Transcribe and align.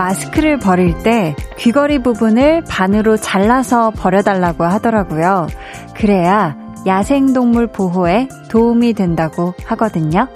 마스크를 0.00 0.58
버릴 0.58 0.96
때 1.02 1.36
귀걸이 1.58 2.02
부분을 2.02 2.64
반으로 2.66 3.18
잘라서 3.18 3.90
버려달라고 3.90 4.64
하더라고요. 4.64 5.46
그래야 5.94 6.56
야생동물 6.86 7.66
보호에 7.66 8.28
도움이 8.48 8.94
된다고 8.94 9.52
하거든요. 9.66 10.26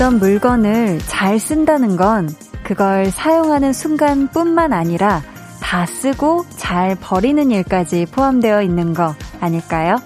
어떤 0.00 0.18
물건을 0.18 0.98
잘 1.00 1.38
쓴다는 1.38 1.98
건 1.98 2.26
그걸 2.62 3.10
사용하는 3.10 3.74
순간뿐만 3.74 4.72
아니라 4.72 5.20
다 5.60 5.84
쓰고 5.84 6.46
잘 6.56 6.96
버리는 6.98 7.50
일까지 7.50 8.06
포함되어 8.10 8.62
있는 8.62 8.94
거 8.94 9.14
아닐까요? 9.40 9.96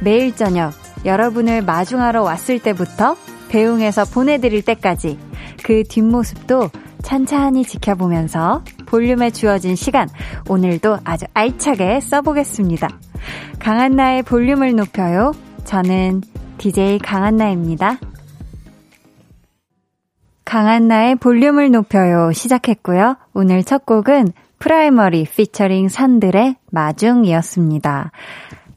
매일 0.00 0.34
저녁 0.34 0.72
여러분을 1.04 1.60
마중하러 1.60 2.22
왔을 2.22 2.60
때부터 2.60 3.14
배웅해서 3.50 4.06
보내드릴 4.06 4.62
때까지 4.62 5.18
그 5.64 5.84
뒷모습도 5.84 6.70
찬찬히 7.02 7.64
지켜보면서 7.64 8.64
볼륨에 8.86 9.28
주어진 9.32 9.76
시간 9.76 10.08
오늘도 10.48 11.00
아주 11.04 11.26
알차게 11.34 12.00
써보겠습니다. 12.00 12.88
강한나의 13.58 14.22
볼륨을 14.22 14.74
높여요. 14.76 15.34
저는 15.66 16.22
DJ 16.56 17.00
강한나입니다. 17.00 17.98
강한나의 20.50 21.14
볼륨을 21.14 21.70
높여요 21.70 22.32
시작했고요. 22.32 23.14
오늘 23.34 23.62
첫 23.62 23.86
곡은 23.86 24.32
프라이머리 24.58 25.22
피처링 25.22 25.88
산들의 25.88 26.56
마중이었습니다. 26.72 28.10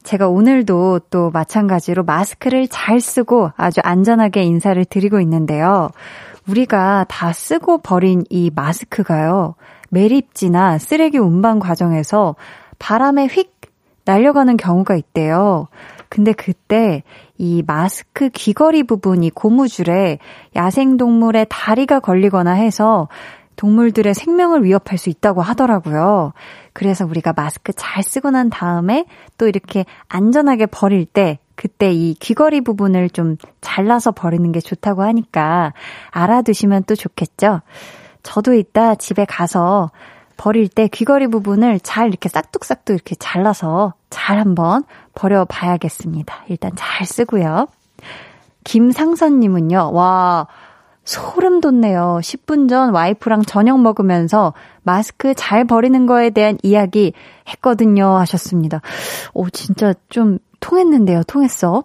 제가 0.04 0.28
오늘도 0.28 1.00
또 1.10 1.32
마찬가지로 1.32 2.04
마스크를 2.04 2.68
잘 2.68 3.00
쓰고 3.00 3.50
아주 3.56 3.80
안전하게 3.82 4.44
인사를 4.44 4.84
드리고 4.84 5.18
있는데요. 5.22 5.90
우리가 6.48 7.06
다 7.08 7.32
쓰고 7.32 7.78
버린 7.78 8.22
이 8.30 8.52
마스크가요. 8.54 9.56
매립지나 9.90 10.78
쓰레기 10.78 11.18
운반 11.18 11.58
과정에서 11.58 12.36
바람에 12.78 13.26
휙 13.26 13.52
날려가는 14.04 14.56
경우가 14.58 14.94
있대요. 14.94 15.66
근데 16.14 16.32
그때 16.32 17.02
이 17.38 17.64
마스크 17.66 18.28
귀걸이 18.28 18.84
부분이 18.84 19.30
고무줄에 19.30 20.20
야생동물의 20.54 21.46
다리가 21.48 21.98
걸리거나 21.98 22.52
해서 22.52 23.08
동물들의 23.56 24.14
생명을 24.14 24.62
위협할 24.62 24.96
수 24.96 25.10
있다고 25.10 25.42
하더라고요. 25.42 26.32
그래서 26.72 27.04
우리가 27.04 27.32
마스크 27.32 27.72
잘 27.72 28.04
쓰고 28.04 28.30
난 28.30 28.48
다음에 28.48 29.06
또 29.38 29.48
이렇게 29.48 29.86
안전하게 30.06 30.66
버릴 30.66 31.04
때 31.04 31.40
그때 31.56 31.90
이 31.92 32.14
귀걸이 32.14 32.60
부분을 32.60 33.10
좀 33.10 33.36
잘라서 33.60 34.12
버리는 34.12 34.52
게 34.52 34.60
좋다고 34.60 35.02
하니까 35.02 35.72
알아두시면 36.12 36.84
또 36.84 36.94
좋겠죠? 36.94 37.60
저도 38.22 38.54
이따 38.54 38.94
집에 38.94 39.24
가서 39.24 39.90
버릴 40.36 40.68
때 40.68 40.88
귀걸이 40.88 41.28
부분을 41.28 41.80
잘 41.80 42.08
이렇게 42.08 42.28
싹둑싹둑 42.28 42.94
이렇게 42.94 43.14
잘라서 43.14 43.94
잘 44.10 44.38
한번 44.38 44.84
버려봐야겠습니다. 45.14 46.44
일단 46.48 46.72
잘 46.76 47.06
쓰고요. 47.06 47.66
김상선님은요, 48.64 49.92
와, 49.92 50.46
소름 51.04 51.60
돋네요. 51.60 52.18
10분 52.22 52.68
전 52.68 52.90
와이프랑 52.94 53.42
저녁 53.42 53.80
먹으면서 53.80 54.54
마스크 54.82 55.34
잘 55.34 55.64
버리는 55.64 56.06
거에 56.06 56.30
대한 56.30 56.58
이야기 56.62 57.12
했거든요. 57.48 58.16
하셨습니다. 58.16 58.80
오, 59.34 59.50
진짜 59.50 59.92
좀 60.08 60.38
통했는데요. 60.60 61.24
통했어. 61.24 61.84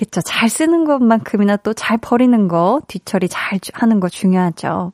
그쵸. 0.00 0.22
잘 0.22 0.48
쓰는 0.48 0.86
것만큼이나 0.86 1.56
또 1.56 1.74
잘 1.74 1.98
버리는 1.98 2.48
거, 2.48 2.80
뒤처리 2.88 3.28
잘 3.28 3.58
하는 3.74 4.00
거 4.00 4.08
중요하죠. 4.08 4.92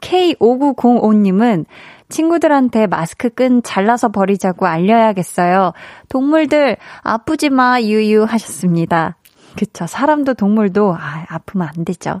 K5905님은 0.00 1.66
친구들한테 2.08 2.88
마스크 2.88 3.30
끈 3.30 3.62
잘라서 3.62 4.08
버리자고 4.08 4.66
알려야겠어요. 4.66 5.72
동물들 6.08 6.78
아프지 7.02 7.50
마 7.50 7.80
유유 7.80 8.24
하셨습니다. 8.24 9.16
그쵸. 9.56 9.86
사람도 9.86 10.34
동물도 10.34 10.96
아, 10.98 11.26
아프면 11.28 11.68
안 11.76 11.84
되죠. 11.84 12.20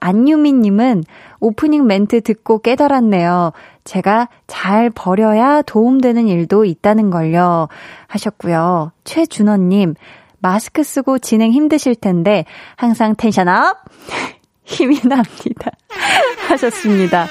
안유미님은 0.00 1.04
오프닝 1.38 1.86
멘트 1.86 2.22
듣고 2.22 2.58
깨달았네요. 2.58 3.52
제가 3.84 4.28
잘 4.48 4.90
버려야 4.90 5.62
도움되는 5.62 6.26
일도 6.26 6.64
있다는 6.64 7.10
걸요. 7.10 7.68
하셨고요. 8.08 8.90
최준원님, 9.04 9.94
마스크 10.42 10.82
쓰고 10.82 11.18
진행 11.18 11.52
힘드실 11.52 11.94
텐데 11.94 12.44
항상 12.76 13.14
텐션업 13.16 13.76
힘이 14.64 15.00
납니다. 15.00 15.70
하셨습니다. 16.48 17.26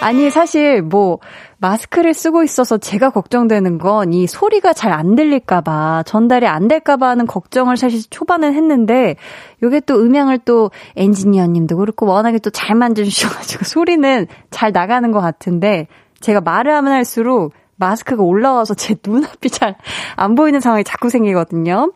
아니 0.00 0.30
사실 0.30 0.80
뭐 0.80 1.18
마스크를 1.58 2.14
쓰고 2.14 2.44
있어서 2.44 2.78
제가 2.78 3.10
걱정되는 3.10 3.78
건 3.78 4.12
이 4.12 4.26
소리가 4.28 4.72
잘 4.72 4.92
안 4.92 5.16
들릴까봐 5.16 6.04
전달이 6.06 6.46
안 6.46 6.68
될까봐 6.68 7.08
하는 7.08 7.26
걱정을 7.26 7.76
사실 7.76 8.00
초반엔 8.08 8.54
했는데 8.54 9.16
요게 9.62 9.80
또 9.80 10.00
음향을 10.00 10.38
또 10.44 10.70
엔지니어님도 10.96 11.76
그렇고 11.76 12.06
워낙에 12.06 12.38
또 12.38 12.50
잘 12.50 12.76
만져주셔가지고 12.76 13.64
소리는 13.64 14.26
잘 14.50 14.70
나가는 14.72 15.10
것 15.10 15.20
같은데 15.20 15.88
제가 16.20 16.40
말을 16.40 16.72
하면 16.72 16.92
할수록 16.92 17.52
마스크가 17.78 18.22
올라와서 18.22 18.74
제 18.74 18.96
눈앞이 19.04 19.50
잘 19.50 19.76
안 20.18 20.34
보이는 20.34 20.58
상황이 20.60 20.82
자꾸 20.84 21.10
생기거든요. 21.10 21.92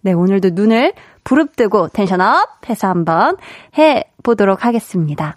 네, 0.00 0.12
오늘도 0.12 0.50
눈을 0.52 0.94
부릅뜨고 1.24 1.88
텐션업 1.88 2.68
해서 2.70 2.88
한번 2.88 3.36
해 3.76 4.04
보도록 4.22 4.64
하겠습니다. 4.64 5.36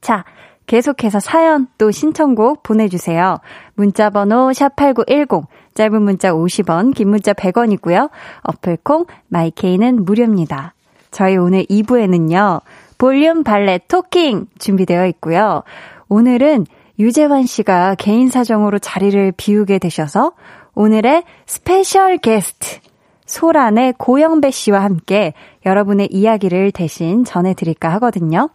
자, 0.00 0.24
계속해서 0.66 1.20
사연 1.20 1.68
또 1.78 1.90
신청곡 1.90 2.62
보내주세요. 2.62 3.38
문자번호 3.74 4.50
샵8910, 4.50 5.46
짧은 5.74 6.02
문자 6.02 6.32
50원, 6.32 6.94
긴 6.94 7.08
문자 7.08 7.32
100원이고요. 7.32 8.10
어플콩, 8.42 9.06
마이케이는 9.28 10.04
무료입니다. 10.04 10.74
저희 11.10 11.36
오늘 11.36 11.64
2부에는요, 11.64 12.60
볼륨 12.98 13.44
valet 13.44 13.80
talking 13.88 14.46
준비되어 14.58 15.06
있고요. 15.06 15.62
오늘은 16.08 16.66
유재환 16.98 17.46
씨가 17.46 17.94
개인 17.94 18.28
사정으로 18.28 18.78
자리를 18.78 19.32
비우게 19.36 19.78
되셔서 19.78 20.32
오늘의 20.74 21.22
special 21.46 22.18
guest 22.18 22.80
소란의 23.26 23.94
고영배 23.98 24.50
씨와 24.50 24.82
함께 24.82 25.34
여러분의 25.64 26.08
이야기를 26.10 26.72
대신 26.72 27.24
전해드릴까 27.24 27.88
하거든요. 27.94 28.48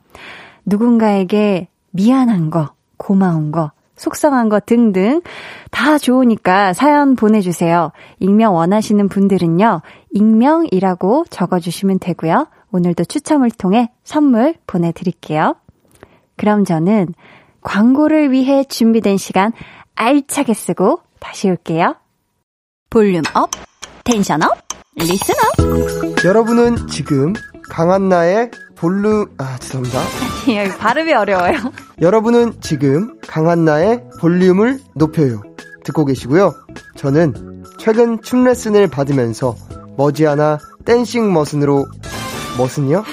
누군가에게 0.65 1.67
미안한 1.91 2.49
거, 2.49 2.71
고마운 2.97 3.51
거, 3.51 3.71
속상한 3.95 4.49
거 4.49 4.59
등등 4.59 5.21
다 5.69 5.97
좋으니까 5.97 6.73
사연 6.73 7.15
보내주세요. 7.15 7.91
익명 8.19 8.55
원하시는 8.55 9.07
분들은요, 9.07 9.81
익명이라고 10.11 11.25
적어주시면 11.29 11.99
되고요. 11.99 12.47
오늘도 12.71 13.05
추첨을 13.05 13.51
통해 13.51 13.91
선물 14.03 14.55
보내드릴게요. 14.65 15.55
그럼 16.35 16.65
저는 16.65 17.13
광고를 17.63 18.31
위해 18.31 18.63
준비된 18.63 19.17
시간 19.17 19.51
알차게 19.95 20.53
쓰고 20.53 21.01
다시 21.19 21.49
올게요. 21.49 21.95
volume 22.89 23.23
up, 23.33 23.49
tension 24.03 24.43
up, 24.43 24.51
listen 24.95 25.35
up. 25.35 26.25
여러분은 26.25 26.87
지금 26.87 27.33
강한나의 27.69 28.51
볼륨, 28.75 29.33
아, 29.37 29.57
죄송합니다. 29.59 30.01
발음이 30.77 31.13
어려워요. 31.13 31.57
여러분은 32.01 32.59
지금 32.61 33.17
강한나의 33.21 34.03
볼륨을 34.19 34.79
높여요. 34.93 35.41
듣고 35.85 36.05
계시고요. 36.05 36.53
저는 36.95 37.63
최근 37.77 38.21
춤 38.21 38.43
레슨을 38.43 38.87
받으면서 38.89 39.55
머지않아 39.97 40.59
dancing 40.85 41.33
machine으로, 41.33 41.85
machine이요? 42.57 43.03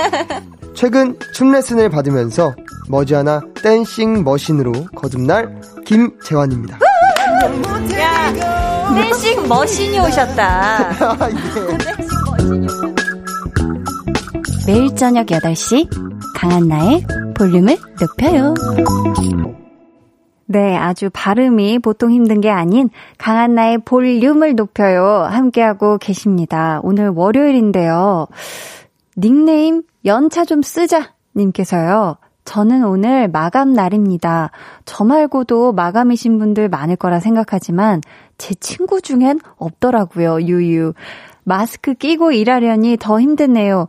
최근 0.74 1.18
춤 1.34 1.50
레슨을 1.52 1.88
받으면서 1.88 2.54
머지않아 2.90 3.40
dancing 3.62 4.24
machine으로 4.24 4.72
거듭날 4.96 5.60
김재환입니다. 5.86 6.78
야. 8.00 8.32
dancing 8.94 9.48
machine이 9.48 9.98
오셨다. 10.00 10.90
매일 14.66 14.94
저녁 14.96 15.26
8시 15.26 15.88
강한나의 16.34 17.06
볼륨을 17.36 17.78
높여요. 18.00 18.54
네, 20.46 20.76
아주 20.76 21.10
발음이 21.12 21.78
보통 21.78 22.10
힘든 22.10 22.40
게 22.40 22.50
아닌 22.50 22.90
강한 23.18 23.54
나의 23.54 23.78
볼륨을 23.78 24.56
높여요. 24.56 25.28
함께하고 25.30 25.98
계십니다. 25.98 26.80
오늘 26.82 27.08
월요일인데요. 27.08 28.26
닉네임 29.16 29.82
연차 30.04 30.44
좀 30.44 30.62
쓰자 30.62 31.14
님께서요. 31.36 32.16
저는 32.50 32.82
오늘 32.82 33.28
마감 33.28 33.74
날입니다. 33.74 34.50
저 34.84 35.04
말고도 35.04 35.72
마감이신 35.72 36.40
분들 36.40 36.68
많을 36.68 36.96
거라 36.96 37.20
생각하지만 37.20 38.00
제 38.38 38.54
친구 38.54 39.00
중엔 39.00 39.38
없더라고요. 39.56 40.42
유유. 40.42 40.94
마스크 41.44 41.94
끼고 41.94 42.32
일하려니 42.32 42.96
더 42.98 43.20
힘드네요. 43.20 43.86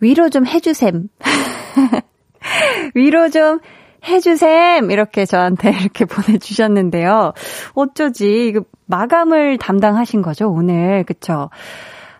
위로 0.00 0.30
좀 0.30 0.46
해주셈. 0.46 1.10
위로 2.94 3.28
좀 3.28 3.58
해주셈! 4.08 4.90
이렇게 4.90 5.26
저한테 5.26 5.68
이렇게 5.78 6.06
보내주셨는데요. 6.06 7.34
어쩌지, 7.74 8.46
이거 8.46 8.64
마감을 8.86 9.58
담당하신 9.58 10.22
거죠, 10.22 10.48
오늘. 10.50 11.04
그쵸? 11.04 11.50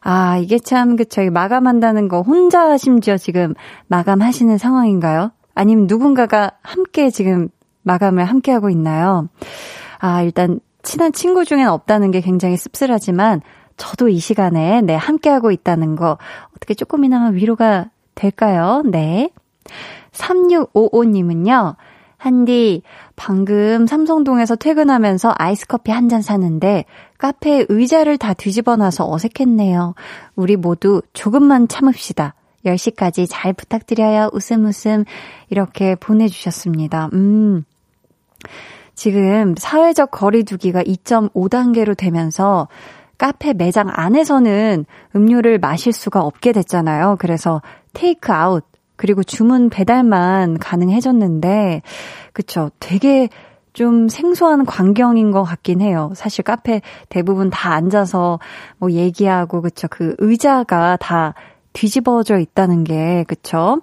아, 0.03 0.37
이게 0.37 0.59
참, 0.59 0.97
그쵸. 0.97 1.23
마감한다는 1.31 2.09
거 2.09 2.21
혼자 2.21 2.77
심지어 2.77 3.17
지금 3.17 3.55
마감하시는 3.87 4.59
상황인가요? 4.59 5.33
아니면 5.61 5.87
누군가가 5.87 6.53
함께 6.63 7.11
지금 7.11 7.51
마감을 7.83 8.25
함께 8.25 8.51
하고 8.51 8.71
있나요? 8.71 9.29
아, 9.99 10.23
일단 10.23 10.59
친한 10.83 11.13
친구 11.13 11.45
중엔 11.45 11.69
없다는 11.69 12.11
게 12.11 12.23
굉장히 12.23 12.57
씁쓸하지만 12.57 13.43
저도 13.77 14.09
이 14.09 14.19
시간에 14.21 14.81
네, 14.81 14.95
함께 14.95 15.29
하고 15.29 15.51
있다는 15.51 15.97
거 15.97 16.17
어떻게 16.57 16.73
조금이나마 16.73 17.29
위로가 17.29 17.91
될까요? 18.15 18.83
네. 18.87 19.29
3655님은요. 20.13 21.77
한디, 22.17 22.83
방금 23.15 23.87
삼성동에서 23.87 24.57
퇴근하면서 24.57 25.35
아이스커피 25.37 25.91
한 25.91 26.09
잔 26.09 26.23
사는데 26.23 26.87
카페 27.19 27.67
의자를 27.69 28.17
다 28.17 28.33
뒤집어 28.33 28.77
놔서 28.77 29.11
어색했네요. 29.13 29.95
우리 30.37 30.57
모두 30.57 31.03
조금만 31.13 31.69
참읍시다. 31.69 32.35
10시까지 32.65 33.27
잘 33.29 33.53
부탁드려요. 33.53 34.31
웃음 34.33 34.65
웃음. 34.65 35.05
이렇게 35.49 35.95
보내주셨습니다. 35.95 37.11
음. 37.13 37.65
지금 38.95 39.55
사회적 39.57 40.11
거리두기가 40.11 40.83
2.5단계로 40.83 41.97
되면서 41.97 42.69
카페 43.17 43.53
매장 43.53 43.89
안에서는 43.91 44.87
음료를 45.15 45.59
마실 45.59 45.93
수가 45.93 46.21
없게 46.21 46.53
됐잖아요. 46.53 47.17
그래서 47.19 47.61
테이크 47.93 48.33
아웃, 48.33 48.65
그리고 48.97 49.23
주문 49.23 49.69
배달만 49.71 50.59
가능해졌는데, 50.59 51.83
그쵸. 52.33 52.71
되게 52.79 53.29
좀 53.73 54.09
생소한 54.09 54.65
광경인 54.65 55.31
것 55.31 55.43
같긴 55.45 55.81
해요. 55.81 56.13
사실 56.15 56.45
카페 56.45 56.81
대부분 57.09 57.51
다 57.51 57.73
앉아서 57.73 58.39
뭐 58.79 58.91
얘기하고, 58.93 59.63
그쵸. 59.63 59.87
그 59.91 60.15
의자가 60.19 60.97
다 60.97 61.35
뒤집어져 61.73 62.39
있다는 62.39 62.85
게, 62.85 63.25
그쵸. 63.29 63.81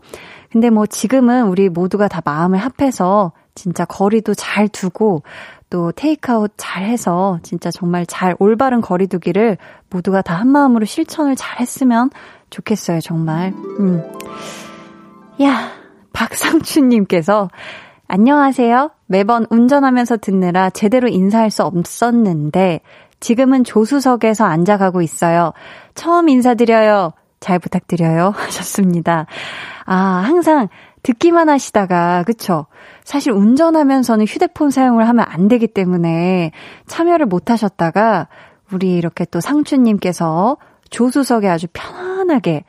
근데 0.52 0.70
뭐 0.70 0.86
지금은 0.86 1.48
우리 1.48 1.70
모두가 1.70 2.08
다 2.08 2.22
마음을 2.24 2.58
합해서 2.60 3.34
진짜 3.56 3.86
거리도 3.86 4.34
잘 4.34 4.68
두고 4.68 5.24
또 5.70 5.92
테이크아웃 5.92 6.54
잘 6.58 6.84
해서 6.84 7.40
진짜 7.44 7.72
정말 7.72 8.06
잘 8.06 8.36
올바른 8.40 8.80
거리두기를 8.82 9.58
모두가 9.90 10.22
다 10.22 10.36
한마음으로 10.36 10.86
실천을 10.86 11.36
잘 11.36 11.60
했으면 11.60 12.10
좋겠어요, 12.50 13.02
정말. 13.02 13.54
음. 13.80 14.04
야, 15.42 15.72
박상춘님께서 16.14 17.50
안녕하세요. 18.08 18.92
매번 19.08 19.46
운전하면서 19.50 20.18
듣느라 20.18 20.70
제대로 20.70 21.10
인사할 21.10 21.52
수 21.52 21.64
없었는데 21.64 22.80
지금은 23.20 23.64
조수석에서 23.64 24.46
앉아가고 24.46 25.02
있어요. 25.02 25.52
처음 25.94 26.30
인사드려요. 26.30 27.12
잘 27.40 27.60
부탁드려요. 27.60 28.34
하셨습니다. 28.36 29.26
아, 29.86 29.96
항상 29.96 30.68
듣기만 31.04 31.50
하시다가, 31.50 32.24
그쵸? 32.24 32.66
사실 33.04 33.32
운전하면서는 33.32 34.26
휴대폰 34.26 34.72
사용을 34.72 35.08
하면 35.08 35.26
안 35.28 35.48
되기 35.48 35.68
때문에 35.68 36.52
참여를 36.88 37.26
못 37.28 37.50
하셨다가, 37.50 38.28
우리 38.72 38.98
이렇게 38.98 39.26
또 39.26 39.40
상추님께서 39.40 40.58
조수석에 40.90 41.48
아주 41.48 41.68
편안하게 41.72 42.66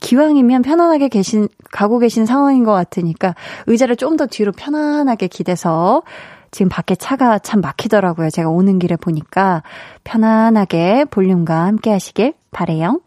기왕이면 0.00 0.62
편안하게 0.62 1.08
계신, 1.08 1.48
가고 1.70 1.98
계신 1.98 2.26
상황인 2.26 2.64
것 2.64 2.72
같으니까 2.72 3.34
의자를 3.66 3.96
좀 3.96 4.16
더 4.16 4.26
뒤로 4.26 4.52
편안하게 4.52 5.28
기대서 5.28 6.02
지금 6.50 6.68
밖에 6.68 6.94
차가 6.94 7.38
참 7.38 7.60
막히더라고요. 7.62 8.28
제가 8.28 8.50
오는 8.50 8.78
길에 8.78 8.96
보니까 8.96 9.62
편안하게 10.04 11.06
볼륨과 11.06 11.64
함께 11.64 11.90
하시길 11.90 12.34
바래요. 12.50 13.00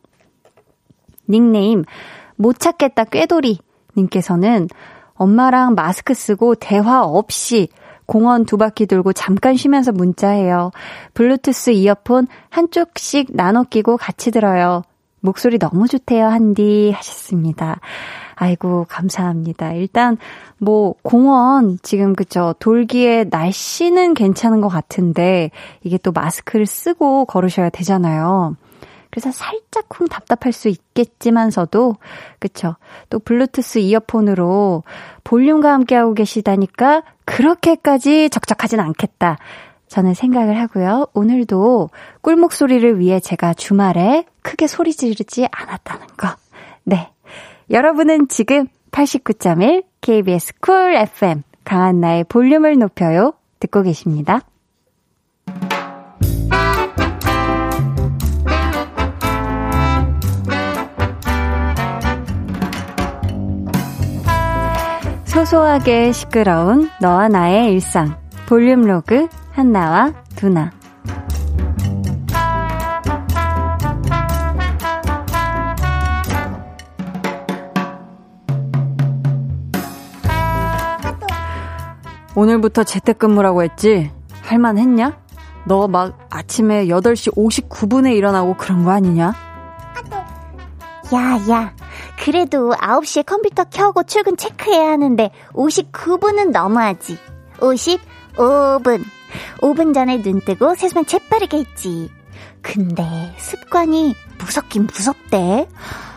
닉네임 1.30 1.84
못 2.36 2.60
찾겠다 2.60 3.06
꾀돌이 3.06 3.60
님께서는 3.98 4.68
엄마랑 5.14 5.76
마스크 5.76 6.14
쓰고 6.14 6.56
대화 6.56 7.04
없이 7.04 7.70
공원 8.06 8.46
두 8.46 8.58
바퀴 8.58 8.86
돌고 8.86 9.14
잠깐 9.14 9.56
쉬면서 9.56 9.92
문자해요. 9.92 10.72
블루투스 11.14 11.72
이어폰 11.72 12.28
한쪽씩 12.50 13.30
나눠 13.34 13.64
끼고 13.64 13.98
같이 13.98 14.32
들어요. 14.32 14.84
목소리 15.22 15.58
너무 15.58 15.88
좋대요, 15.88 16.28
한디. 16.28 16.92
하셨습니다. 16.96 17.80
아이고, 18.36 18.86
감사합니다. 18.88 19.74
일단, 19.74 20.18
뭐, 20.60 20.94
공원, 21.02 21.80
지금 21.82 22.14
그쵸, 22.16 22.54
돌기에 22.60 23.26
날씨는 23.32 24.14
괜찮은 24.14 24.62
것 24.62 24.68
같은데, 24.68 25.50
이게 25.84 25.98
또 25.98 26.12
마스크를 26.12 26.68
쓰고 26.68 27.26
걸으셔야 27.26 27.72
되잖아요. 27.72 28.56
그래서 29.16 29.32
살짝 29.32 29.88
쿵 29.88 30.10
답답할 30.10 30.52
수 30.52 30.68
있겠지만서도, 30.68 31.96
그쵸. 32.38 32.76
또 33.10 33.18
블루투스 33.20 33.80
이어폰으로 33.80 34.84
볼륨과 35.24 35.72
함께 35.72 35.96
하고 35.96 36.14
계시다니까, 36.14 37.02
그렇게까지 37.24 38.30
적적하진 38.30 38.82
않겠다. 38.82 39.38
저는 39.88 40.16
생각을 40.16 40.60
하고요. 40.60 41.08
오늘도 41.14 41.92
꿀 42.22 42.36
목 42.36 42.52
소리를 42.52 43.00
위해 43.00 43.22
제가 43.22 43.54
주말에 43.54 44.26
크게 44.42 44.68
소리 44.68 44.92
지르지 44.92 45.48
않았다는 45.50 46.08
거. 46.18 46.36
네. 46.84 47.10
여러분은 47.70 48.28
지금 48.28 48.68
89.1 48.92 49.86
KBS 50.02 50.60
쿨 50.60 50.94
FM 50.94 51.44
강한나의 51.64 52.26
볼륨을 52.26 52.78
높여요. 52.78 53.32
듣고 53.62 53.82
계십니다. 53.82 54.42
소소하게 65.36 66.14
시끄러운 66.14 66.90
너와 67.02 67.28
나의 67.28 67.74
일상 67.74 68.16
볼륨 68.48 68.84
로그 68.84 69.28
한나와 69.52 70.14
두나 70.38 70.72
오늘부터 82.36 82.86
재택근무라고 82.86 83.64
했지? 83.64 84.12
할만 84.42 84.78
했냐? 84.78 85.18
너 85.66 85.88
막 85.88 86.18
아침에 86.30 86.86
8시 86.86 87.36
59분에 87.36 88.16
일어나고 88.16 88.56
그런 88.56 88.86
거 88.86 88.92
아니냐? 88.92 89.34
야, 91.14 91.40
야. 91.50 91.74
그래도 92.24 92.72
9시에 92.74 93.26
컴퓨터 93.26 93.64
켜고 93.66 94.04
출근 94.04 94.38
체크해야 94.38 94.92
하는데 94.92 95.30
59분은 95.54 96.52
너무하지. 96.52 97.18
55분. 97.60 99.04
5분 99.62 99.94
전에 99.94 100.22
눈 100.22 100.40
뜨고 100.42 100.76
세수만 100.76 101.06
재빠르게 101.06 101.58
했지. 101.58 102.10
근데 102.62 103.04
습관이 103.38 104.16
무섭긴 104.40 104.88
무섭대. 104.88 105.68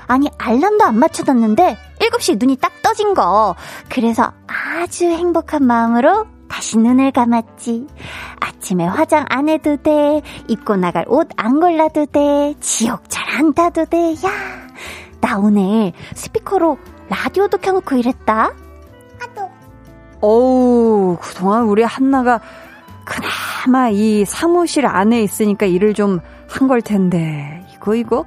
아니, 0.07 0.31
알람도 0.38 0.85
안 0.85 0.99
맞춰뒀는데 0.99 1.76
7시 2.00 2.38
눈이 2.40 2.57
딱 2.57 2.73
떠진 2.83 3.12
거. 3.14 3.55
그래서 3.90 4.33
아주 4.47 5.05
행복한 5.05 5.64
마음으로 5.64 6.26
다시 6.49 6.78
눈을 6.78 7.11
감았지. 7.12 7.87
아침에 8.40 8.87
화장 8.87 9.26
안 9.28 9.49
해도 9.50 9.76
돼. 9.76 10.23
입고 10.49 10.76
나갈 10.76 11.05
옷 11.09 11.28
안 11.37 11.61
골라도 11.61 12.07
돼. 12.07 12.55
지옥 12.61 13.02
잘 13.09 13.28
안 13.38 13.52
타도 13.52 13.85
돼. 13.85 14.14
야, 14.14 14.67
나 15.28 15.37
오늘 15.38 15.92
스피커로 16.14 16.78
라디오도 17.11 17.58
켜놓고 17.58 17.97
이랬다. 17.97 18.50
어우, 20.20 21.18
그동안 21.20 21.64
우리 21.64 21.82
한나가 21.82 22.40
아마 23.66 23.88
이 23.90 24.25
사무실 24.25 24.87
안에 24.87 25.23
있으니까 25.23 25.66
일을 25.66 25.92
좀 25.94 26.20
한 26.50 26.66
걸 26.66 26.80
텐데. 26.80 27.62
이거, 27.75 27.94
이거, 27.94 28.25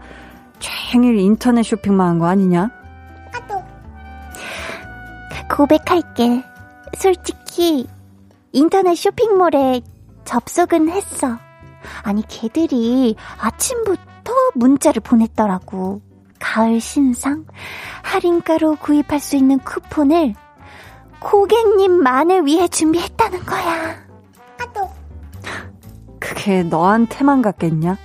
종일 0.60 1.18
인터넷 1.18 1.64
쇼핑만 1.64 2.08
한 2.08 2.20
거 2.20 2.28
아니냐? 2.28 2.70
고백할게. 5.50 6.44
솔직히, 6.96 7.88
인터넷 8.52 8.96
쇼핑몰에 8.96 9.82
접속은 10.24 10.90
했어. 10.90 11.38
아니, 12.04 12.22
걔들이 12.28 13.16
아침부터 13.40 14.34
문자를 14.54 15.02
보냈더라고. 15.02 16.02
가을 16.42 16.82
신상, 16.82 17.46
할인가로 18.02 18.76
구입할 18.78 19.20
수 19.20 19.38
있는 19.38 19.60
쿠폰을 19.60 20.34
고객님만을 21.20 22.46
위해 22.46 22.68
준비했다는 22.68 23.46
거야. 23.46 23.96
아도. 24.60 24.90
그게 26.20 26.64
너한테만 26.64 27.42
갔겠냐? 27.42 27.98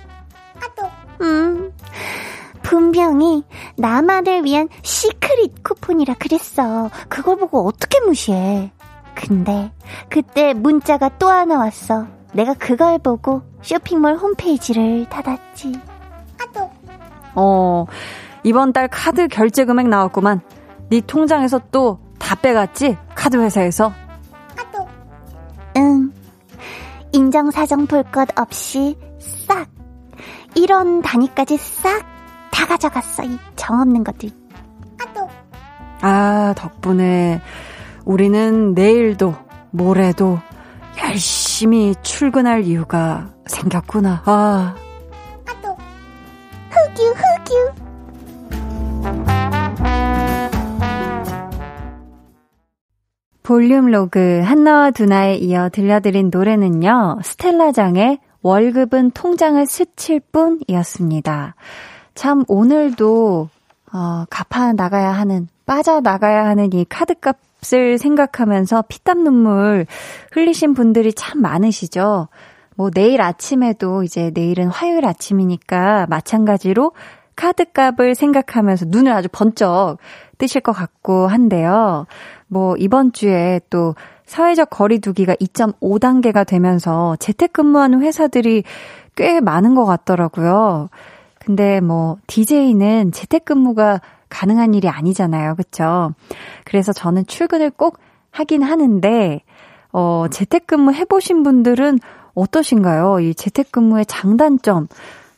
아도. 0.57 0.89
음. 1.21 1.73
분명히 2.61 3.43
나만을 3.77 4.43
위한 4.43 4.69
시크릿 4.83 5.63
쿠폰이라 5.63 6.15
그랬어. 6.15 6.89
그걸 7.09 7.37
보고 7.37 7.65
어떻게 7.67 7.99
무시해. 8.01 8.71
근데 9.15 9.71
그때 10.09 10.53
문자가 10.53 11.09
또 11.17 11.29
하나 11.29 11.57
왔어. 11.57 12.05
내가 12.33 12.53
그걸 12.53 12.99
보고 12.99 13.41
쇼핑몰 13.61 14.15
홈페이지를 14.15 15.07
닫았지. 15.09 15.79
아도. 16.39 16.69
어, 17.33 17.85
이번 18.47 18.71
달 18.71 18.87
카드 18.87 19.27
결제 19.27 19.65
금액 19.65 19.87
나왔구만. 19.89 20.39
네 20.89 21.01
통장에서 21.01 21.59
또 21.71 21.99
다 22.17 22.35
빼갔지? 22.35 22.97
카드 23.15 23.37
회사에서. 23.37 23.91
아도. 24.57 24.87
응. 25.77 26.11
인정사정 27.13 27.87
볼 27.87 28.03
것 28.11 28.27
없이 28.39 28.97
싹. 29.19 29.67
1원 30.55 31.01
단위까지 31.03 31.57
싹 31.57 32.05
다 32.51 32.65
가져갔어. 32.65 33.23
이 33.23 33.37
정 33.55 33.79
없는 33.81 34.03
것들. 34.03 34.29
아도. 34.99 35.29
아, 36.01 36.53
덕분에 36.57 37.41
우리는 38.05 38.73
내일도 38.73 39.35
모레도 39.71 40.39
열심히 41.03 41.93
출근할 42.01 42.63
이유가 42.63 43.29
생겼구나. 43.45 44.23
아. 44.25 44.75
아도. 45.47 45.75
흑유 46.71 47.13
흑유. 47.13 47.86
볼륨 53.47 53.85
로그 53.91 54.41
한나와 54.43 54.91
두나에 54.91 55.35
이어 55.35 55.69
들려드린 55.69 56.29
노래는요. 56.33 57.19
스텔라장의 57.23 58.19
월급은 58.41 59.11
통장을 59.11 59.65
스칠 59.65 60.19
뿐 60.19 60.59
이었습니다. 60.67 61.55
참 62.13 62.43
오늘도 62.49 63.49
어, 63.93 64.25
갚아 64.29 64.73
나가야 64.73 65.13
하는 65.13 65.47
빠져 65.65 66.01
나가야 66.01 66.45
하는 66.45 66.73
이 66.73 66.83
카드값을 66.83 67.97
생각하면서 67.97 68.83
피땀 68.89 69.23
눈물 69.23 69.85
흘리신 70.33 70.73
분들이 70.73 71.13
참 71.13 71.41
많으시죠. 71.41 72.27
뭐 72.75 72.91
내일 72.91 73.21
아침에도 73.21 74.03
이제 74.03 74.29
내일은 74.33 74.67
화요일 74.67 75.05
아침이니까 75.05 76.07
마찬가지로 76.09 76.91
카드 77.37 77.71
값을 77.71 78.15
생각하면서 78.15 78.87
눈을 78.89 79.13
아주 79.13 79.29
번쩍 79.31 79.99
뜨실 80.37 80.59
것 80.59 80.73
같고 80.73 81.27
한데요. 81.27 82.05
뭐 82.47 82.75
이번 82.77 83.13
주에 83.13 83.61
또 83.69 83.95
사회적 84.25 84.69
거리두기가 84.69 85.35
2.5단계가 85.35 86.45
되면서 86.45 87.15
재택근무하는 87.19 88.01
회사들이 88.01 88.63
꽤 89.15 89.39
많은 89.39 89.75
것 89.75 89.85
같더라고요. 89.85 90.89
근데 91.39 91.79
뭐 91.79 92.17
DJ는 92.27 93.13
재택근무가 93.13 94.01
가능한 94.29 94.73
일이 94.73 94.89
아니잖아요. 94.89 95.55
그쵸? 95.55 96.13
그래서 96.65 96.91
저는 96.91 97.25
출근을 97.27 97.69
꼭 97.69 97.99
하긴 98.31 98.63
하는데 98.63 99.41
어 99.93 100.25
재택근무 100.29 100.91
해 100.93 101.05
보신 101.05 101.43
분들은 101.43 101.99
어떠신가요? 102.33 103.19
이 103.21 103.33
재택근무의 103.33 104.05
장단점 104.07 104.87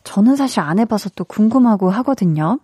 저는 0.09 0.35
사실 0.35 0.59
안 0.61 0.79
해봐서 0.79 1.11
또 1.15 1.23
궁금하고 1.23 1.91
하거든요. 1.91 2.57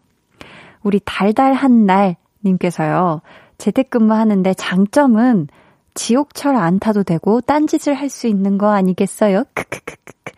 우리 0.82 1.00
달달한 1.06 1.86
날 1.86 2.16
님께서요. 2.44 3.22
재택근무 3.60 4.16
하는데 4.16 4.52
장점은 4.56 5.50
지옥철 5.94 6.56
안 6.56 6.80
타도 6.80 7.04
되고 7.04 7.42
딴짓을 7.42 7.94
할 7.94 8.10
수 8.10 8.26
있는 8.26 8.58
거 8.58 8.72
아니겠어요? 8.72 9.44
크크크크크. 9.54 10.34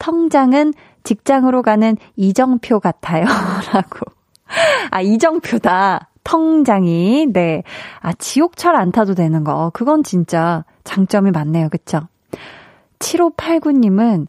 통장은 0.00 0.74
직장으로 1.04 1.62
가는 1.62 1.96
이정표 2.16 2.80
같아요. 2.80 3.26
라고. 3.72 4.10
아, 4.90 5.00
이정표다. 5.02 6.08
통장이. 6.24 7.28
네. 7.32 7.62
아, 8.00 8.12
지옥철 8.14 8.74
안 8.74 8.90
타도 8.90 9.14
되는 9.14 9.44
거. 9.44 9.70
그건 9.72 10.02
진짜 10.02 10.64
장점이 10.82 11.30
많네요. 11.30 11.68
그쵸? 11.68 12.00
7589님은 12.98 14.26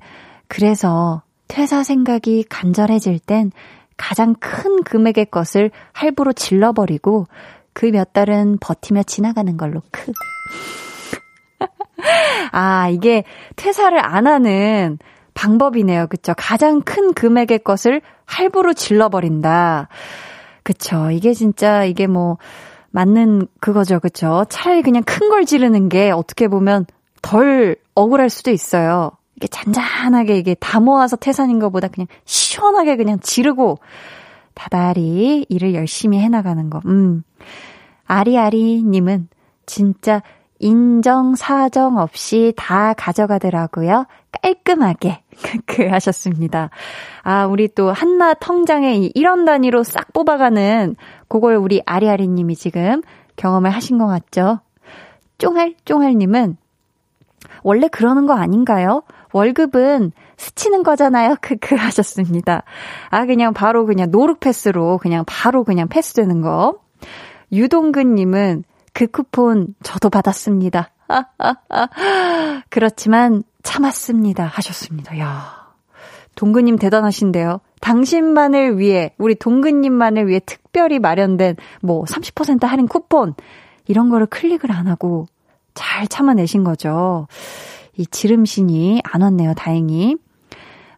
그래서 0.47 1.23
퇴사 1.51 1.83
생각이 1.83 2.45
간절해질 2.47 3.19
땐 3.19 3.51
가장 3.97 4.35
큰 4.39 4.83
금액의 4.83 5.25
것을 5.31 5.69
할부로 5.91 6.31
질러버리고 6.31 7.27
그 7.73 7.87
몇 7.87 8.13
달은 8.13 8.57
버티며 8.61 9.03
지나가는 9.03 9.57
걸로 9.57 9.81
크. 9.91 10.13
아, 12.53 12.87
이게 12.89 13.25
퇴사를 13.57 13.97
안 14.03 14.27
하는 14.27 14.97
방법이네요. 15.33 16.07
그쵸? 16.07 16.33
가장 16.37 16.79
큰 16.81 17.13
금액의 17.13 17.59
것을 17.59 18.01
할부로 18.25 18.73
질러버린다. 18.73 19.89
그쵸? 20.63 21.11
이게 21.11 21.33
진짜, 21.33 21.83
이게 21.83 22.07
뭐, 22.07 22.37
맞는 22.91 23.47
그거죠. 23.59 23.99
그쵸? 23.99 24.45
차라리 24.49 24.81
그냥 24.83 25.03
큰 25.03 25.29
걸 25.29 25.45
지르는 25.45 25.89
게 25.89 26.11
어떻게 26.11 26.47
보면 26.47 26.85
덜 27.21 27.75
억울할 27.95 28.29
수도 28.29 28.51
있어요. 28.51 29.11
이게 29.41 29.47
잔잔하게 29.47 30.37
이게 30.37 30.53
다 30.53 30.79
모아서 30.79 31.15
태산인 31.15 31.57
것보다 31.57 31.87
그냥 31.87 32.05
시원하게 32.25 32.95
그냥 32.95 33.19
지르고 33.19 33.79
다달이 34.53 35.47
일을 35.49 35.73
열심히 35.73 36.19
해나가는 36.19 36.69
거. 36.69 36.79
음. 36.85 37.23
아리아리님은 38.05 39.29
진짜 39.65 40.21
인정, 40.59 41.33
사정 41.33 41.97
없이 41.97 42.53
다 42.55 42.93
가져가더라고요. 42.93 44.05
깔끔하게. 44.43 45.23
그 45.65 45.87
하셨습니다. 45.87 46.69
아, 47.23 47.47
우리 47.47 47.67
또 47.67 47.91
한나 47.91 48.35
통장에 48.35 49.09
이런 49.15 49.45
단위로 49.45 49.81
싹 49.83 50.13
뽑아가는 50.13 50.95
그걸 51.27 51.55
우리 51.55 51.81
아리아리 51.87 52.27
님이 52.27 52.55
지금 52.55 53.01
경험을 53.37 53.71
하신 53.71 53.97
것 53.97 54.05
같죠? 54.05 54.59
쫑할, 55.39 55.73
쫑할님은 55.85 56.57
원래 57.63 57.87
그러는 57.87 58.27
거 58.27 58.33
아닌가요? 58.33 59.01
월급은 59.33 60.11
스치는 60.37 60.83
거잖아요. 60.83 61.35
크크 61.41 61.75
하셨습니다. 61.75 62.63
아, 63.09 63.25
그냥 63.25 63.53
바로 63.53 63.85
그냥 63.85 64.11
노룩 64.11 64.39
패스로 64.39 64.97
그냥 64.97 65.23
바로 65.25 65.63
그냥 65.63 65.87
패스되는 65.87 66.41
거. 66.41 66.79
유동근님은 67.51 68.63
그 68.93 69.07
쿠폰 69.07 69.75
저도 69.83 70.09
받았습니다. 70.09 70.91
그렇지만 72.69 73.43
참았습니다. 73.63 74.45
하셨습니다. 74.45 75.19
야 75.19 75.61
동근님 76.35 76.77
대단하신데요. 76.77 77.59
당신만을 77.81 78.77
위해, 78.77 79.13
우리 79.17 79.35
동근님만을 79.35 80.27
위해 80.27 80.39
특별히 80.45 80.99
마련된 80.99 81.55
뭐 81.81 82.03
30% 82.05 82.65
할인 82.65 82.87
쿠폰, 82.87 83.33
이런 83.87 84.09
거를 84.09 84.27
클릭을 84.27 84.71
안 84.71 84.87
하고 84.87 85.27
잘 85.73 86.07
참아내신 86.07 86.63
거죠. 86.63 87.27
이 88.01 88.07
지름신이 88.07 89.01
안 89.03 89.21
왔네요, 89.21 89.53
다행히. 89.53 90.17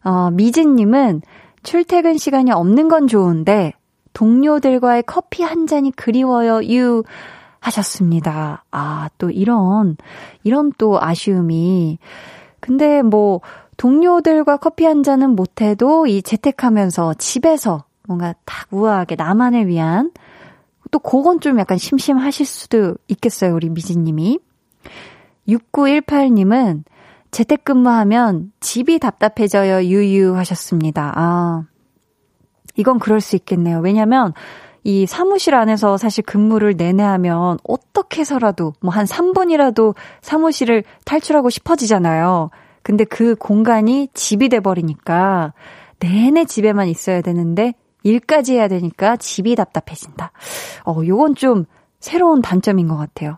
어, 0.03 0.31
미진님은 0.31 1.21
출퇴근 1.63 2.17
시간이 2.17 2.51
없는 2.51 2.87
건 2.87 3.07
좋은데, 3.07 3.73
동료들과의 4.13 5.03
커피 5.05 5.43
한 5.43 5.67
잔이 5.67 5.91
그리워요, 5.91 6.63
유. 6.69 7.03
하셨습니다. 7.59 8.65
아, 8.71 9.09
또 9.17 9.29
이런, 9.29 9.95
이런 10.43 10.71
또 10.77 11.01
아쉬움이. 11.01 11.97
근데 12.59 13.01
뭐, 13.01 13.41
동료들과 13.77 14.57
커피 14.57 14.85
한 14.85 15.03
잔은 15.03 15.31
못 15.31 15.61
해도 15.61 16.05
이 16.05 16.21
재택하면서 16.21 17.15
집에서 17.15 17.85
뭔가 18.07 18.33
딱 18.45 18.67
우아하게 18.71 19.15
나만을 19.15 19.67
위한 19.67 20.11
또 20.91 20.99
그건 20.99 21.39
좀 21.39 21.59
약간 21.59 21.77
심심하실 21.77 22.45
수도 22.45 22.95
있겠어요, 23.07 23.55
우리 23.55 23.69
미진 23.69 24.03
님이. 24.03 24.39
6918님은 25.47 26.83
재택근무하면 27.33 28.51
집이 28.59 28.99
답답해져요, 28.99 29.83
유유 29.83 30.37
하셨습니다. 30.37 31.11
아, 31.15 31.63
이건 32.75 32.99
그럴 32.99 33.21
수 33.21 33.35
있겠네요. 33.35 33.79
왜냐면 33.79 34.33
이 34.83 35.05
사무실 35.07 35.55
안에서 35.55 35.97
사실 35.97 36.23
근무를 36.23 36.75
내내 36.77 37.01
하면 37.03 37.57
어떻게 37.63 38.21
해서라도 38.21 38.73
뭐 38.81 38.93
한 38.93 39.05
3분이라도 39.05 39.95
사무실을 40.21 40.83
탈출하고 41.05 41.49
싶어지잖아요. 41.49 42.51
근데 42.83 43.03
그 43.03 43.35
공간이 43.35 44.09
집이 44.13 44.49
돼버리니까 44.49 45.53
내내 45.99 46.45
집에만 46.45 46.87
있어야 46.87 47.21
되는데 47.21 47.73
일까지 48.03 48.53
해야 48.55 48.67
되니까 48.67 49.15
집이 49.15 49.55
답답해진다. 49.55 50.31
어, 50.85 51.01
요건 51.07 51.33
좀 51.33 51.65
새로운 51.99 52.41
단점인 52.41 52.87
것 52.89 52.97
같아요. 52.97 53.37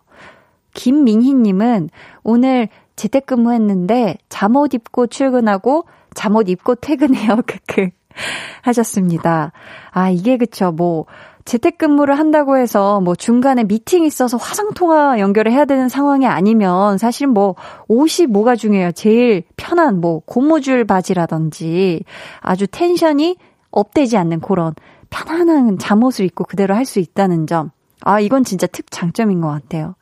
김민희님은 0.73 1.89
오늘 2.23 2.67
재택근무 2.95 3.53
했는데 3.53 4.17
잠옷 4.29 4.73
입고 4.73 5.07
출근하고 5.07 5.85
잠옷 6.13 6.49
입고 6.49 6.75
퇴근해요. 6.75 7.37
크크. 7.45 7.89
하셨습니다. 8.61 9.51
아, 9.91 10.09
이게 10.09 10.37
그쵸. 10.37 10.71
뭐, 10.71 11.05
재택근무를 11.43 12.17
한다고 12.17 12.57
해서 12.57 12.99
뭐 13.01 13.13
중간에 13.13 13.63
미팅 13.63 14.03
있어서 14.03 14.35
화상통화 14.37 15.19
연결을 15.19 15.51
해야 15.51 15.65
되는 15.65 15.89
상황이 15.89 16.25
아니면 16.25 16.97
사실 16.97 17.27
뭐 17.27 17.55
옷이 17.87 18.25
뭐가 18.27 18.55
중요해요. 18.55 18.91
제일 18.93 19.43
편한 19.55 20.01
뭐 20.01 20.21
고무줄 20.25 20.85
바지라든지 20.85 22.03
아주 22.39 22.65
텐션이 22.65 23.37
업되지 23.69 24.17
않는 24.17 24.39
그런 24.39 24.73
편안한 25.11 25.77
잠옷을 25.77 26.25
입고 26.25 26.45
그대로 26.45 26.73
할 26.73 26.85
수 26.85 26.99
있다는 26.99 27.45
점. 27.45 27.69
아, 28.01 28.19
이건 28.19 28.43
진짜 28.43 28.65
특 28.65 28.89
장점인 28.89 29.39
것 29.41 29.49
같아요. 29.49 29.93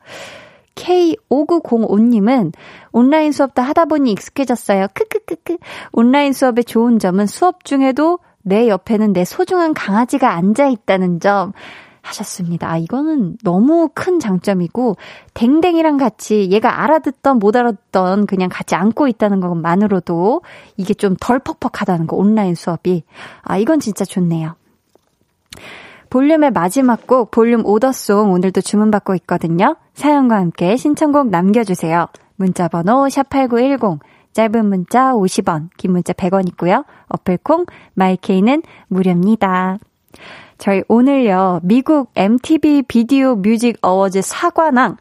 K5905님은 0.74 2.52
온라인 2.92 3.32
수업 3.32 3.54
도 3.54 3.62
하다 3.62 3.84
보니 3.86 4.12
익숙해졌어요. 4.12 4.86
크크크크. 4.94 5.58
온라인 5.92 6.32
수업의 6.32 6.64
좋은 6.64 6.98
점은 6.98 7.26
수업 7.26 7.64
중에도 7.64 8.18
내 8.42 8.68
옆에는 8.68 9.12
내 9.12 9.24
소중한 9.24 9.72
강아지가 9.74 10.34
앉아 10.34 10.66
있다는 10.66 11.20
점 11.20 11.52
하셨습니다. 12.02 12.70
아, 12.70 12.76
이거는 12.76 13.38
너무 13.42 13.88
큰 13.94 14.20
장점이고, 14.20 14.96
댕댕이랑 15.32 15.96
같이 15.96 16.50
얘가 16.50 16.82
알아듣던 16.82 17.38
못 17.38 17.56
알아듣던 17.56 18.26
그냥 18.26 18.50
같이 18.52 18.74
안고 18.74 19.08
있다는 19.08 19.40
것만으로도 19.40 20.42
이게 20.76 20.92
좀 20.92 21.16
덜 21.18 21.38
퍽퍽하다는 21.38 22.06
거, 22.06 22.16
온라인 22.16 22.54
수업이. 22.54 23.04
아, 23.40 23.56
이건 23.56 23.80
진짜 23.80 24.04
좋네요. 24.04 24.54
볼륨의 26.14 26.52
마지막 26.52 27.08
곡, 27.08 27.32
볼륨 27.32 27.66
오더송 27.66 28.30
오늘도 28.30 28.60
주문받고 28.60 29.16
있거든요. 29.16 29.74
사연과 29.94 30.36
함께 30.36 30.76
신청곡 30.76 31.30
남겨주세요. 31.30 32.06
문자번호 32.36 33.06
샵8910, 33.06 33.98
짧은 34.32 34.64
문자 34.64 35.10
50원, 35.12 35.70
긴 35.76 35.90
문자 35.90 36.12
100원 36.12 36.46
있고요. 36.50 36.84
어플콩, 37.08 37.66
마이케이는 37.94 38.62
무료입니다. 38.86 39.78
저희 40.56 40.84
오늘요, 40.86 41.58
미국 41.64 42.12
MTV 42.14 42.82
비디오 42.82 43.34
뮤직 43.34 43.76
어워즈 43.82 44.22
사관왕, 44.22 44.98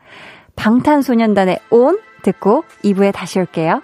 방탄소년단의 0.55 1.59
온 1.69 1.99
듣고 2.23 2.63
2부에 2.83 3.13
다시 3.13 3.37
올게요. 3.37 3.83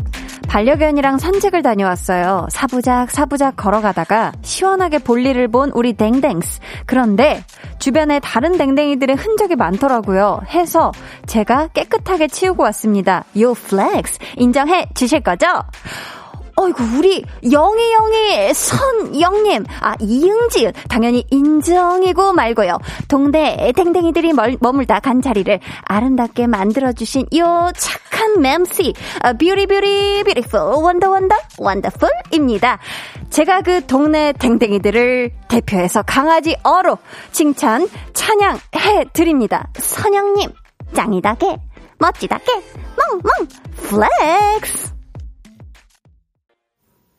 반려견이랑 0.51 1.17
산책을 1.17 1.61
다녀왔어요. 1.61 2.47
사부작 2.49 3.09
사부작 3.09 3.55
걸어가다가 3.55 4.33
시원하게 4.41 4.99
볼일을 4.99 5.47
본 5.47 5.71
우리 5.73 5.93
댕댕스. 5.93 6.59
그런데 6.85 7.41
주변에 7.79 8.19
다른 8.19 8.57
댕댕이들의 8.57 9.15
흔적이 9.15 9.55
많더라고요. 9.55 10.41
해서 10.49 10.91
제가 11.25 11.69
깨끗하게 11.69 12.27
치우고 12.27 12.63
왔습니다. 12.63 13.23
요 13.39 13.53
flex 13.53 14.19
인정해 14.35 14.89
주실 14.93 15.21
거죠? 15.21 15.47
어이구, 16.61 16.83
우리 16.97 17.23
영희 17.51 17.93
영희 17.93 18.53
선영님. 18.53 19.65
아, 19.81 19.95
이응지읒. 19.99 20.73
당연히 20.89 21.25
인정이고 21.31 22.33
말고요. 22.33 22.77
동네 23.07 23.71
댕댕이들이 23.75 24.33
멀, 24.33 24.57
머물다 24.59 24.99
간 24.99 25.21
자리를 25.21 25.59
아름답게 25.85 26.45
만들어주신 26.45 27.27
요 27.37 27.71
착한 27.75 28.41
맴씨. 28.41 28.93
아, 29.23 29.33
beauti 29.33 29.65
beauti 29.65 30.23
beautiful 30.23 30.59
wonder 30.59 31.09
wonder 31.09 31.35
wonderful입니다. 31.57 32.77
제가 33.31 33.61
그 33.61 33.83
동네 33.87 34.31
댕댕이들을 34.33 35.31
대표해서 35.47 36.03
강아지 36.03 36.55
어로 36.61 36.99
칭찬 37.31 37.89
찬양해 38.13 39.05
드립니다. 39.13 39.67
선영님, 39.79 40.51
짱이다게, 40.93 41.57
멋지다게, 41.97 42.61
멍멍, 42.97 43.47
flex! 43.77 45.00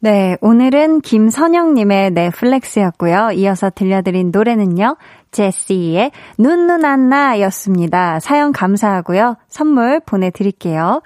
네, 0.05 0.37
오늘은 0.41 1.01
김선영님의 1.03 2.11
flex였고요. 2.11 3.31
이어서 3.37 3.71
들려드린 3.71 4.33
노래는요. 4.33 4.97
제시의 5.31 6.11
눈누난나였습니다. 6.39 8.19
사연 8.19 8.51
감사하고요. 8.51 9.37
선물 9.47 10.01
보내드릴게요. 10.01 11.03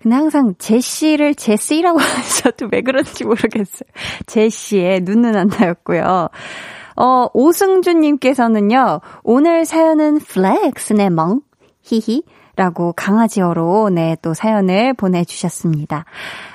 근데 0.00 0.14
항상 0.14 0.54
제시를 0.56 1.34
제시라고 1.34 1.98
하셔도 1.98 2.68
왜 2.70 2.82
그런지 2.82 3.24
모르겠어요. 3.24 3.88
제시의 4.26 5.00
눈누난나였고요. 5.00 6.28
어, 6.94 7.26
오승준님께서는요. 7.34 9.00
오늘 9.24 9.64
사연은 9.64 10.20
flex네 10.20 11.10
멍. 11.10 11.40
히히. 11.82 12.22
라고 12.58 12.92
강아지어로 12.92 13.88
네, 13.90 14.16
또 14.20 14.34
사연을 14.34 14.92
보내주셨습니다. 14.92 16.04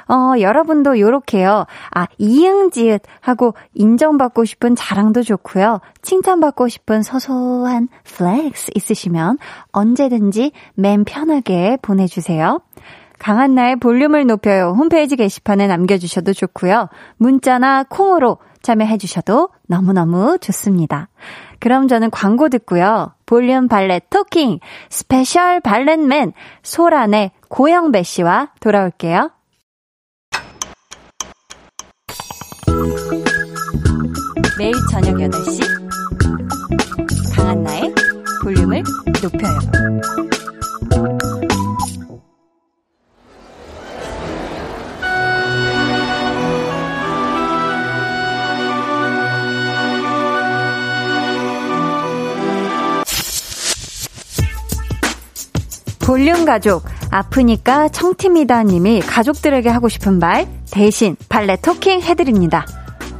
어, 0.09 0.33
여러분도 0.37 0.99
요렇게요. 0.99 1.65
아, 1.95 2.07
이응지읒 2.17 3.03
하고 3.21 3.53
인정받고 3.73 4.43
싶은 4.43 4.75
자랑도 4.75 5.23
좋고요. 5.23 5.79
칭찬받고 6.01 6.67
싶은 6.67 7.03
소소한 7.03 7.87
flex 8.03 8.71
있으시면 8.75 9.37
언제든지 9.71 10.51
맨 10.75 11.05
편하게 11.05 11.77
보내주세요. 11.81 12.59
강한나의 13.19 13.77
볼륨을 13.77 14.27
높여요. 14.27 14.75
홈페이지 14.77 15.15
게시판에 15.15 15.67
남겨주셔도 15.67 16.33
좋고요. 16.33 16.89
문자나 17.15 17.85
콩으로 17.85 18.39
참여해주셔도 18.61 19.49
너무너무 19.67 20.37
좋습니다. 20.39 21.07
그럼 21.63 21.87
저는 21.87 22.11
광고 22.11 22.49
듣고요. 22.49 23.13
볼륨 23.25 23.69
valet 23.69 24.09
talking 24.09 24.59
special 24.89 25.61
valet맨 25.61 26.33
소란의 26.61 27.31
고영배 27.47 28.03
씨와 28.03 28.49
돌아올게요. 28.59 29.31
매일 34.57 34.73
저녁 34.91 35.15
8시 35.15 35.63
강한나의 37.33 37.95
볼륨을 38.43 38.83
높여요. 39.23 40.32
볼륨 56.03 56.45
가족 56.45 56.83
아프니까 57.11 57.87
청팀이다 57.89 58.63
님이 58.63 58.99
가족들에게 59.01 59.69
하고 59.69 59.87
싶은 59.89 60.19
말 60.19 60.47
대신 60.71 61.15
발레 61.29 61.57
토킹 61.61 62.01
해드립니다. 62.01 62.65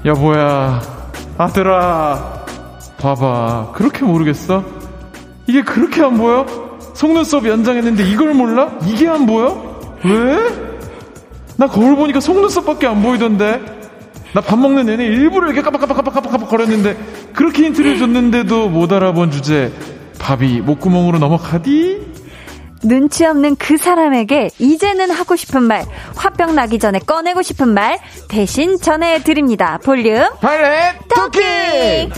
여보야, 0.05 0.81
아들아, 1.37 2.45
봐봐. 2.99 3.71
그렇게 3.73 4.03
모르겠어? 4.03 4.63
이게 5.47 5.61
그렇게 5.63 6.01
안 6.03 6.17
보여? 6.17 6.45
속눈썹 6.93 7.45
연장했는데 7.45 8.03
이걸 8.09 8.33
몰라? 8.33 8.71
이게 8.85 9.07
안 9.07 9.25
보여? 9.25 9.79
왜? 10.03 10.37
나 11.57 11.67
거울 11.67 11.95
보니까 11.95 12.19
속눈썹밖에 12.19 12.87
안 12.87 13.01
보이던데. 13.01 13.61
나 14.33 14.41
밥 14.41 14.57
먹는 14.57 14.87
내내 14.87 15.05
일부러 15.05 15.45
이렇게 15.45 15.61
깜빡깜빡깜빡깜빡 15.61 16.49
거렸는데 16.49 16.97
그렇게 17.33 17.65
힌트를 17.65 17.99
줬는데도 17.99 18.67
못 18.67 18.91
알아본 18.91 19.29
주제 19.29 19.71
밥이 20.19 20.61
목구멍으로 20.61 21.19
넘어가디? 21.19 22.12
눈치 22.83 23.25
없는 23.25 23.55
그 23.55 23.77
사람에게 23.77 24.49
이제는 24.59 25.11
하고 25.11 25.35
싶은 25.35 25.63
말, 25.63 25.85
화병 26.15 26.55
나기 26.55 26.79
전에 26.79 26.99
꺼내고 26.99 27.41
싶은 27.41 27.69
말 27.69 27.99
대신 28.27 28.79
전해드립니다. 28.79 29.79
볼륨 29.83 30.29
valet 30.39 30.95
talking! 31.09 32.11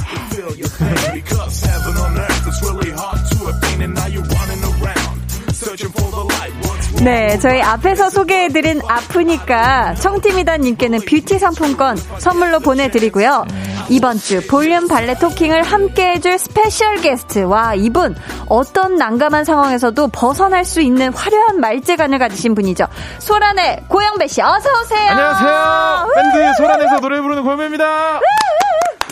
네, 7.03 7.37
저희 7.39 7.61
앞에서 7.61 8.09
소개해드린 8.09 8.81
아프니까 8.87 9.93
청팀이단님께는 9.95 10.99
뷰티 11.01 11.37
상품권 11.39 11.97
선물로 12.17 12.59
보내드리고요. 12.61 13.45
이번 13.89 14.17
주 14.17 14.45
볼륨 14.47 14.87
valet 14.87 15.15
talking을 15.19 15.61
함께 15.61 16.13
해줄 16.13 16.37
스페셜 16.39 16.95
게스트. 16.97 17.39
와, 17.43 17.75
이분 17.75 18.15
어떤 18.49 18.95
난감한 18.95 19.45
상황에서도 19.45 20.07
벗어날 20.07 20.65
수 20.65 20.81
있는 20.81 21.13
화려한 21.13 21.59
말재간을 21.59 22.17
가지신 22.17 22.55
분이죠. 22.55 22.85
소란의 23.19 23.83
고영배 23.87 24.27
씨, 24.27 24.41
어서오세요. 24.41 25.11
안녕하세요. 25.11 26.07
밴드 26.15 26.53
소란에서 26.57 26.99
노래 26.99 27.21
부르는 27.21 27.43
고영배입니다. 27.43 28.19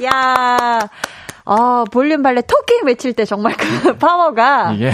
야 0.05 0.79
어, 1.45 1.83
볼륨 1.91 2.23
발레 2.23 2.41
토킹 2.41 2.85
외칠 2.85 3.13
때 3.13 3.25
정말 3.25 3.53
그 3.55 3.95
파워가. 3.97 4.71
이게. 4.73 4.91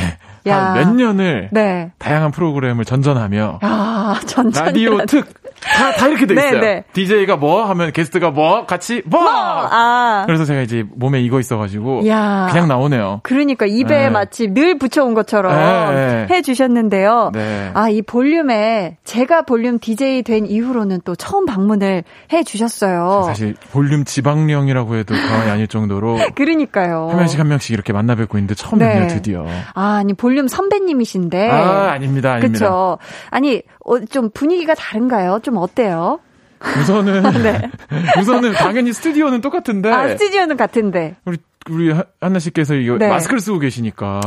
한몇 0.48 0.96
년을 0.96 1.50
네. 1.52 1.92
다양한 2.00 2.32
프로그램을 2.32 2.84
전전하며 2.84 3.60
아, 3.62 4.20
전전. 4.26 4.66
라디오 4.66 5.06
특 5.06 5.28
다, 5.62 5.92
다 5.92 6.08
이렇게 6.08 6.26
돼 6.26 6.36
네, 6.36 6.48
있어요. 6.48 6.62
네. 6.62 6.84
DJ가 6.94 7.36
뭐 7.36 7.66
하면 7.66 7.92
게스트가 7.92 8.32
뭐 8.32 8.66
같이 8.66 9.02
뭐. 9.06 9.22
아. 9.28 10.24
그래서 10.26 10.46
제가 10.46 10.62
이제 10.62 10.84
몸에 10.96 11.20
이거 11.22 11.40
있어가지고 11.40 12.08
야. 12.08 12.48
그냥 12.52 12.68
나오네요. 12.68 13.22
그러니까 13.24 13.66
입에 13.66 13.84
네. 13.88 14.10
마치 14.10 14.48
늘 14.48 14.78
붙여온 14.78 15.14
것처럼 15.14 15.54
네. 15.94 16.28
해주셨는데요. 16.30 17.32
네. 17.34 17.72
아, 17.74 17.90
이 17.90 18.02
볼륨에 18.02 18.98
제가 19.04 19.44
볼륨 19.44 19.80
DJ 19.80 20.24
된 20.24 20.46
이후로는 20.46 21.02
또 21.04 21.16
처음 21.16 21.46
방문을 21.46 22.04
해주셨어요. 22.32 23.24
사실 23.26 23.56
볼륨 23.72 24.06
지방령이라고 24.06 24.96
해도 24.96 25.16
과언이 25.16 25.50
아닐 25.50 25.68
정도로 25.68 26.18
그러니까요. 26.36 27.10
한 27.10 27.18
명씩 27.18 27.40
한 27.40 27.48
명씩 27.48 27.72
이렇게 27.72 27.94
만나 27.94 28.16
뵙고 28.16 28.38
있는데 28.38 28.56
처음 28.56 28.80
네. 28.80 29.08
드디어. 29.08 29.46
아, 29.74 29.98
아니, 30.00 30.14
볼륨 30.14 30.48
선배님이신데. 30.48 31.50
아 31.50 31.92
아닙니다 31.92 32.34
아닙니다. 32.34 32.66
그쵸. 32.66 32.98
아니, 33.30 33.62
어, 33.90 34.00
좀 34.06 34.30
분위기가 34.30 34.76
다른가요? 34.76 35.40
좀 35.44 35.58
어때요? 35.58 36.20
우선은 36.82 37.22
네. 37.44 37.70
우선은 38.20 38.54
당연히 38.54 38.94
스튜디오는 38.94 39.42
똑같은데 39.42 39.92
아, 39.92 40.08
스튜디오는 40.10 40.58
같은데. 40.58 41.16
우리 41.26 41.38
우리 41.70 41.92
하- 41.92 42.04
한나 42.22 42.40
씨께서 42.40 42.76
이거 42.76 42.98
네. 42.98 43.08
마스크를 43.08 43.40
쓰고 43.40 43.60
계시니까 43.60 44.20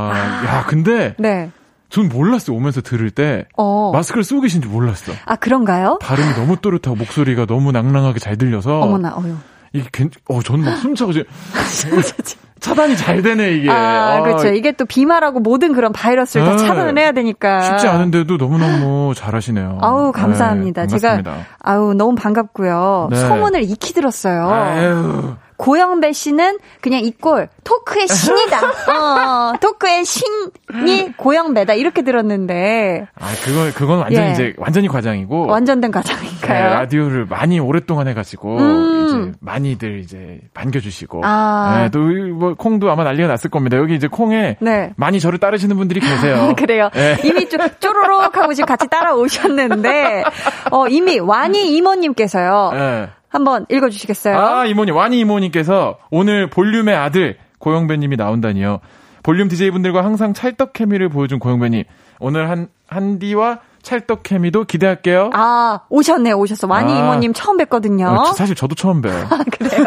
야 0.46 0.64
근데 0.66 1.14
네. 1.18 1.50
전 1.90 2.08
몰랐어요 2.08 2.56
오면서 2.56 2.80
들을 2.80 3.10
때 3.10 3.46
어. 3.56 3.90
마스크를 3.92 4.24
쓰고 4.24 4.40
계신지 4.40 4.66
몰랐어. 4.66 5.12
아, 5.26 5.36
그런가요? 5.36 5.98
발음이 6.00 6.34
너무 6.34 6.56
또렷하고 6.56 6.96
목소리가 6.96 7.46
너무 7.46 7.70
낭랑하게 7.72 8.18
잘 8.18 8.36
들려서 8.38 8.80
어머나, 8.80 9.14
어휴. 9.16 9.36
이게 9.74 9.88
괜, 9.92 10.10
어 10.28 10.42
저는 10.42 10.64
막 10.64 10.76
숨차고 10.76 11.12
지금 11.12 11.24
차단이 12.62 12.96
잘 12.96 13.22
되네 13.22 13.54
이게. 13.54 13.68
아, 13.68 14.22
그렇죠. 14.22 14.48
이게 14.48 14.70
또 14.72 14.84
비말하고 14.86 15.40
모든 15.40 15.72
그런 15.72 15.92
바이러스를 15.92 16.46
다 16.46 16.52
네. 16.52 16.58
차단을 16.58 16.96
해야 16.96 17.10
되니까. 17.10 17.60
쉽지 17.60 17.88
않은데도 17.88 18.36
너무너무 18.36 19.12
잘하시네요. 19.16 19.78
아우, 19.82 20.12
감사합니다. 20.12 20.86
네, 20.86 20.98
제가. 20.98 21.22
아우, 21.58 21.92
너무 21.92 22.14
반갑고요. 22.14 23.08
네. 23.10 23.16
소문을 23.16 23.64
익히 23.64 23.92
들었어요. 23.92 24.48
아유. 24.48 25.34
고영배 25.56 26.12
씨는 26.12 26.58
그냥 26.80 27.00
이 27.04 27.12
꼴, 27.12 27.48
토크의 27.62 28.08
신이다. 28.08 28.58
어, 28.90 29.52
토크의 29.60 30.04
신이 30.04 31.12
고영배다. 31.16 31.74
이렇게 31.74 32.02
들었는데, 32.02 33.06
아, 33.14 33.26
그건, 33.44 33.72
그건 33.72 33.98
완전히 34.00 34.28
예. 34.28 34.32
이제, 34.32 34.54
완전히 34.56 34.88
과장이고. 34.88 35.46
완전된 35.46 35.92
네, 35.92 36.00
과정인가요? 36.42 36.74
라디오를 36.80 37.26
많이 37.26 37.58
오랫동안 37.58 38.08
해가지고, 38.08 38.58
음. 38.58 39.06
이제, 39.06 39.38
많이들 39.40 39.98
이제, 40.00 40.40
반겨주시고. 40.54 41.22
아. 41.24 41.82
네, 41.82 41.90
또, 41.90 42.10
이 42.10 42.30
뭐, 42.30 42.54
콩도 42.54 42.90
아마 42.90 43.04
난리가 43.04 43.28
났을 43.28 43.50
겁니다. 43.50 43.76
여기 43.76 43.94
이제 43.94 44.06
콩에, 44.06 44.56
네. 44.60 44.92
많이 44.96 45.20
저를 45.20 45.38
따르시는 45.38 45.76
분들이 45.76 46.00
계세요. 46.00 46.54
그래요. 46.56 46.90
네. 46.92 47.16
이미 47.24 47.48
좀 47.48 47.60
쪼로록 47.80 48.36
하고 48.36 48.52
지금 48.54 48.66
같이 48.66 48.88
따라오셨는데, 48.88 50.24
어, 50.70 50.88
이미 50.88 51.18
와니 51.18 51.74
이모님께서요. 51.76 52.70
네. 52.72 53.08
한번 53.28 53.64
읽어주시겠어요? 53.70 54.38
아, 54.38 54.64
이모님, 54.66 54.94
와니 54.94 55.18
이모님께서 55.20 55.98
오늘 56.10 56.50
볼륨의 56.50 56.94
아들 56.94 57.36
고영배님이 57.58 58.16
나온다니요. 58.16 58.80
볼륨 59.22 59.48
DJ분들과 59.48 60.04
항상 60.04 60.34
찰떡 60.34 60.72
케미를 60.72 61.08
보여준 61.08 61.38
고영배님. 61.38 61.84
오늘 62.18 62.50
한, 62.50 62.68
한디와 62.88 63.60
찰떡 63.82 64.22
케미도 64.22 64.64
기대할게요. 64.64 65.30
아, 65.34 65.80
오셨네요, 65.88 66.36
오셨어. 66.36 66.66
와니 66.68 66.92
아. 66.92 66.98
이모님 66.98 67.32
처음 67.32 67.56
뵀거든요. 67.58 68.06
어, 68.16 68.24
저- 68.26 68.32
사실 68.34 68.54
저도 68.54 68.74
처음 68.74 69.00
봬요. 69.02 69.12
그래요. 69.58 69.84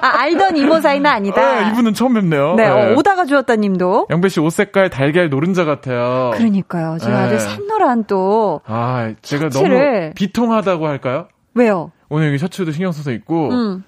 아, 0.00 0.20
알던 0.22 0.56
이모 0.56 0.80
사이는 0.80 1.08
아니다. 1.08 1.40
어, 1.40 1.70
이분은 1.70 1.94
처음 1.94 2.14
뵙네요. 2.14 2.54
네, 2.56 2.64
네. 2.68 2.92
어, 2.92 2.96
오다가 2.96 3.24
주었다 3.24 3.56
님도. 3.56 4.08
영배 4.10 4.28
씨 4.28 4.40
옷 4.40 4.52
색깔 4.52 4.90
달걀 4.90 5.30
노른자 5.30 5.64
같아요. 5.64 6.32
그러니까요. 6.34 6.96
지금 6.98 7.14
네. 7.14 7.20
아주 7.20 7.38
샛노란 7.38 8.04
또, 8.06 8.60
아, 8.66 9.12
제가 9.22 9.50
셔츠를. 9.50 10.00
너무 10.00 10.14
비통하다고 10.14 10.86
할까요? 10.88 11.28
왜요? 11.54 11.92
오늘 12.08 12.28
여기 12.28 12.38
셔츠도 12.38 12.72
신경 12.72 12.92
써서 12.92 13.10
입고 13.12 13.50
음. 13.50 13.84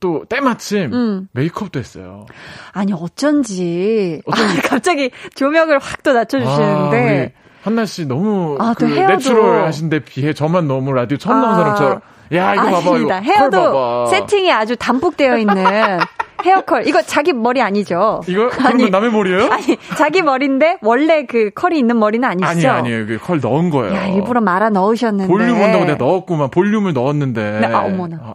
또 0.00 0.24
때마침 0.28 0.92
음. 0.94 1.28
메이크업도 1.32 1.78
했어요. 1.80 2.24
아니, 2.72 2.92
어쩐지. 2.92 4.22
아, 4.30 4.32
갑자기 4.68 5.10
조명을 5.34 5.78
확또 5.80 6.12
아, 6.12 6.14
낮춰주시는데. 6.14 7.34
우리 7.34 7.47
한나 7.68 7.84
씨 7.86 8.06
너무 8.06 8.56
아, 8.60 8.74
그 8.76 8.86
헤어도. 8.88 9.12
내추럴 9.14 9.64
하신데 9.66 10.00
비해 10.00 10.32
저만 10.32 10.66
너무 10.66 10.92
라디오 10.92 11.16
처음 11.18 11.40
나온 11.40 11.52
아. 11.52 11.56
사람처럼 11.56 12.00
야 12.34 12.54
이거 12.54 12.62
봐봐 12.64 12.78
이거 12.80 12.90
아닙니다. 12.90 13.16
헤어도 13.20 13.60
봐봐. 13.62 14.06
세팅이 14.06 14.50
아주 14.52 14.76
담뿍되어 14.76 15.36
있는 15.38 15.56
헤어컬. 16.44 16.86
이거 16.86 17.02
자기 17.02 17.32
머리 17.32 17.60
아니죠? 17.60 18.20
이거 18.28 18.48
아니, 18.64 18.82
건 18.84 18.90
남의 18.92 19.10
머리예요? 19.10 19.50
아니, 19.50 19.76
자기 19.96 20.22
머리인데 20.22 20.78
원래 20.82 21.26
그 21.26 21.50
컬이 21.54 21.76
있는 21.78 21.98
머리는 21.98 22.26
아니 22.28 22.44
아니시죠? 22.44 22.70
아니에요. 22.70 23.00
이거 23.02 23.18
컬 23.24 23.40
넣은 23.40 23.70
거예요. 23.70 23.94
야, 23.94 24.06
일부러 24.06 24.40
말아 24.40 24.70
넣으셨는데. 24.70 25.26
볼륨 25.28 25.60
온다고 25.60 25.84
내가 25.84 25.96
넣었구만. 25.98 26.50
볼륨을 26.50 26.92
넣었는데. 26.92 27.58
네, 27.60 27.66
아, 27.66 27.80
어머나. 27.80 28.34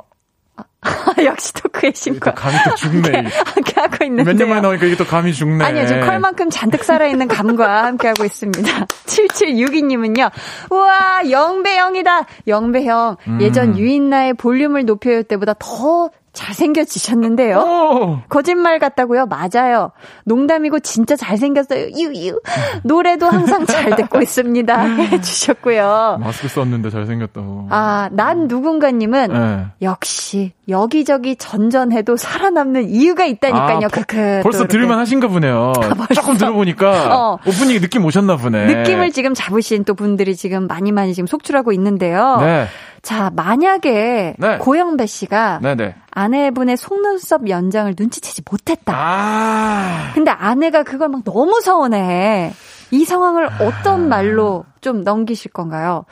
아, 0.83 1.15
역시 1.23 1.53
토크의 1.53 1.93
심과. 1.95 2.31
또 2.31 2.35
감이 2.35 2.57
또 2.65 2.75
죽네. 2.75 3.29
함께 3.45 3.81
하고 3.81 4.05
있는데. 4.05 4.23
몇년 4.23 4.49
만에 4.49 4.61
나오니까 4.61 4.85
이게 4.85 4.95
또 4.95 5.05
감이 5.05 5.33
죽네. 5.33 5.63
아니요, 5.63 5.87
지금 5.87 6.01
컬만큼 6.01 6.49
잔뜩 6.49 6.83
살아있는 6.83 7.27
감과 7.27 7.85
함께 7.85 8.07
하고 8.07 8.25
있습니다. 8.25 8.85
7762님은요, 9.05 10.31
우와, 10.69 11.29
영배형이다! 11.29 12.25
영배형, 12.47 13.17
음. 13.27 13.41
예전 13.41 13.77
유인나의 13.77 14.33
볼륨을 14.35 14.85
높여요 14.85 15.23
때보다 15.23 15.53
더 15.57 16.09
잘생겨지셨는데요. 16.33 17.57
오! 17.57 18.19
거짓말 18.27 18.79
같다고요? 18.79 19.27
맞아요. 19.27 19.91
농담이고 20.25 20.79
진짜 20.79 21.15
잘생겼어요. 21.15 21.89
유유. 21.91 22.41
노래도 22.83 23.27
항상 23.27 23.65
잘 23.65 23.95
듣고 23.95 24.21
있습니다. 24.21 24.81
해주셨고요. 25.13 26.17
마스크 26.19 26.47
썼는데 26.47 26.89
잘생겼다고. 26.89 27.67
아, 27.69 28.09
난 28.11 28.47
누군가님은 28.47 29.33
네. 29.33 29.65
역시 29.81 30.53
여기저기 30.67 31.35
전전해도 31.35 32.17
살아남는 32.17 32.89
이유가 32.89 33.25
있다니까요. 33.25 33.85
아, 33.85 33.89
그, 33.91 34.03
그, 34.03 34.39
벌써. 34.43 34.67
들을만 34.67 34.97
하신가 34.99 35.27
보네요. 35.27 35.73
조금 36.15 36.35
들어보니까 36.35 37.13
어. 37.15 37.39
오프닝 37.45 37.79
느낌 37.79 38.05
오셨나 38.05 38.37
보네. 38.37 38.65
느낌을 38.65 39.11
지금 39.11 39.33
잡으신 39.33 39.83
또 39.83 39.93
분들이 39.93 40.35
지금 40.35 40.67
많이 40.67 40.91
많이 40.91 41.13
지금 41.13 41.27
속출하고 41.27 41.73
있는데요. 41.73 42.37
네. 42.39 42.65
자, 43.03 43.29
만약에 43.35 44.35
네. 44.37 44.57
고영배 44.59 45.05
씨가 45.05 45.59
네 45.61 45.75
네. 45.75 45.93
아내분의 46.15 46.77
속눈썹 46.77 47.49
연장을 47.49 47.93
눈치채지 47.97 48.43
못했다. 48.49 48.93
아. 48.95 50.11
근데 50.13 50.31
아내가 50.31 50.83
그걸 50.83 51.09
막 51.09 51.23
너무 51.23 51.59
서운해. 51.61 52.53
이 52.91 53.05
상황을 53.05 53.47
아. 53.47 53.57
어떤 53.61 54.07
말로 54.07 54.65
좀 54.81 55.03
넘기실 55.03 55.51
건가요? 55.51 56.05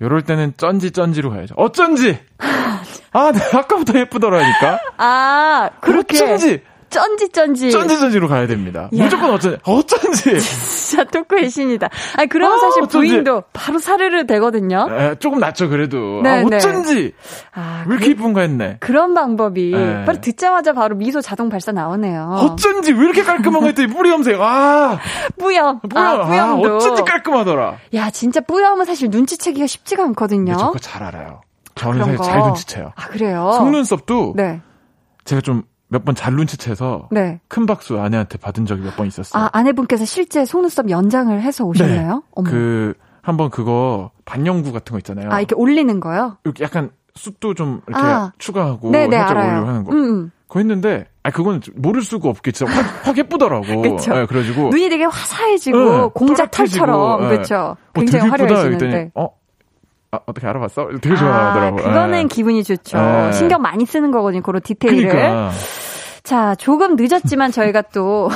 요럴 0.00 0.22
때는 0.22 0.54
쩐지 0.56 0.90
쩐지로 0.90 1.30
가야죠. 1.30 1.54
어쩐지! 1.56 2.18
아, 3.12 3.30
네, 3.30 3.40
아까부터 3.56 3.98
예쁘더라니까? 3.98 4.80
아, 4.96 5.70
그렇게. 5.80 6.16
어쩐지! 6.16 6.62
쩐지 6.92 7.28
쩐지. 7.30 7.70
쩐지 7.70 7.98
쩐지로 7.98 8.28
가야 8.28 8.46
됩니다. 8.46 8.90
야. 8.96 9.04
무조건 9.04 9.30
어쩐지. 9.32 9.58
어쩐지. 9.64 10.38
진짜 10.40 11.04
토크의 11.04 11.50
신이다. 11.50 11.88
아니 12.16 12.28
그러면 12.28 12.58
아, 12.58 12.60
사실 12.60 12.82
어쩐지. 12.82 13.08
부인도 13.08 13.42
바로 13.52 13.78
사르르 13.78 14.26
되거든요. 14.26 14.86
에, 14.90 15.14
조금 15.18 15.38
낫죠 15.40 15.68
그래도. 15.68 16.20
네, 16.22 16.28
아, 16.28 16.42
네. 16.42 16.56
어쩐지. 16.56 17.14
아, 17.54 17.84
왜 17.86 17.94
이렇게 17.96 18.06
그, 18.06 18.10
이쁜가 18.12 18.42
했네. 18.42 18.76
그런 18.80 19.14
방법이 19.14 19.72
네. 19.74 20.04
바로 20.04 20.20
듣자마자 20.20 20.72
바로 20.74 20.94
미소 20.94 21.20
자동 21.20 21.48
발사 21.48 21.72
나오네요. 21.72 22.36
어쩐지 22.40 22.92
왜 22.92 23.04
이렇게 23.04 23.22
깔끔한 23.22 23.60
거 23.62 23.66
했더니 23.68 23.88
뿌리 23.88 24.10
염색. 24.10 24.38
아. 24.40 24.98
뿌염. 25.38 25.80
뿌염. 25.80 26.20
아, 26.20 26.26
뿌염도. 26.26 26.68
아, 26.72 26.76
어쩐지 26.76 27.02
깔끔하더라. 27.02 27.76
야 27.94 28.10
진짜 28.10 28.40
뿌염은 28.40 28.84
사실 28.84 29.08
눈치채기가 29.10 29.66
쉽지가 29.66 30.02
않거든요. 30.04 30.56
저 30.58 30.66
그거 30.66 30.78
잘 30.78 31.02
알아요. 31.02 31.40
저는 31.74 32.04
사실 32.04 32.18
잘 32.18 32.38
눈치채요. 32.40 32.92
아 32.94 33.08
그래요? 33.08 33.52
속눈썹도 33.56 34.34
네. 34.36 34.60
제가 35.24 35.40
좀 35.40 35.62
몇 35.92 36.04
번 36.04 36.14
잘 36.14 36.34
눈치채서 36.34 37.08
네. 37.10 37.40
큰 37.48 37.66
박수 37.66 38.00
아내한테 38.00 38.38
받은 38.38 38.66
적이 38.66 38.82
몇 38.82 38.96
번 38.96 39.06
있었어요. 39.06 39.42
아 39.44 39.50
아내분께서 39.52 40.04
실제 40.04 40.44
속눈썹 40.44 40.90
연장을 40.90 41.40
해서 41.40 41.64
오셨나요? 41.64 42.22
네. 42.36 42.42
그 42.50 42.94
한번 43.20 43.50
그거 43.50 44.10
반영구 44.24 44.72
같은 44.72 44.92
거 44.92 44.98
있잖아요. 44.98 45.30
아 45.30 45.38
이렇게 45.40 45.54
올리는 45.54 46.00
거요? 46.00 46.38
이렇게 46.44 46.64
약간 46.64 46.90
숱도 47.14 47.54
좀 47.54 47.82
이렇게 47.86 48.02
아. 48.02 48.32
추가하고 48.38 48.90
네네, 48.90 49.16
살짝 49.16 49.36
올리고 49.36 49.66
하는 49.68 49.84
거. 49.84 49.92
음, 49.92 49.96
음. 50.04 50.30
그거 50.48 50.60
했는데 50.60 51.06
아 51.22 51.30
그건 51.30 51.60
모를 51.76 52.02
수가 52.02 52.28
없게 52.28 52.52
진짜 52.52 52.72
확, 52.72 52.82
확 53.06 53.16
예쁘더라고. 53.18 53.82
그쵸. 53.82 54.12
네, 54.14 54.26
그래가지고 54.26 54.70
눈이 54.70 54.88
되게 54.88 55.04
화사해지고 55.04 55.78
네, 55.78 56.08
공작 56.14 56.50
털처럼 56.50 57.20
네. 57.22 57.28
그렇죠. 57.28 57.76
굉장히 57.94 58.28
어, 58.28 58.30
화려해지는데. 58.32 59.10
어 59.14 59.28
아, 60.14 60.18
어떻게 60.26 60.46
알아봤어? 60.46 60.88
되게 61.00 61.16
좋아하더라고. 61.16 61.78
아, 61.80 61.82
그거는 61.82 62.10
네. 62.10 62.24
기분이 62.26 62.62
좋죠. 62.64 62.98
네. 62.98 63.32
신경 63.32 63.62
많이 63.62 63.86
쓰는 63.86 64.10
거거든요. 64.10 64.42
그런 64.42 64.60
디테일을. 64.60 65.08
그러니까. 65.08 65.50
자, 66.22 66.54
조금 66.56 66.96
늦었지만 66.96 67.50
저희가 67.50 67.80
또 67.94 68.28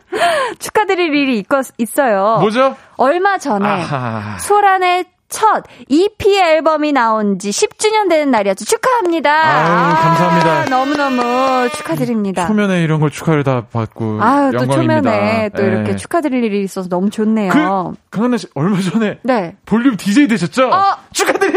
축하드릴 0.58 1.14
일이 1.14 1.44
있어요. 1.76 2.38
뭐죠? 2.40 2.74
얼마 2.96 3.36
전에 3.36 3.68
아하. 3.68 4.38
소란의 4.38 5.04
첫 5.28 5.64
EP 5.88 6.38
앨범이 6.38 6.92
나온 6.92 7.38
지 7.38 7.50
10주년 7.50 8.08
되는 8.08 8.30
날이었죠. 8.30 8.64
축하합니다. 8.64 9.30
아유, 9.30 9.94
감사합니다. 9.96 10.50
아, 10.50 10.64
너무너무 10.66 11.68
축하드립니다. 11.70 12.46
초면에 12.46 12.82
이런 12.82 13.00
걸 13.00 13.10
축하를 13.10 13.42
다 13.42 13.66
받고 13.72 14.22
아유, 14.22 14.52
또 14.52 14.66
초면에 14.66 15.50
또 15.56 15.62
네. 15.62 15.68
이렇게 15.68 15.96
축하드릴 15.96 16.44
일이 16.44 16.62
있어서 16.62 16.88
너무 16.88 17.10
좋네요. 17.10 17.50
그, 17.50 18.00
강한나 18.10 18.36
씨 18.36 18.46
얼마 18.54 18.80
전에 18.80 19.18
네. 19.22 19.56
볼륨 19.66 19.96
DJ 19.96 20.28
되셨죠? 20.28 20.68
어. 20.68 20.82
축하드립니다. 21.12 21.53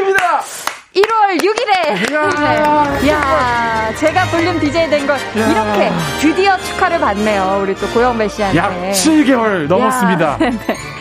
1월 1.02 1.42
6일에. 1.44 2.14
야, 2.14 3.08
야 3.08 3.96
제가 3.96 4.26
볼륨 4.26 4.60
DJ 4.60 4.90
된 4.90 5.06
걸 5.08 5.18
이렇게 5.36 5.92
드디어 6.20 6.58
축하를 6.58 7.00
받네요. 7.00 7.60
우리 7.64 7.76
또 7.76 7.88
고영배 7.90 8.28
씨한테. 8.28 8.58
약 8.58 8.72
7개월 8.92 9.68
넘었습니다. 9.68 10.38
네. 10.42 10.50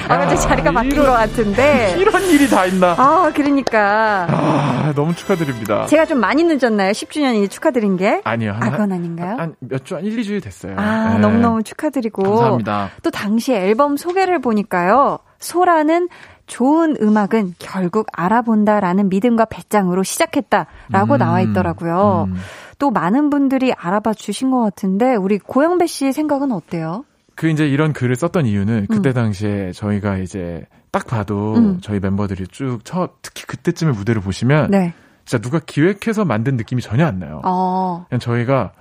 아, 0.09 0.19
갑자기 0.19 0.41
자리가 0.41 0.71
바뀐 0.71 0.93
이런, 0.93 1.07
것 1.07 1.13
같은데. 1.13 1.97
이런 1.99 2.23
일이 2.31 2.49
다 2.49 2.65
있나. 2.67 2.95
아, 2.97 3.33
그러니까. 3.35 4.27
아, 4.31 4.93
너무 4.95 5.15
축하드립니다. 5.17 5.87
제가 5.87 6.07
좀 6.07 6.19
많이 6.21 6.45
늦었나요? 6.45 6.93
10주년이 6.93 7.51
축하드린 7.51 7.97
게? 7.97 8.21
아니요. 8.23 8.53
한, 8.53 8.63
아, 8.63 8.71
그건 8.71 8.93
아닌가요? 8.93 9.37
한 9.39 9.57
몇 9.61 9.85
주, 9.85 9.97
한 9.97 10.05
1, 10.05 10.17
2주일 10.19 10.43
됐어요. 10.43 10.75
아, 10.77 11.15
네. 11.15 11.19
너무너무 11.19 11.63
축하드리고. 11.65 12.23
감사합니다. 12.23 12.91
또 13.03 13.11
당시 13.11 13.53
앨범 13.53 13.97
소개를 13.97 14.41
보니까요. 14.41 15.19
소라는 15.41 16.09
좋은 16.47 16.97
음악은 17.01 17.55
결국 17.59 18.07
알아본다라는 18.13 19.09
믿음과 19.09 19.47
배짱으로 19.47 20.03
시작했다라고 20.03 21.15
음, 21.15 21.19
나와 21.19 21.41
있더라고요. 21.41 22.27
음. 22.29 22.37
또 22.79 22.91
많은 22.91 23.31
분들이 23.31 23.73
알아봐 23.73 24.15
주신 24.15 24.51
것 24.51 24.61
같은데 24.61 25.15
우리 25.17 25.39
고영배 25.39 25.87
씨 25.87 26.13
생각은 26.13 26.53
어때요? 26.53 27.05
그 27.35 27.49
이제 27.49 27.67
이런 27.67 27.93
글을 27.93 28.17
썼던 28.17 28.47
이유는 28.47 28.87
그때 28.91 29.11
음. 29.11 29.15
당시에 29.15 29.73
저희가 29.73 30.19
이제 30.19 30.65
딱 30.91 31.07
봐도 31.07 31.55
음. 31.55 31.79
저희 31.83 32.01
멤버들이 32.01 32.47
쭉 32.49 32.81
첫 32.85 33.15
특히 33.23 33.45
그때쯤에 33.45 33.93
무대를 33.93 34.23
보시면 34.23 34.71
네. 34.71 34.95
진짜 35.25 35.43
누가 35.43 35.59
기획해서 35.59 36.25
만든 36.25 36.57
느낌이 36.57 36.81
전혀 36.81 37.05
안 37.07 37.19
나요. 37.19 37.43
어. 37.45 38.07
그냥 38.09 38.21
저희가 38.21 38.73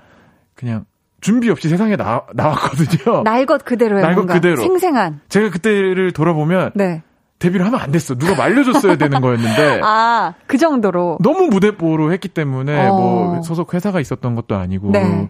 그냥 0.54 0.86
준비 1.22 1.50
없이 1.50 1.68
세상에 1.70 1.96
나, 1.96 2.22
나왔거든요. 2.34 3.24
날 3.26 3.46
것 3.46 3.66
그대로요. 3.66 4.02
날것 4.02 4.28
그대로. 4.28 4.58
생생한. 4.58 5.22
제가 5.28 5.50
그때를 5.50 6.12
돌아보면 6.12 6.72
네. 6.76 7.02
데뷔를 7.40 7.66
하면 7.66 7.80
안 7.80 7.92
됐어. 7.92 8.16
누가 8.16 8.36
말려줬어야 8.36 8.96
되는 8.96 9.20
거였는데. 9.22 9.82
아, 9.84 10.34
그 10.48 10.58
정도로. 10.58 11.18
너무 11.22 11.48
무대뽀로 11.48 12.12
했기 12.14 12.28
때문에, 12.28 12.88
어. 12.88 12.94
뭐, 12.94 13.42
소속 13.42 13.74
회사가 13.74 14.00
있었던 14.00 14.36
것도 14.36 14.56
아니고, 14.56 14.92
네. 14.92 15.30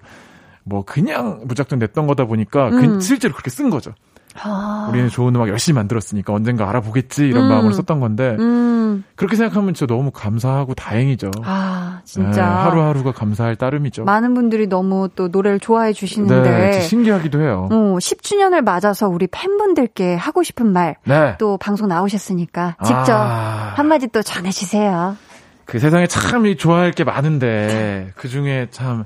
뭐, 0.63 0.83
그냥 0.83 1.41
무작정 1.45 1.79
냈던 1.79 2.07
거다 2.07 2.25
보니까, 2.25 2.69
그 2.69 2.77
음. 2.77 2.93
그, 2.95 3.01
실제로 3.01 3.33
그렇게 3.33 3.49
쓴 3.49 3.69
거죠. 3.69 3.93
아. 4.41 4.87
우리는 4.89 5.09
좋은 5.09 5.33
음악 5.35 5.47
열심히 5.47 5.75
만들었으니까 5.75 6.33
언젠가 6.33 6.69
알아보겠지 6.69 7.27
이런 7.27 7.45
음. 7.45 7.49
마음으로 7.49 7.73
썼던 7.73 7.99
건데 7.99 8.35
음. 8.39 9.03
그렇게 9.15 9.35
생각하면 9.35 9.73
진짜 9.73 9.93
너무 9.93 10.11
감사하고 10.11 10.73
다행이죠. 10.73 11.31
아 11.43 12.01
진짜 12.03 12.29
네, 12.31 12.41
하루하루가 12.41 13.11
감사할 13.11 13.55
따름이죠. 13.55 14.03
많은 14.03 14.33
분들이 14.33 14.67
너무 14.67 15.09
또 15.15 15.29
노래를 15.29 15.59
좋아해 15.59 15.93
주시는데 15.93 16.41
네, 16.41 16.81
신기하기도 16.81 17.41
해요. 17.41 17.69
어, 17.71 17.75
10주년을 17.99 18.61
맞아서 18.61 19.07
우리 19.07 19.27
팬분들께 19.27 20.15
하고 20.15 20.43
싶은 20.43 20.71
말또 20.71 21.01
네. 21.05 21.57
방송 21.59 21.87
나오셨으니까 21.87 22.77
직접 22.83 23.13
아. 23.13 23.73
한마디 23.75 24.07
또 24.07 24.21
전해주세요. 24.21 25.17
그 25.65 25.79
세상에 25.79 26.07
참 26.07 26.45
좋아할 26.55 26.91
게 26.91 27.03
많은데 27.03 28.11
그 28.15 28.27
중에 28.27 28.67
참 28.69 29.03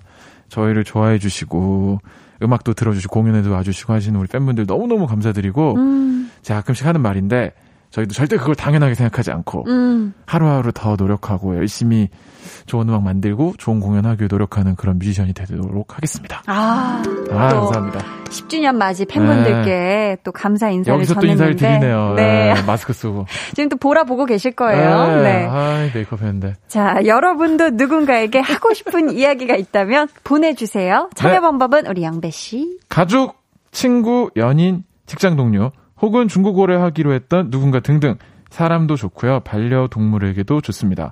저희를 0.50 0.84
좋아해 0.84 1.20
주시고 1.20 2.00
음악도 2.42 2.74
들어주시고 2.74 3.14
공연에도 3.14 3.52
와주시고 3.52 3.94
하시는 3.94 4.20
우리 4.20 4.28
팬분들 4.28 4.66
너무너무 4.66 5.08
감사드리고 5.08 5.76
음. 5.76 6.32
제가 6.42 6.62
가끔씩 6.62 6.86
하는 6.86 7.02
말인데 7.02 7.54
저희도 7.92 8.14
절대 8.14 8.38
그걸 8.38 8.56
당연하게 8.56 8.94
생각하지 8.94 9.32
않고 9.32 9.66
음. 9.68 10.14
하루하루 10.26 10.72
더 10.72 10.96
노력하고 10.96 11.56
열심히 11.56 12.10
좋은 12.68 12.88
음악 12.88 13.04
만들고 13.04 13.56
좋은 13.58 13.80
공연하기 13.80 14.22
위해 14.22 14.28
노력하는 14.30 14.76
그런 14.76 15.00
뮤지션이 15.00 15.34
되도록 15.34 15.96
하겠습니다. 15.96 16.44
아, 16.46 17.02
아 17.32 17.50
감사합니다. 17.50 18.00
10주년 18.26 18.76
맞이 18.76 19.06
팬분들께 19.06 19.72
네. 19.72 20.18
또 20.24 20.32
감사 20.32 20.70
인사를 20.70 20.96
여기서 20.96 21.16
전했는데 21.16 21.44
또 21.44 21.50
인사를 21.50 21.80
드리네요. 21.80 22.14
네. 22.16 22.54
네. 22.54 22.62
마스크 22.64 22.94
쓰고 22.94 23.26
지금 23.56 23.70
또 23.70 23.76
보라 23.76 24.04
보고 24.04 24.26
계실 24.26 24.52
거예요. 24.52 25.08
네. 25.08 25.24
네. 25.24 25.48
아, 25.50 25.90
메이크업 25.94 26.22
했는데. 26.22 26.54
자, 26.68 27.00
여러분도 27.06 27.72
누군가에게 27.72 28.40
하고 28.40 28.74
싶은 28.74 29.10
이야기가 29.18 29.56
있다면 29.56 30.10
보내주세요. 30.24 31.10
참여 31.16 31.34
네. 31.34 31.40
방법은 31.40 31.88
우리 31.88 32.04
양배 32.04 32.30
씨. 32.30 32.78
가족, 32.88 33.36
친구, 33.72 34.30
연인, 34.36 34.84
직장 35.08 35.36
동료 35.36 35.72
혹은 36.02 36.28
중국어를 36.28 36.82
하기로 36.82 37.14
했던 37.14 37.50
누군가 37.52 37.80
등등 37.80 38.16
사람도 38.50 38.96
좋고요. 38.96 39.42
반려동물에게도 39.42 40.62
좋습니다. 40.62 41.12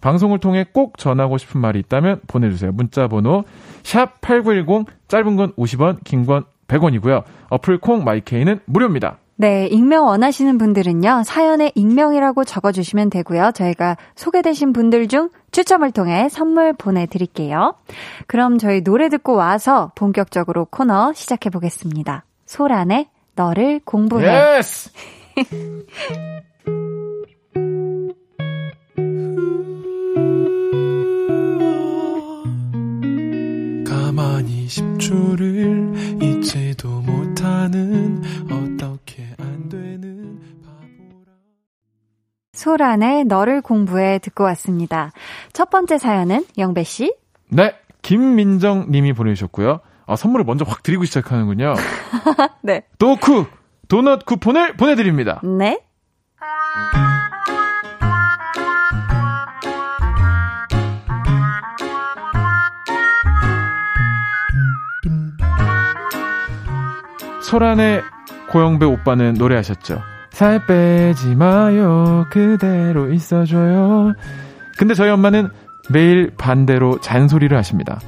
방송을 0.00 0.38
통해 0.38 0.64
꼭 0.72 0.98
전하고 0.98 1.38
싶은 1.38 1.60
말이 1.60 1.78
있다면 1.80 2.20
보내주세요. 2.26 2.70
문자 2.72 3.08
번호 3.08 3.44
샵 3.82 4.20
8910 4.20 4.86
짧은 5.08 5.36
건 5.36 5.52
50원 5.54 6.04
긴 6.04 6.26
건 6.26 6.44
100원이고요. 6.68 7.22
어플 7.48 7.78
콩 7.78 8.04
마이케이는 8.04 8.60
무료입니다. 8.66 9.18
네, 9.38 9.66
익명 9.66 10.06
원하시는 10.06 10.56
분들은요, 10.56 11.22
사연에 11.24 11.70
익명이라고 11.74 12.44
적어주시면 12.44 13.10
되고요. 13.10 13.50
저희가 13.54 13.96
소개되신 14.14 14.72
분들 14.72 15.08
중 15.08 15.28
추첨을 15.52 15.90
통해 15.90 16.28
선물 16.30 16.72
보내드릴게요. 16.72 17.74
그럼 18.26 18.56
저희 18.58 18.82
노래 18.82 19.08
듣고 19.10 19.34
와서 19.34 19.92
본격적으로 19.94 20.64
코너 20.64 21.12
시작해보겠습니다. 21.12 22.24
소란의 22.46 23.08
너를 23.36 23.80
공부해. 23.84 24.26
Yes! 24.26 24.90
가만히 33.86 34.66
10초를 34.66 36.22
잊지도 36.22 36.88
못하는 37.02 38.22
어떻게 38.44 39.24
안 39.38 39.68
되는 39.68 40.40
바보라. 40.64 41.32
소란의 42.54 43.24
너를 43.26 43.60
공부해 43.60 44.18
듣고 44.20 44.44
왔습니다. 44.44 45.12
첫 45.52 45.68
번째 45.68 45.98
사연은 45.98 46.46
영배 46.56 46.82
씨. 46.84 47.14
네, 47.48 47.74
김민정 48.00 48.90
님이 48.90 49.12
보내주셨고요. 49.12 49.80
아, 50.06 50.14
선물을 50.14 50.44
먼저 50.44 50.64
확 50.66 50.82
드리고 50.82 51.04
시작하는군요. 51.04 51.74
네. 52.62 52.82
도쿠 52.98 53.46
도넛 53.88 54.24
쿠폰을 54.24 54.76
보내드립니다. 54.76 55.40
네. 55.42 55.80
소란의 67.42 68.02
고영배 68.50 68.86
오빠는 68.86 69.34
노래하셨죠. 69.34 70.02
살 70.30 70.66
빼지 70.66 71.34
마요. 71.36 72.26
그대로 72.30 73.12
있어줘요. 73.12 74.12
근데 74.76 74.94
저희 74.94 75.10
엄마는 75.10 75.48
매일 75.90 76.32
반대로 76.36 77.00
잔소리를 77.00 77.56
하십니다. 77.56 78.00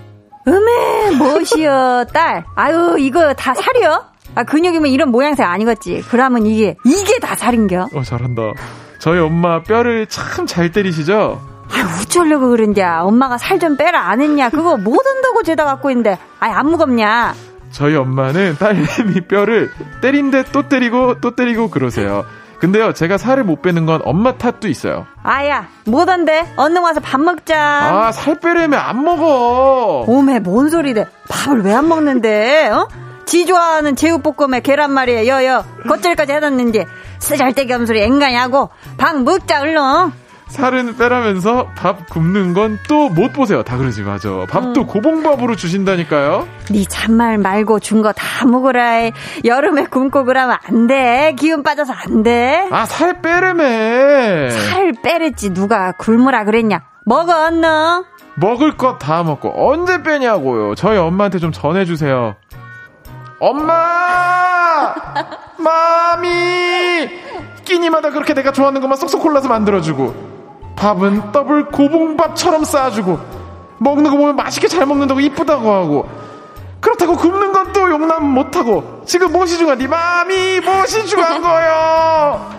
음에 0.47 0.88
뭐시여, 1.17 2.07
딸. 2.13 2.45
아유, 2.55 2.97
이거 2.99 3.33
다 3.35 3.55
살이요? 3.55 4.05
아, 4.35 4.45
근육이면 4.45 4.91
이런 4.91 5.11
모양새 5.11 5.43
아니겠지. 5.43 6.05
그러면 6.11 6.47
이게, 6.47 6.77
이게 6.85 7.19
다 7.19 7.35
살인겨? 7.35 7.89
어, 7.95 8.03
잘한다. 8.03 8.43
저희 8.99 9.19
엄마 9.21 9.63
뼈를 9.63 10.07
참 10.07 10.47
잘 10.47 10.71
때리시죠? 10.73 11.41
아, 11.71 12.01
어쩌려고 12.03 12.51
그런냐. 12.51 13.03
엄마가 13.03 13.39
살 13.39 13.59
좀 13.59 13.77
빼라 13.77 14.09
안 14.09 14.21
했냐. 14.21 14.51
그거 14.51 14.77
못 14.77 14.99
한다고 15.07 15.43
죄다 15.43 15.65
갖고 15.65 15.91
있는데. 15.91 16.19
아이, 16.41 16.51
안 16.51 16.67
무겁냐. 16.71 17.35
저희 17.71 17.95
엄마는 17.97 18.57
딸내미 18.59 19.23
뼈를 19.29 19.71
때린데 20.01 20.45
또 20.53 20.69
때리고 20.69 21.21
또 21.21 21.35
때리고 21.37 21.69
그러세요. 21.71 22.25
근데요, 22.61 22.93
제가 22.93 23.19
살을 23.19 23.45
못 23.45 23.63
빼는 23.63 23.87
건 23.87 24.01
엄마 24.05 24.37
탓도 24.37 24.67
있어요. 24.69 25.07
아야, 25.23 25.69
못한대. 25.87 26.45
얼른 26.57 26.83
와서 26.83 26.99
밥 27.01 27.21
먹자. 27.21 27.57
아, 27.57 28.13
살 28.13 28.41
빼려면 28.41 28.81
안 28.81 29.05
먹어. 29.05 30.05
오메, 30.09 30.41
뭔 30.41 30.69
소리래. 30.69 31.07
밥을 31.29 31.63
왜 31.63 31.73
안 31.73 31.89
먹는데, 31.89 32.69
어? 32.71 32.89
지 33.27 33.45
좋아하는 33.47 33.95
제육볶음에 33.95 34.61
계란말이에 34.61 35.29
여여 35.29 35.63
겉절까지 35.87 36.33
해놨는지 36.33 36.87
쓰잘데기 37.19 37.71
없는 37.75 37.87
소리 37.87 38.01
앵간히 38.03 38.35
하고 38.35 38.71
밥 38.97 39.17
먹자 39.17 39.61
얼른 39.61 40.13
살은 40.49 40.97
빼라면서 40.97 41.69
밥 41.77 42.09
굽는 42.09 42.55
건 42.55 42.79
또 42.89 43.09
못 43.09 43.33
보세요. 43.33 43.63
다 43.63 43.77
그러지 43.77 44.03
맞아. 44.03 44.29
밥도 44.49 44.81
음. 44.83 44.87
고봉밥으로 44.87 45.57
주신다니까요. 45.57 46.49
네 46.71 46.85
잔말 46.89 47.39
말고 47.39 47.81
준 47.81 48.03
거 48.03 48.13
다 48.13 48.47
먹으라 48.47 49.11
여름에 49.45 49.85
굶고 49.85 50.25
그러면 50.25 50.57
안 50.67 50.87
돼 50.87 51.35
기운 51.39 51.63
빠져서 51.63 51.93
안 51.93 52.23
돼 52.23 52.69
아, 52.71 52.87
살 52.87 53.21
빼려면 53.21 54.51
살 54.51 54.93
빼랬지 55.03 55.53
누가 55.53 55.93
굶으라 55.93 56.45
그랬냐 56.45 56.83
먹어 57.05 57.33
얼른 57.47 58.05
먹을 58.37 58.77
것 58.77 58.99
다 58.99 59.23
먹고 59.25 59.53
언제 59.71 60.03
빼냐고요. 60.03 60.75
저희 60.77 60.97
엄마한테 60.99 61.39
좀 61.39 61.53
전해주세요. 61.53 62.37
엄마! 63.41 64.95
마미! 65.59 67.09
끼니마다 67.65 68.11
그렇게 68.11 68.35
내가 68.35 68.53
좋아하는 68.53 68.81
것만 68.81 68.97
쏙쏙 68.97 69.23
골라서 69.23 69.49
만들어주고 69.49 70.28
밥은 70.79 71.33
더블 71.33 71.67
고봉밥처럼 71.67 72.65
쌓아주고 72.65 73.19
먹는 73.79 74.11
거 74.11 74.17
보면 74.17 74.37
맛있게 74.37 74.69
잘 74.69 74.87
먹는다고 74.87 75.21
이쁘다고 75.21 75.71
하고 75.73 76.09
그렇다고 76.81 77.17
굶는 77.17 77.53
건 77.53 77.59
또 77.73 77.91
용납 77.91 78.23
못하고 78.25 79.03
지금 79.05 79.31
무엇이 79.31 79.59
중요하니 79.59 79.87
마미 79.89 80.61
무엇이 80.61 81.05
중요한 81.07 81.43
거요? 81.43 82.51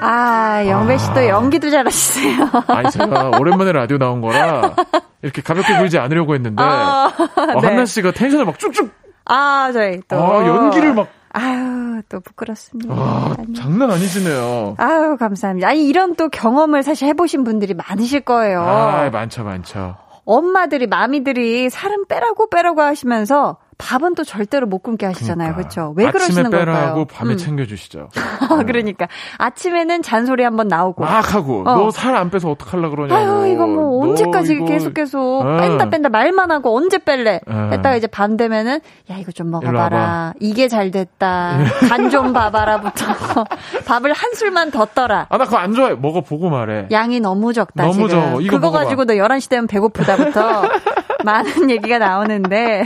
아 0.00 0.64
영배 0.66 0.98
씨도 0.98 1.28
연기도 1.28 1.70
잘하시세요. 1.70 2.50
아니 2.66 2.90
제가 2.90 3.30
오랜만에 3.38 3.70
라디오 3.72 3.98
나온 3.98 4.20
거라 4.20 4.74
이렇게 5.22 5.40
가볍게 5.42 5.76
굴지 5.78 5.98
않으려고 5.98 6.34
했는데 6.34 6.60
아, 6.62 7.12
어, 7.54 7.60
네. 7.60 7.68
한나 7.68 7.84
씨가 7.86 8.10
텐션을 8.10 8.44
막 8.44 8.58
쭉쭉 8.58 8.90
아 9.26 9.70
저희 9.72 10.00
또. 10.08 10.16
아, 10.16 10.44
연기를 10.44 10.94
막 10.94 11.06
아유 11.32 12.02
또 12.08 12.20
부끄럽습니다 12.20 12.94
아, 12.94 13.36
장난 13.56 13.90
아니시네요. 13.90 14.74
아유, 14.78 15.16
감사합니다. 15.18 15.68
아니, 15.68 15.86
이런 15.86 16.14
또 16.16 16.28
경험을 16.28 16.82
사실 16.82 17.08
해보신 17.08 17.44
분들이 17.44 17.74
많으실 17.74 18.20
거예요. 18.20 18.60
아, 18.62 19.08
많죠, 19.10 19.44
많죠. 19.44 19.96
엄마들이, 20.24 20.86
마미들이 20.86 21.70
살은 21.70 22.06
빼라고 22.06 22.48
빼라고 22.50 22.80
하시면서 22.82 23.56
밥은 23.84 24.14
또 24.14 24.22
절대로 24.22 24.66
못 24.66 24.78
굶게 24.78 25.06
하시잖아요. 25.06 25.54
그러니까. 25.54 25.56
그렇죠? 25.56 25.92
왜 25.96 26.06
아침에 26.06 26.12
그러시는 26.12 26.50
빼라고 26.50 26.72
걸까요? 26.82 27.04
밤에 27.06 27.32
음. 27.32 27.36
챙겨주시죠. 27.36 28.08
그러니까 28.66 29.08
아침에는 29.38 30.02
잔소리 30.02 30.44
한번 30.44 30.68
나오고 30.68 31.02
막 31.02 31.34
하고 31.34 31.64
어. 31.66 31.74
너살 31.76 32.14
안 32.14 32.30
빼서 32.30 32.50
어떡하려 32.52 32.90
그러냐고. 32.90 33.14
아유, 33.44 33.52
이거 33.52 33.66
뭐, 33.66 34.04
너 34.06 34.10
언제까지 34.10 34.54
이거- 34.54 34.66
계속 34.66 34.94
계속 34.94 35.40
어. 35.42 35.56
뺀다 35.58 35.90
뺀다 35.90 36.08
말만 36.10 36.50
하고 36.52 36.76
언제 36.76 36.98
뺄래? 36.98 37.40
어. 37.48 37.68
했다가 37.72 37.96
이제 37.96 38.06
밤 38.06 38.36
되면은, 38.36 38.80
야, 39.10 39.16
이거 39.18 39.32
좀 39.32 39.50
먹어봐라. 39.50 40.34
이게 40.40 40.68
잘 40.68 40.90
됐다. 40.90 41.58
간 41.88 42.08
좀 42.12 42.32
봐봐라부터. 42.32 43.04
밥을 43.86 44.12
한 44.12 44.32
술만 44.34 44.70
더 44.70 44.84
떠라. 44.86 45.26
아, 45.30 45.38
나 45.38 45.44
그거 45.44 45.56
안 45.56 45.72
좋아해. 45.74 45.94
먹어보고 45.94 46.50
말해. 46.50 46.86
양이 46.90 47.20
너무 47.20 47.52
적다, 47.52 47.84
너무 47.84 47.94
지금. 47.94 48.08
적어. 48.08 48.40
이거 48.40 48.56
그거 48.56 48.66
먹어봐. 48.68 48.84
가지고 48.84 49.04
너 49.06 49.14
11시 49.14 49.48
되면 49.48 49.66
배고프다부터 49.66 50.62
많은 51.24 51.70
얘기가 51.70 51.98
나오는데. 51.98 52.84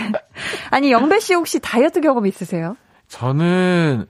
아니, 0.71 0.86
영배 0.91 1.21
씨 1.21 1.35
혹시 1.35 1.61
다이어트 1.61 2.01
경험 2.01 2.27
있으세요? 2.27 2.77
저는 3.09 4.07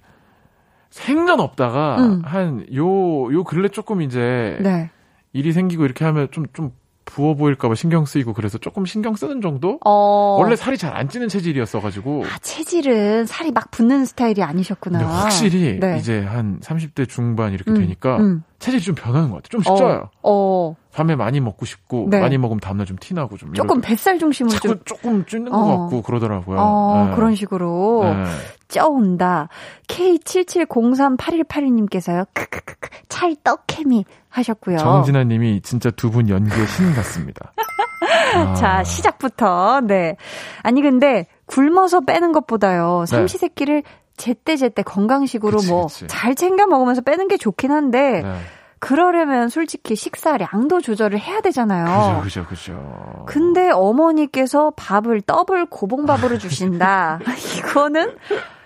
생전 0.90 1.40
없다가 1.40 1.96
음. 1.98 2.22
한 2.24 2.64
요, 2.74 3.32
요 3.32 3.44
근래 3.44 3.68
조금 3.68 4.00
이제 4.02 4.56
네. 4.60 4.90
일이 5.32 5.52
생기고 5.52 5.84
이렇게 5.84 6.04
하면 6.06 6.28
좀, 6.30 6.46
좀 6.54 6.72
부어 7.04 7.34
보일까봐 7.34 7.74
신경 7.74 8.04
쓰이고 8.04 8.32
그래서 8.32 8.58
조금 8.58 8.84
신경 8.86 9.14
쓰는 9.14 9.40
정도? 9.42 9.78
어. 9.84 10.38
원래 10.40 10.56
살이 10.56 10.76
잘 10.78 10.94
안 10.96 11.08
찌는 11.08 11.28
체질이었어가지고. 11.28 12.24
아, 12.24 12.38
체질은 12.38 13.26
살이 13.26 13.50
막 13.52 13.70
붙는 13.70 14.06
스타일이 14.06 14.42
아니셨구나. 14.42 15.06
확실히 15.06 15.78
네. 15.78 15.98
이제 15.98 16.20
한 16.24 16.58
30대 16.60 17.08
중반 17.08 17.52
이렇게 17.52 17.70
음, 17.70 17.78
되니까 17.78 18.16
음. 18.18 18.42
체질이 18.58 18.82
좀 18.82 18.94
변하는 18.94 19.30
것 19.30 19.42
같아요. 19.42 19.62
좀 19.62 19.76
쪄요. 19.76 20.08
어. 20.22 20.72
어. 20.72 20.76
밤에 20.94 21.14
많이 21.14 21.40
먹고 21.40 21.66
싶고 21.66 22.06
네. 22.10 22.20
많이 22.20 22.38
먹으면 22.38 22.58
다음날 22.60 22.86
좀 22.86 22.96
티나고 22.98 23.36
좀 23.36 23.52
조금. 23.52 23.82
뱃살 23.82 24.18
자꾸 24.18 24.32
좀. 24.68 24.78
조금 24.86 25.26
찌는 25.26 25.52
어. 25.52 25.58
것 25.58 25.66
같고 25.78 26.00
그러더라고요. 26.02 26.56
어, 26.58 27.06
네. 27.10 27.16
그런 27.16 27.34
식으로 27.34 28.04
네. 28.04 28.24
쪄온다. 28.68 29.48
K77038182님께서요. 29.88 32.26
크크크크. 32.32 32.88
찰떡 33.08 33.64
케미 33.66 34.04
하셨고요. 34.28 34.78
정진아님이 34.78 35.60
진짜 35.62 35.90
두 35.90 36.10
분 36.10 36.28
연기의 36.28 36.66
신 36.66 36.92
같습니다. 36.94 37.52
아. 38.34 38.54
자, 38.54 38.82
시작부터. 38.84 39.80
네. 39.82 40.16
아니 40.62 40.82
근데 40.82 41.26
굶어서 41.46 42.00
빼는 42.00 42.32
것보다요. 42.32 43.00
네. 43.00 43.06
삼시세끼를 43.06 43.82
제때 44.16 44.56
제때 44.56 44.82
건강식으로 44.82 45.58
그치, 45.58 45.70
뭐. 45.70 45.88
잘 46.08 46.34
챙겨 46.34 46.66
먹으면서 46.66 47.00
빼는 47.02 47.28
게 47.28 47.36
좋긴 47.36 47.70
한데 47.70 48.22
네. 48.22 48.40
그러려면 48.78 49.48
솔직히 49.48 49.96
식사량도 49.96 50.80
조절을 50.80 51.18
해야 51.18 51.40
되잖아요. 51.40 52.20
그죠, 52.22 52.44
그죠, 52.44 52.46
그죠. 52.46 53.24
근데 53.26 53.70
어머니께서 53.70 54.72
밥을 54.76 55.22
더블 55.22 55.66
고봉밥으로 55.66 56.38
주신다. 56.38 57.18
이거는 57.58 58.16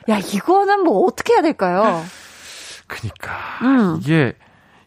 야 0.08 0.18
이거는 0.18 0.82
뭐 0.82 1.06
어떻게 1.06 1.34
해야 1.34 1.42
될까요? 1.42 2.02
그니까 2.86 3.32
음. 3.62 3.98
이게 4.00 4.34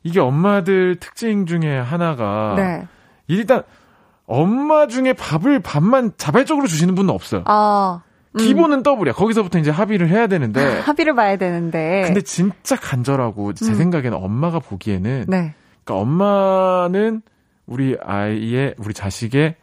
이게 0.04 0.19
엄마들 0.19 0.97
특징 0.99 1.45
중에 1.45 1.80
하나가 1.80 2.56
네. 2.58 2.88
일단 3.28 3.63
엄마 4.26 4.88
중에 4.88 5.13
밥을 5.13 5.62
밥만 5.62 6.13
자발적으로 6.17 6.67
주시는 6.67 6.95
분은 6.95 7.13
없어요. 7.13 7.43
아 7.45 8.02
음. 8.06 8.12
기본은 8.38 8.84
더블이야. 8.84 9.13
거기서부터 9.13 9.60
이제 9.60 9.69
합의를 9.72 10.10
해야 10.10 10.28
되는데. 10.28 10.80
합의를 10.80 11.15
봐야 11.15 11.38
되는데. 11.38 12.04
근데 12.06 12.22
진짜 12.22 12.76
간절하고 12.76 13.54
제 13.54 13.67
음. 13.67 13.76
생각에는 13.76 14.17
엄마가 14.17 14.60
보기에는 14.60 15.26
네. 15.28 15.54
그러니까 15.84 16.02
엄마는 16.02 17.22
우리 17.65 17.98
아이의 18.02 18.76
우리 18.78 18.93
자식의 18.93 19.56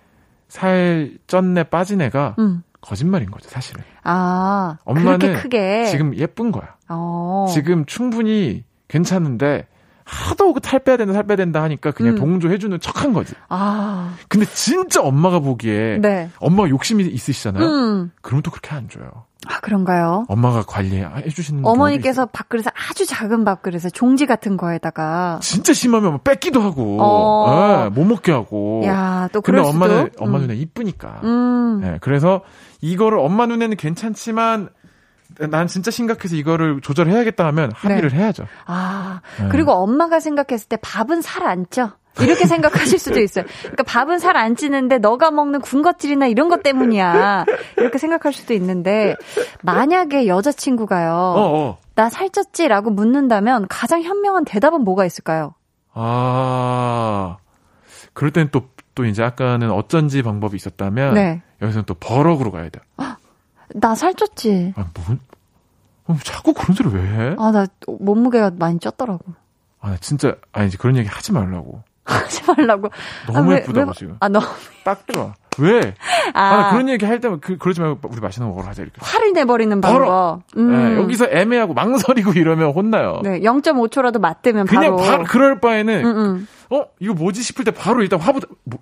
살 0.49 1.13
쪘네 1.27 1.71
빠진 1.71 2.01
애가 2.01 2.37
음. 2.39 2.63
거짓말인 2.81 3.31
거죠, 3.31 3.49
사실은. 3.51 3.83
아 4.03 4.79
엄마는 4.85 5.19
그렇게 5.19 5.35
크게 5.43 5.87
지금 5.87 6.15
예쁜 6.17 6.51
거야. 6.51 6.77
어. 6.89 7.47
지금 7.53 7.85
충분히 7.85 8.65
괜찮은데 8.89 9.67
하도 10.11 10.53
그살 10.53 10.81
빼야 10.81 10.97
된다, 10.97 11.13
살 11.13 11.23
빼야 11.25 11.37
된다 11.37 11.63
하니까 11.63 11.93
그냥 11.93 12.15
음. 12.15 12.19
동조해주는 12.19 12.81
척 12.81 13.01
한 13.01 13.13
거지. 13.13 13.35
아 13.49 14.15
근데 14.29 14.45
진짜 14.47 15.01
엄마가 15.01 15.39
보기에 15.39 15.99
네. 16.03 16.29
엄마가 16.41 16.69
욕심이 16.69 17.05
있으시잖아요. 17.05 17.65
음. 17.65 18.11
그러면 18.21 18.43
또 18.43 18.51
그렇게 18.51 18.75
안 18.75 18.89
줘요. 18.89 19.09
아 19.47 19.59
그런가요? 19.61 20.27
엄마가 20.29 20.65
관리해 20.67 21.07
주시는 21.31 21.65
어머니께서 21.65 22.27
밥그릇에 22.27 22.65
아주 22.91 23.07
작은 23.07 23.45
밥그릇에 23.45 23.89
종지 23.95 24.27
같은 24.27 24.59
거에다가 24.59 25.39
진짜 25.41 25.73
심하면 25.73 26.11
뭐 26.11 26.21
뺏기도 26.23 26.61
하고, 26.61 26.99
어. 27.01 27.85
예, 27.87 27.89
못 27.89 28.05
먹게 28.05 28.33
하고. 28.33 28.83
야또 28.85 29.41
근데 29.41 29.65
수도. 29.65 29.71
엄마는 29.71 30.11
엄마 30.19 30.37
음. 30.37 30.43
눈에 30.43 30.57
이쁘니까. 30.57 31.21
음. 31.25 31.81
예, 31.85 31.99
그래서 32.03 32.43
이거를 32.83 33.19
엄마 33.19 33.47
눈에는 33.47 33.77
괜찮지만 33.79 34.69
난 35.49 35.67
진짜 35.67 35.91
심각해서 35.91 36.37
이거를 36.37 36.81
조절해야겠다 36.81 37.47
하면 37.47 37.73
합의를 37.75 38.13
해야죠. 38.13 38.47
아, 38.67 39.21
네. 39.39 39.49
그리고 39.51 39.73
엄마가 39.73 40.21
생각했을 40.21 40.69
때 40.69 40.77
밥은 40.83 41.23
살 41.23 41.47
안 41.47 41.67
쪄. 41.71 41.91
이렇게 42.21 42.45
생각하실 42.45 42.99
수도 42.99 43.21
있어요. 43.21 43.45
그러니까 43.61 43.85
밥은 43.85 44.19
살 44.19 44.37
안 44.37 44.57
찌는데 44.57 44.99
너가 44.99 45.31
먹는 45.31 45.61
군것질이나 45.61 46.27
이런 46.27 46.49
것 46.49 46.63
때문이야. 46.63 47.47
이렇게 47.79 47.99
생각할 47.99 48.33
수도 48.33 48.53
있는데 48.55 49.15
만약에 49.63 50.27
여자친구가요. 50.27 51.13
어, 51.13 51.59
어. 51.59 51.79
나 51.95 52.09
살쪘지라고 52.09 52.91
묻는다면 52.93 53.67
가장 53.69 54.03
현명한 54.03 54.45
대답은 54.45 54.83
뭐가 54.83 55.07
있을까요? 55.07 55.55
아, 55.95 57.37
그럴 58.13 58.33
땐 58.33 58.49
또, 58.51 58.63
또 58.95 59.05
이제 59.05 59.23
아까는 59.23 59.71
어쩐지 59.71 60.23
방법이 60.23 60.57
있었다면 60.57 61.15
네. 61.15 61.43
여기서는 61.63 61.85
또 61.87 61.95
버럭으로 61.95 62.51
가야 62.51 62.69
돼요. 62.71 62.83
나 63.75 63.95
살쪘지. 63.95 64.73
아, 64.77 64.85
뭐, 64.95 65.05
어, 65.15 65.17
자꾸 66.23 66.53
그런 66.53 66.75
소리 66.75 66.89
왜 66.95 67.01
해? 67.03 67.37
아, 67.39 67.51
나 67.53 67.67
몸무게가 67.87 68.53
많이 68.59 68.79
쪘더라고. 68.79 69.21
아, 69.81 69.97
진짜, 70.01 70.37
아니, 70.53 70.69
이제 70.69 70.77
그런 70.79 70.97
얘기 70.97 71.09
하지 71.09 71.33
말라고. 71.33 71.83
하지 72.05 72.43
말라고. 72.47 72.89
너무 73.27 73.53
아, 73.53 73.57
예쁘다고 73.57 73.89
왜, 73.89 73.95
지금. 73.97 74.17
아, 74.21 74.29
너무. 74.29 74.47
딱 74.85 75.03
좋아. 75.13 75.35
왜? 75.59 75.95
아, 76.33 76.41
아, 76.43 76.57
나 76.57 76.71
그런 76.71 76.89
얘기 76.89 77.05
할 77.05 77.21
때면 77.21 77.41
그, 77.41 77.57
그러지 77.59 77.81
말고 77.81 78.09
우리 78.11 78.21
맛있는 78.21 78.49
거 78.49 78.55
먹으러 78.55 78.69
가자 78.69 78.83
이렇게. 78.83 78.99
화를 79.01 79.33
내버리는. 79.33 79.81
방법. 79.81 80.43
네, 80.55 80.63
음. 80.63 80.97
여기서 81.03 81.27
애매하고 81.31 81.75
망설이고 81.75 82.33
이러면 82.33 82.71
혼나요. 82.73 83.21
네, 83.23 83.41
0.5초라도 83.41 84.19
맞대면 84.21 84.67
그냥 84.67 84.97
바로. 84.97 85.11
바로 85.11 85.25
그럴 85.25 85.61
바에는 85.61 86.05
음, 86.05 86.17
음. 86.17 86.49
어 86.71 86.85
이거 87.01 87.15
뭐지 87.15 87.43
싶을 87.43 87.65
때 87.65 87.73
바로 87.73 88.03
일단 88.03 88.21
화보다 88.21 88.47
뭐 88.65 88.79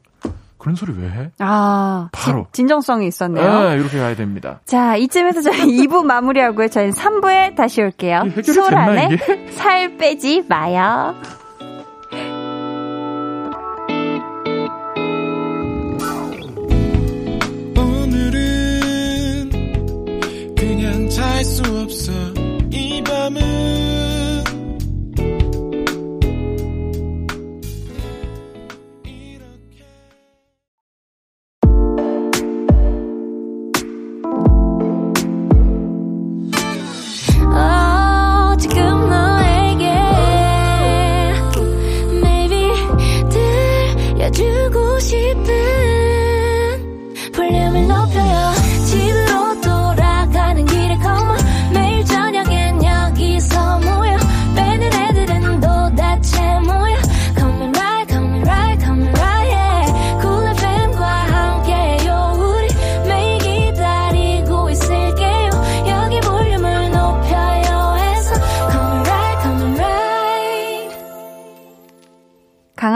그런 0.58 0.74
소리 0.74 0.92
왜 0.96 1.08
해? 1.08 1.30
아, 1.38 2.08
바로. 2.12 2.46
진, 2.52 2.66
진정성이 2.68 3.06
있었네요. 3.06 3.48
아, 3.50 3.74
이렇게 3.74 3.98
가야 3.98 4.14
됩니다. 4.16 4.60
자, 4.66 4.96
이쯤에서 4.96 5.40
저희 5.42 5.76
2부 5.86 6.04
마무리하고요. 6.04 6.68
저희는 6.68 6.92
3부에 6.92 7.54
다시 7.54 7.80
올게요. 7.82 8.24
이게? 8.26 9.50
살 9.52 9.96
빼지 9.96 10.44
마요. 10.48 11.14
오늘은 18.18 20.54
그냥 20.56 21.08
잘 21.08 21.44
수 21.44 21.62
없어 21.82 22.12
이 22.70 23.02
밤은 23.04 23.37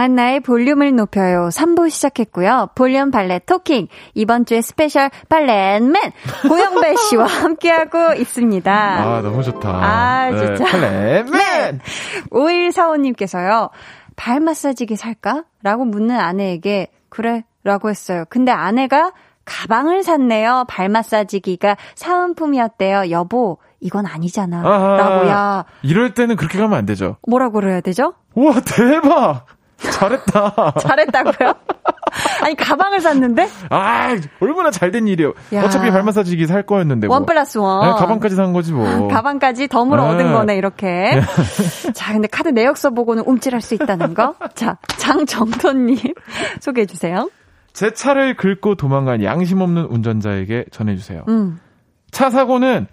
강한나의 0.03 0.41
볼륨을 0.41 0.97
높여요. 0.97 1.49
3부 1.53 1.89
시작했고요. 1.89 2.71
볼륨 2.75 3.11
valet 3.13 3.41
talking. 3.47 3.87
이번 4.15 4.45
주에 4.47 4.61
스페셜 4.61 5.11
valet 5.29 5.70
man 5.70 5.95
고영배 6.49 6.97
씨와 7.09 7.27
함께하고 7.27 8.15
있습니다. 8.15 8.73
아, 8.73 9.21
너무 9.23 9.43
좋다. 9.45 9.69
아, 9.69 10.31
진짜. 10.37 10.65
플랜맨! 10.65 11.31
네. 11.31 11.79
5145님께서요. 12.31 13.71
발 14.17 14.41
마사지기 14.41 14.97
살까? 14.97 15.45
라고 15.63 15.85
묻는 15.85 16.19
아내에게 16.19 16.89
그래 17.09 17.45
라고 17.63 17.89
했어요. 17.89 18.25
근데 18.29 18.51
아내가 18.51 19.13
가방을 19.45 20.03
샀네요. 20.03 20.65
발 20.69 20.89
마사지기가 20.89 21.77
사은품이었대요. 21.95 23.11
여보, 23.11 23.59
이건 23.79 24.07
아니잖아. 24.07 24.63
아하. 24.65 24.97
라고 24.97 25.29
야 25.29 25.65
이럴 25.83 26.15
때는 26.15 26.35
그렇게 26.37 26.59
가면 26.59 26.77
안 26.77 26.87
되죠. 26.87 27.17
뭐라고 27.29 27.61
그래야 27.61 27.81
되죠? 27.81 28.15
우와, 28.35 28.55
대박! 28.67 29.47
잘했다. 29.91 30.75
잘했다고요? 30.81 31.55
아니 32.43 32.55
가방을 32.57 33.01
샀는데 33.01 33.49
아, 33.71 34.17
얼마나 34.41 34.71
잘된 34.71 35.09
일이에요. 35.09 35.33
야. 35.55 35.65
어차피 35.65 35.91
발 35.91 36.03
마사지기 36.03 36.47
살 36.47 36.63
거였는데. 36.65 37.07
뭐. 37.07 37.17
원 37.17 37.27
플러스 37.27 37.59
원. 37.59 37.87
네, 37.87 37.93
가방까지 37.99 38.35
산 38.35 38.53
거지 38.53 38.73
뭐. 38.73 39.09
가방까지 39.09 39.69
덤으로 39.69 40.03
네. 40.03 40.09
얻은 40.11 40.33
거네, 40.33 40.57
이렇게. 40.57 41.21
자, 41.95 42.13
근데 42.13 42.29
카드 42.29 42.49
내역서 42.49 42.91
보고는 42.91 43.25
움찔할 43.27 43.61
수 43.61 43.75
있다는 43.75 44.15
거. 44.15 44.35
자, 44.55 44.77
장정돈님 44.99 45.99
소개해 46.61 46.87
주세요. 46.87 47.31
제 47.73 47.93
차를 47.93 48.37
긁고 48.37 48.75
도망간 48.75 49.23
양심 49.23 49.61
없는 49.61 49.85
운전자에게 49.87 50.67
전해주세요. 50.71 51.25
음. 51.29 51.59
차 52.11 52.29
사고는 52.29 52.87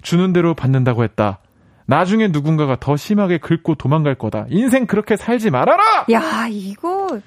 주는 0.00 0.32
대로 0.32 0.54
받는다고 0.54 1.04
했다. 1.04 1.40
나중에 1.86 2.28
누군가가 2.28 2.76
더 2.80 2.96
심하게 2.96 3.38
긁고 3.38 3.76
도망갈 3.76 4.14
거다. 4.16 4.46
인생 4.48 4.86
그렇게 4.86 5.16
살지 5.16 5.50
말아라! 5.50 6.06
야, 6.12 6.46
이거, 6.50 7.20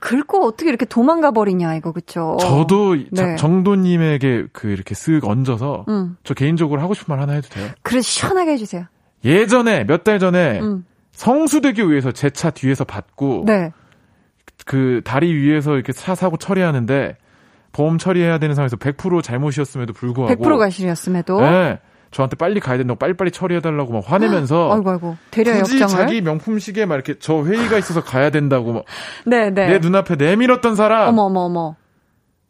긁고 0.00 0.44
어떻게 0.44 0.68
이렇게 0.68 0.84
도망가 0.84 1.30
버리냐, 1.30 1.76
이거, 1.76 1.92
그쵸? 1.92 2.36
저도 2.40 2.96
자- 3.14 3.26
네. 3.26 3.36
정도님에게 3.36 4.46
그 4.52 4.68
이렇게 4.68 4.94
쓱 4.94 5.24
얹어서 5.24 5.84
음. 5.88 6.16
저 6.24 6.34
개인적으로 6.34 6.80
하고 6.82 6.94
싶은 6.94 7.14
말 7.14 7.20
하나 7.22 7.34
해도 7.34 7.48
돼요? 7.48 7.68
그래, 7.82 8.00
시원하게 8.00 8.52
해주세요. 8.52 8.86
예전에 9.24 9.84
몇 9.84 10.02
달 10.02 10.18
전에 10.18 10.58
음. 10.60 10.84
성수대교 11.12 11.84
위에서 11.84 12.10
제 12.10 12.30
차 12.30 12.50
뒤에서 12.50 12.84
받고 12.84 13.44
네. 13.46 13.70
그 14.66 15.00
다리 15.04 15.32
위에서 15.32 15.74
이렇게 15.74 15.92
차 15.92 16.14
사고 16.16 16.36
처리하는데 16.36 17.16
보험 17.72 17.98
처리해야 17.98 18.38
되는 18.38 18.54
상황에서 18.54 18.76
100% 18.76 19.22
잘못이었음에도 19.22 19.92
불구하고 19.92 20.34
100% 20.34 20.58
가시렸음에도. 20.58 21.40
네, 21.40 21.78
저한테 22.12 22.36
빨리 22.36 22.60
가야 22.60 22.76
된다고 22.78 22.98
빨리빨리 22.98 23.30
처리해달라고 23.32 23.92
막 23.92 24.04
화내면서 24.06 24.70
아이고, 24.72 24.90
아이고. 24.90 25.16
되려 25.30 25.54
굳이 25.62 25.80
역정을. 25.80 26.04
자기 26.04 26.20
명품 26.20 26.58
시계 26.58 26.86
막 26.86 26.94
이렇게 26.94 27.14
저 27.18 27.42
회의가 27.42 27.78
있어서 27.78 28.04
가야 28.04 28.30
된다고 28.30 28.72
막 28.72 28.84
네, 29.26 29.50
네. 29.50 29.66
내 29.66 29.78
눈앞에 29.78 30.16
내밀었던 30.16 30.76
사람 30.76 31.08
어머, 31.08 31.22
어머, 31.22 31.40
어머. 31.40 31.74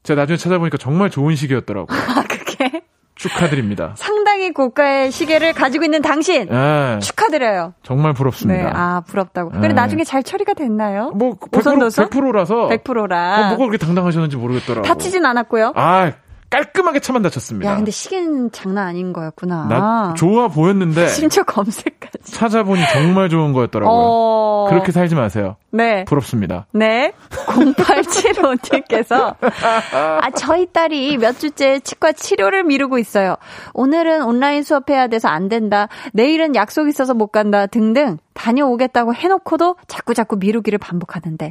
제가 0.02 0.22
나중에 0.22 0.36
찾아보니까 0.36 0.76
정말 0.78 1.10
좋은 1.10 1.36
시계였더라고요. 1.36 1.86
아, 1.96 2.24
그게 2.28 2.82
축하드립니다. 3.14 3.92
상당히 3.96 4.52
고가의 4.52 5.12
시계를 5.12 5.52
가지고 5.52 5.84
있는 5.84 6.02
당신. 6.02 6.48
예, 6.50 6.98
축하드려요. 7.00 7.74
정말 7.84 8.12
부럽습니다. 8.14 8.64
네, 8.64 8.70
아, 8.74 9.02
부럽다고. 9.06 9.52
네. 9.52 9.60
그래, 9.60 9.72
나중에 9.74 10.02
잘 10.02 10.24
처리가 10.24 10.54
됐나요? 10.54 11.10
뭐 11.14 11.36
100%, 11.36 11.58
오선도선? 11.58 12.10
100%라서 12.10 12.68
100%라. 12.68 13.34
어, 13.36 13.48
뭐가 13.50 13.58
그렇게 13.66 13.76
당당하셨는지 13.78 14.36
모르겠더라고. 14.36 14.84
다치진 14.88 15.24
않았고요. 15.24 15.72
아 15.76 16.10
깔끔하게 16.52 17.00
차만 17.00 17.22
다쳤습니다. 17.22 17.70
야, 17.70 17.76
근데 17.76 17.90
시계는 17.90 18.52
장난 18.52 18.86
아닌 18.86 19.14
거였구나. 19.14 19.66
나 19.68 20.14
좋아 20.18 20.48
보였는데 20.48 21.08
심지어 21.08 21.42
검색까지. 21.44 22.30
찾아보니 22.30 22.82
정말 22.92 23.30
좋은 23.30 23.54
거였더라고요. 23.54 23.98
어. 23.98 24.66
그렇게 24.68 24.92
살지 24.92 25.14
마세요. 25.14 25.56
네. 25.70 26.04
부럽습니다. 26.04 26.66
네. 26.72 27.14
0875님께서, 27.30 29.34
아, 29.40 30.30
저희 30.36 30.66
딸이 30.66 31.16
몇 31.16 31.38
주째 31.38 31.80
치과 31.80 32.12
치료를 32.12 32.64
미루고 32.64 32.98
있어요. 32.98 33.36
오늘은 33.72 34.22
온라인 34.22 34.62
수업해야 34.62 35.08
돼서 35.08 35.28
안 35.28 35.48
된다. 35.48 35.88
내일은 36.12 36.54
약속 36.54 36.88
있어서 36.88 37.14
못 37.14 37.28
간다. 37.28 37.66
등등 37.66 38.18
다녀오겠다고 38.34 39.14
해놓고도 39.14 39.76
자꾸자꾸 39.88 40.36
미루기를 40.36 40.78
반복하는데. 40.78 41.50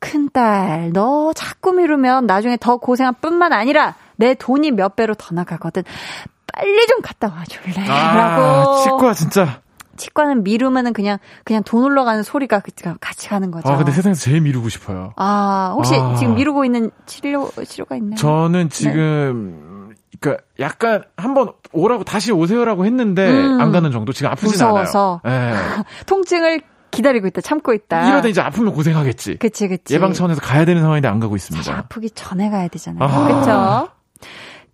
큰딸, 0.00 0.90
너 0.92 1.32
자꾸 1.34 1.72
미루면 1.72 2.26
나중에 2.26 2.56
더 2.58 2.76
고생할 2.76 3.14
뿐만 3.20 3.52
아니라 3.52 3.94
내 4.16 4.34
돈이 4.34 4.70
몇 4.72 4.96
배로 4.96 5.14
더 5.14 5.34
나가거든. 5.34 5.82
빨리 6.52 6.86
좀 6.86 7.00
갔다 7.02 7.28
와줄래? 7.36 7.88
아, 7.88 8.14
라고. 8.16 8.82
치과 8.82 9.12
진짜. 9.14 9.60
치과는 9.96 10.42
미루면은 10.42 10.92
그냥, 10.92 11.18
그냥 11.44 11.62
돈 11.64 11.84
올라가는 11.84 12.20
소리가 12.22 12.60
그- 12.60 12.72
같이 13.00 13.28
가는 13.28 13.50
거죠. 13.52 13.68
아 13.68 13.76
근데 13.76 13.92
세상에서 13.92 14.20
제일 14.20 14.40
미루고 14.40 14.68
싶어요. 14.68 15.12
아, 15.16 15.72
혹시 15.76 15.94
아. 15.96 16.16
지금 16.16 16.34
미루고 16.34 16.64
있는 16.64 16.90
치료, 17.06 17.50
치료가 17.64 17.94
있나요? 17.96 18.16
저는 18.16 18.70
지금 18.70 19.94
그러니까 20.20 20.42
약간 20.58 21.04
한번 21.16 21.52
오라고 21.72 22.02
다시 22.02 22.32
오세요라고 22.32 22.86
했는데 22.86 23.30
음. 23.30 23.60
안 23.60 23.70
가는 23.70 23.90
정도. 23.92 24.12
지금 24.12 24.30
아프진 24.32 24.50
무서워서. 24.50 25.20
않아요. 25.22 25.84
통증을 26.06 26.60
기다리고 26.90 27.26
있다, 27.28 27.40
참고 27.40 27.72
있다. 27.72 28.04
예. 28.06 28.08
이러다 28.10 28.28
이제 28.28 28.40
아프면 28.40 28.72
고생하겠지. 28.72 29.36
그치, 29.38 29.68
그치. 29.68 29.94
예방 29.94 30.12
차원에서 30.12 30.40
가야 30.40 30.64
되는 30.64 30.80
상황인데 30.82 31.08
안 31.08 31.18
가고 31.20 31.36
있습니다. 31.36 31.72
아프기 31.72 32.10
전에 32.10 32.50
가야 32.50 32.66
되잖아요. 32.68 33.02
아. 33.08 33.26
그쵸? 33.40 33.88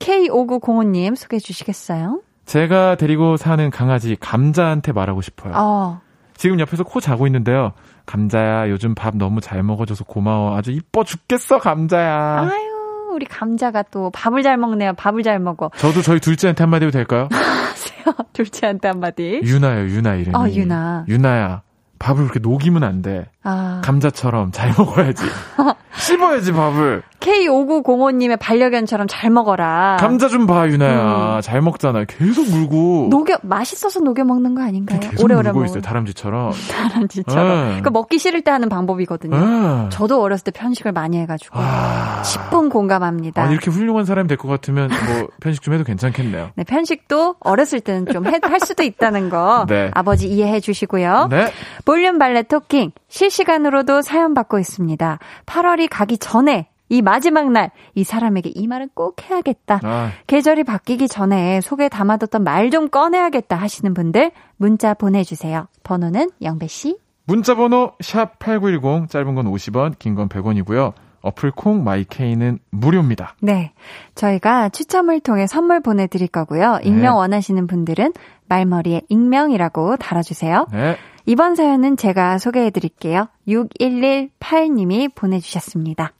K5905님 0.00 1.14
소개해 1.14 1.38
주시겠어요? 1.40 2.22
제가 2.46 2.96
데리고 2.96 3.36
사는 3.36 3.70
강아지 3.70 4.16
감자한테 4.18 4.92
말하고 4.92 5.20
싶어요. 5.20 5.52
어. 5.56 6.00
지금 6.36 6.58
옆에서 6.58 6.82
코 6.84 7.00
자고 7.00 7.26
있는데요. 7.26 7.72
감자야, 8.06 8.70
요즘 8.70 8.94
밥 8.94 9.14
너무 9.16 9.40
잘 9.40 9.62
먹어줘서 9.62 10.04
고마워. 10.04 10.56
아주 10.56 10.72
이뻐 10.72 11.04
죽겠어, 11.04 11.58
감자야. 11.58 12.48
아유, 12.50 13.10
우리 13.12 13.26
감자가 13.26 13.82
또 13.84 14.10
밥을 14.10 14.42
잘 14.42 14.56
먹네요. 14.56 14.94
밥을 14.94 15.22
잘 15.22 15.38
먹어. 15.38 15.70
저도 15.76 16.02
저희 16.02 16.18
둘째한테 16.18 16.64
한마디 16.64 16.86
해도 16.86 16.92
될까요? 16.92 17.28
둘째한테 18.32 18.88
한마디. 18.88 19.40
유나요, 19.44 19.84
유나 19.84 20.14
이름이. 20.14 20.34
어, 20.36 20.48
유나. 20.48 21.04
유나야, 21.08 21.62
밥을 22.00 22.24
그렇게 22.24 22.40
녹이면 22.40 22.82
안 22.82 23.02
돼. 23.02 23.26
아. 23.44 23.80
감자처럼 23.84 24.50
잘 24.52 24.72
먹어야지. 24.76 25.22
씹어야지, 25.96 26.52
밥을. 26.52 27.02
K5905님의 27.20 28.38
반려견처럼 28.40 29.06
잘 29.06 29.28
먹어라. 29.28 29.98
감자 30.00 30.28
좀 30.28 30.46
봐, 30.46 30.66
유나야. 30.68 31.40
잘 31.42 31.60
먹잖아. 31.60 32.04
계속 32.06 32.48
물고. 32.48 33.08
녹여 33.10 33.36
맛있어서 33.42 34.00
녹여 34.00 34.24
먹는 34.24 34.54
거 34.54 34.62
아닌가요? 34.62 34.98
계속 35.00 35.28
물고 35.28 35.64
있어요, 35.66 35.82
다람쥐처럼. 35.82 36.52
다람쥐처럼. 36.72 37.68
네. 37.76 37.82
그 37.82 37.90
먹기 37.90 38.18
싫을 38.18 38.40
때 38.42 38.50
하는 38.50 38.70
방법이거든요. 38.70 39.36
네. 39.38 39.88
저도 39.90 40.22
어렸을 40.22 40.44
때 40.44 40.50
편식을 40.52 40.92
많이 40.92 41.18
해가지고 41.18 41.58
아. 41.58 42.22
10분 42.24 42.70
공감합니다. 42.70 43.42
아, 43.42 43.50
이렇게 43.50 43.70
훌륭한 43.70 44.06
사람이 44.06 44.26
될 44.28 44.38
것 44.40 44.48
같으면 44.48 44.88
뭐 44.88 45.28
편식 45.40 45.60
좀 45.62 45.74
해도 45.74 45.84
괜찮겠네요. 45.84 46.50
네, 46.56 46.64
편식도 46.64 47.36
어렸을 47.40 47.80
때는 47.80 48.06
좀 48.06 48.24
할 48.24 48.60
수도 48.60 48.82
있다는 48.84 49.28
거 49.28 49.66
네. 49.68 49.90
아버지 49.92 50.28
이해해 50.28 50.60
주시고요. 50.60 51.28
네. 51.30 51.52
볼륨 51.90 52.18
발레 52.18 52.44
토킹 52.44 52.92
실시간으로도 53.08 54.02
사연 54.02 54.32
받고 54.32 54.60
있습니다. 54.60 55.18
8월이 55.44 55.88
가기 55.90 56.18
전에 56.18 56.68
이 56.88 57.02
마지막 57.02 57.50
날 57.50 57.72
이 57.96 58.04
사람에게 58.04 58.52
이 58.54 58.68
말은 58.68 58.90
꼭 58.94 59.16
해야겠다. 59.28 59.80
아, 59.82 60.12
계절이 60.28 60.62
바뀌기 60.62 61.08
전에 61.08 61.60
속에 61.60 61.88
담아뒀던 61.88 62.44
말 62.44 62.70
좀 62.70 62.88
꺼내야겠다 62.90 63.56
하시는 63.56 63.92
분들 63.92 64.30
문자 64.56 64.94
보내주세요. 64.94 65.66
번호는 65.82 66.30
영배 66.40 66.68
씨. 66.68 66.96
문자 67.24 67.56
번호 67.56 67.94
샵8910 68.00 69.08
짧은 69.08 69.34
건 69.34 69.46
50원, 69.46 69.98
긴 69.98 70.14
건 70.14 70.28
100원이고요. 70.28 70.92
어플 71.22 71.50
콩 71.50 71.82
마이케이는 71.84 72.60
무료입니다. 72.70 73.34
네. 73.42 73.72
저희가 74.14 74.68
추첨을 74.70 75.18
통해 75.20 75.46
선물 75.48 75.80
보내드릴 75.80 76.28
거고요. 76.28 76.78
익명 76.84 77.02
네. 77.02 77.08
원하시는 77.08 77.66
분들은 77.66 78.12
말머리에 78.48 79.02
익명이라고 79.08 79.96
달아주세요. 79.96 80.66
네. 80.72 80.96
이번 81.26 81.54
사연은 81.54 81.96
제가 81.96 82.38
소개해 82.38 82.70
드릴게요. 82.70 83.28
6118님이 83.48 85.14
보내주셨습니다. 85.14 86.12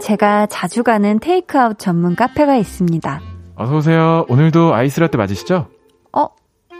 제가 0.00 0.46
자주 0.46 0.82
가는 0.82 1.18
테이크아웃 1.18 1.78
전문 1.78 2.16
카페가 2.16 2.56
있습니다. 2.56 3.20
어서오세요. 3.56 4.24
오늘도 4.28 4.72
아이스라떼 4.72 5.18
맞으시죠? 5.18 5.68
어? 6.12 6.28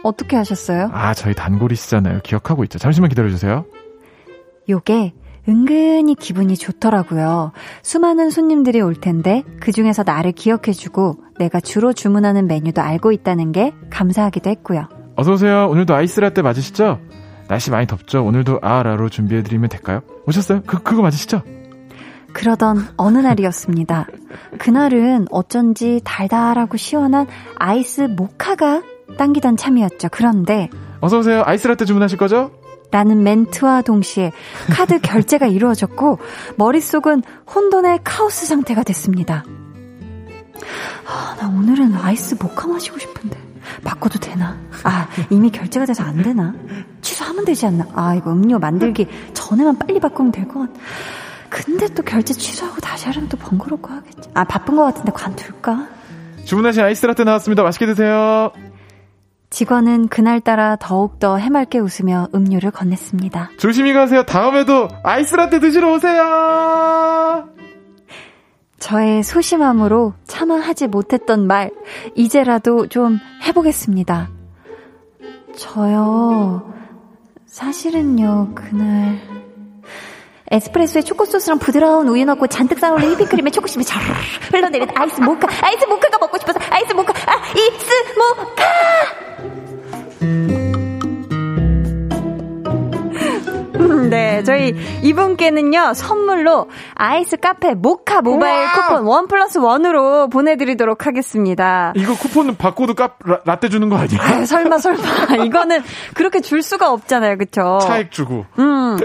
어떻게 0.03 0.36
하셨어요? 0.36 0.88
아, 0.92 1.12
저희 1.12 1.34
단골이시잖아요. 1.34 2.20
기억하고 2.22 2.64
있죠. 2.64 2.78
잠시만 2.78 3.11
기다려주세요. 3.11 3.66
요게 4.70 5.12
은근히 5.49 6.14
기분이 6.14 6.57
좋더라고요. 6.57 7.53
수많은 7.82 8.30
손님들이 8.30 8.80
올 8.80 8.94
텐데 8.94 9.44
그 9.61 9.72
중에서 9.72 10.03
나를 10.05 10.32
기억해주고 10.32 11.16
내가 11.38 11.61
주로 11.61 11.92
주문하는 11.92 12.46
메뉴도 12.46 12.82
알고 12.82 13.12
있다는 13.12 13.53
게 13.53 13.72
감사하기도 13.90 14.51
했고요. 14.51 14.88
어서오세요. 15.16 15.68
오늘도 15.70 15.94
아이스라떼 15.94 16.42
맞으시죠? 16.42 17.01
날씨 17.49 17.70
많이 17.70 17.86
덥죠? 17.86 18.24
오늘도 18.24 18.59
아라로 18.62 19.09
준비해드리면 19.09 19.70
될까요? 19.70 20.03
오셨어요? 20.26 20.62
그, 20.66 20.82
그거 20.82 21.01
맞으시죠? 21.01 21.42
그러던 22.34 22.86
어느 22.99 23.18
날이었습니다. 23.18 24.07
그날은 24.59 25.26
어쩐지 25.30 26.03
달달하고 26.05 26.76
시원한 26.76 27.26
아이스 27.57 28.03
모카가 28.03 28.82
당기던 29.16 29.57
참이었죠. 29.57 30.09
그런데 30.12 30.68
어서오세요. 31.01 31.42
아이스라떼 31.46 31.86
주문하실 31.86 32.18
거죠? 32.18 32.51
라는 32.91 33.22
멘트와 33.22 33.82
동시에 33.82 34.32
카드 34.70 34.99
결제가 35.03 35.47
이루어졌고 35.47 36.18
머릿속은 36.57 37.22
혼돈의 37.55 38.01
카오스 38.05 38.47
상태가 38.47 38.82
됐습니다. 38.82 39.45
아, 41.07 41.36
나 41.41 41.49
오늘은 41.49 41.95
아이스 41.95 42.36
모카 42.41 42.66
마시고 42.66 42.99
싶은데 42.99 43.39
바꿔도 43.84 44.18
되나? 44.18 44.59
아, 44.84 45.07
이미 45.30 45.51
결제가 45.51 45.86
돼서 45.86 46.03
안 46.03 46.22
되나? 46.22 46.55
취소하면 47.03 47.45
되지 47.45 47.66
않나? 47.66 47.86
아, 47.95 48.14
이거 48.14 48.32
음료 48.32 48.59
만들기 48.59 49.07
전에만 49.34 49.78
빨리 49.78 50.01
바꾸면 50.01 50.32
될 50.32 50.49
것 50.49 50.61
같... 50.61 50.70
근데 51.51 51.89
또 51.95 52.03
결제 52.03 52.34
취소하고 52.34 52.78
다시 52.80 53.07
하려면 53.07 53.28
또 53.30 53.36
번거롭고 53.39 53.89
하겠지. 53.89 54.28
아, 54.34 54.45
바쁜 54.45 54.76
것 54.76 54.84
같은데 54.84 55.12
관둘까? 55.12 55.86
주문하신 56.45 56.82
아이스 56.82 57.07
라떼 57.07 57.24
나왔습니다. 57.24 57.62
맛있게 57.62 57.86
드세요. 57.86 58.53
직원은 59.51 60.09
그날따라 60.09 60.76
더욱더 60.76 61.36
해맑게 61.38 61.78
웃으며 61.78 62.28
음료를 62.34 62.70
건넸습니다. 62.70 63.57
조심히 63.59 63.92
가세요. 63.92 64.22
다음에도 64.24 64.88
아이스라떼 65.03 65.59
드시러 65.61 65.92
오세요. 65.92 67.49
저의 68.78 69.22
소심함으로 69.22 70.14
차마 70.26 70.57
하지 70.57 70.86
못했던 70.86 71.46
말, 71.46 71.70
이제라도 72.14 72.86
좀 72.86 73.18
해보겠습니다. 73.42 74.30
저요, 75.57 76.72
사실은요, 77.46 78.53
그날, 78.55 79.18
에스프레소에 80.51 81.03
초코소스랑 81.03 81.59
부드러운 81.59 82.09
우유 82.09 82.24
넣고 82.24 82.46
잔뜩 82.46 82.78
쌓아올린 82.78 83.11
휘핑크림에 83.11 83.51
초코시럽이 83.51 83.85
잘 83.84 84.01
흘러내린 84.53 84.88
아이스 84.94 85.20
모카, 85.20 85.49
아이스 85.66 85.84
모카가 85.86 86.18
먹고 86.18 86.38
싶어서 86.38 86.61
아이스 86.70 86.92
모카, 86.92 87.12
아이스 87.26 87.92
모카! 88.16 89.28
네, 94.11 94.43
저희 94.43 94.75
이분께는요, 95.03 95.95
선물로 95.95 96.69
아이스 96.95 97.37
카페 97.37 97.75
모카 97.75 98.23
모바일 98.23 98.66
쿠폰 98.73 99.05
원 99.05 99.29
플러스 99.29 99.59
원으로 99.59 100.29
보내드리도록 100.29 101.07
하겠습니다. 101.07 101.93
이거 101.95 102.14
쿠폰 102.14 102.57
바코드 102.57 102.95
카 102.95 103.11
라, 103.25 103.41
라떼 103.45 103.69
주는 103.69 103.89
거 103.89 103.97
아니야? 103.97 104.19
아유, 104.21 104.47
설마, 104.47 104.79
설마. 104.79 105.03
이거는 105.45 105.83
그렇게 106.14 106.41
줄 106.41 106.62
수가 106.62 106.91
없잖아요, 106.93 107.37
그쵸? 107.39 107.79
차액 107.83 108.11
주고. 108.11 108.47
음, 108.59 108.97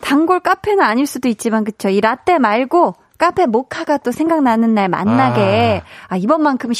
단골 0.00 0.40
카페는 0.40 0.82
아닐 0.82 1.06
수도 1.06 1.28
있지만, 1.28 1.64
그쵸? 1.64 1.88
이 1.88 2.00
라떼 2.00 2.38
말고, 2.38 2.94
카페 3.18 3.46
모카가 3.46 3.98
또 3.98 4.12
생각나는 4.12 4.74
날 4.74 4.88
만나게, 4.88 5.82
아, 6.08 6.16
이번만큼은 6.16 6.72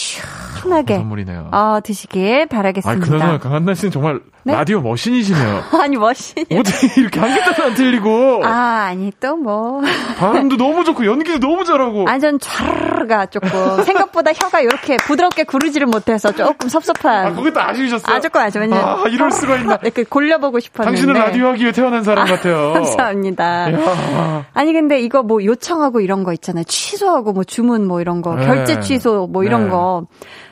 시원하게, 0.62 0.96
선물이네요. 0.96 1.48
어, 1.52 1.78
드시길 1.82 2.42
아, 2.42 2.46
바라겠습니다. 2.54 3.06
그나저나 3.06 3.38
강한나 3.38 3.74
씨는 3.74 3.90
정말 3.90 4.20
네? 4.44 4.54
라디오 4.54 4.80
머신이시네요. 4.80 5.62
아니, 5.80 5.96
머신. 5.96 6.14
어떻게 6.52 7.00
이렇게 7.00 7.20
한 7.20 7.34
개도 7.34 7.62
안 7.64 7.74
틀리고 7.74 8.42
아, 8.44 8.86
아니, 8.88 9.12
또 9.20 9.36
뭐. 9.36 9.82
발음도 10.18 10.56
너무 10.56 10.84
좋고 10.84 11.04
연기도 11.06 11.38
너무 11.38 11.64
잘하고 11.64 12.08
아니, 12.08 12.20
전 12.20 12.38
촤르가 12.38 13.30
조금, 13.30 13.50
생각보다 13.84 14.32
혀가 14.32 14.60
이렇게 14.60 14.96
부드럽게 14.96 15.44
구르지를 15.44 15.86
못해서 15.86 16.32
조금 16.32 16.68
섭섭한. 16.68 17.26
아, 17.26 17.32
그것도 17.34 17.60
아쉬우셨어요? 17.60 18.16
아, 18.16 18.20
조금 18.20 18.40
아쉬워요. 18.40 18.74
아, 18.74 19.04
이럴 19.08 19.30
수가 19.30 19.56
있나. 19.56 19.78
이렇게 19.82 20.04
골려보고 20.04 20.60
싶었는데. 20.60 20.96
당신은 20.96 21.20
라디오 21.20 21.48
하기 21.48 21.62
위해 21.62 21.72
태어난 21.72 22.02
사람 22.02 22.26
같아요. 22.26 22.72
감사합니다. 22.74 23.72
야. 23.72 24.46
아니 24.54 24.72
근데 24.72 25.00
이거 25.00 25.22
뭐 25.22 25.44
요청하고 25.44 26.00
이런 26.00 26.24
거 26.24 26.32
있잖아요. 26.32 26.64
취소하고 26.64 27.32
뭐 27.32 27.44
주문 27.44 27.86
뭐 27.86 28.00
이런 28.00 28.22
거, 28.22 28.34
네. 28.34 28.46
결제 28.46 28.80
취소 28.80 29.26
뭐 29.26 29.44
이런 29.44 29.64
네. 29.64 29.70
거. 29.70 30.06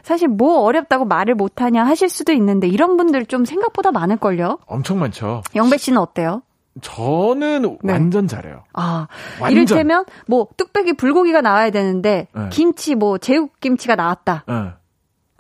사실 0.06 0.28
뭐 0.28 0.60
어렵다고 0.60 1.04
말을 1.04 1.34
못 1.34 1.60
하냐 1.60 1.84
하실 1.84 2.08
수도 2.08 2.32
있는데 2.32 2.68
이런 2.68 2.96
분들 2.96 3.26
좀 3.26 3.44
생각보다 3.44 3.90
많을 3.90 4.18
걸요. 4.18 4.60
엄청 4.66 5.00
많죠. 5.00 5.42
영배 5.56 5.78
씨는 5.78 5.98
어때요? 5.98 6.42
저는 6.80 7.78
네. 7.82 7.92
완전 7.92 8.28
잘해요. 8.28 8.62
아, 8.72 9.08
완전. 9.40 9.50
이를테면 9.50 10.04
뭐 10.28 10.46
뚝배기 10.56 10.92
불고기가 10.92 11.40
나와야 11.40 11.70
되는데 11.70 12.28
네. 12.32 12.48
김치 12.52 12.94
뭐 12.94 13.18
제육 13.18 13.58
김치가 13.58 13.96
나왔다. 13.96 14.44
예. 14.48 14.74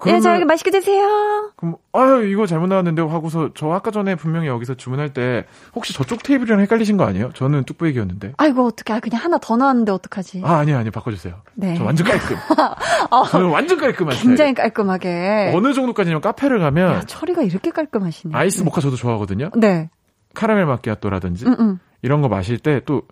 예, 0.04 0.10
자, 0.10 0.18
그러면- 0.18 0.30
이렇게 0.36 0.44
맛있게 0.44 0.70
드세요. 0.70 1.52
그럼 1.56 1.76
아유 1.94 2.28
이거 2.30 2.44
잘못 2.46 2.66
나왔는데 2.66 3.00
하고서 3.00 3.50
저 3.54 3.70
아까 3.70 3.90
전에 3.90 4.14
분명히 4.14 4.46
여기서 4.46 4.74
주문할 4.74 5.14
때 5.14 5.46
혹시 5.74 5.94
저쪽 5.94 6.22
테이블이랑 6.22 6.60
헷갈리신 6.60 6.98
거 6.98 7.04
아니에요? 7.04 7.30
저는 7.34 7.64
뚝배기였는데. 7.64 8.34
아이고 8.36 8.66
어떡해. 8.66 8.96
아, 8.96 9.00
그냥 9.00 9.22
하나 9.22 9.38
더 9.38 9.56
나왔는데 9.56 9.92
어떡하지? 9.92 10.42
아 10.44 10.56
아니요 10.56 10.76
아니요 10.76 10.90
바꿔주세요. 10.90 11.34
네. 11.54 11.76
저 11.78 11.84
완전 11.84 12.06
깔끔. 12.06 12.36
저는 13.30 13.48
완전 13.48 13.78
깔끔한 13.78 14.16
굉장히. 14.18 14.52
깔끔하게. 14.54 15.52
어느 15.54 15.72
정도까지냐면 15.72 16.20
카페를 16.20 16.58
가면 16.58 16.92
야, 16.92 17.00
처리가 17.02 17.42
이렇게 17.42 17.70
깔끔하시네. 17.70 18.36
아이스 18.36 18.62
모카 18.62 18.80
저도 18.82 18.96
좋아하거든요. 18.96 19.50
네. 19.56 19.88
카라멜 20.34 20.66
마키아토라든지 20.66 21.46
음, 21.46 21.56
음. 21.58 21.78
이런 22.02 22.20
거 22.20 22.28
마실 22.28 22.58
때또 22.58 23.02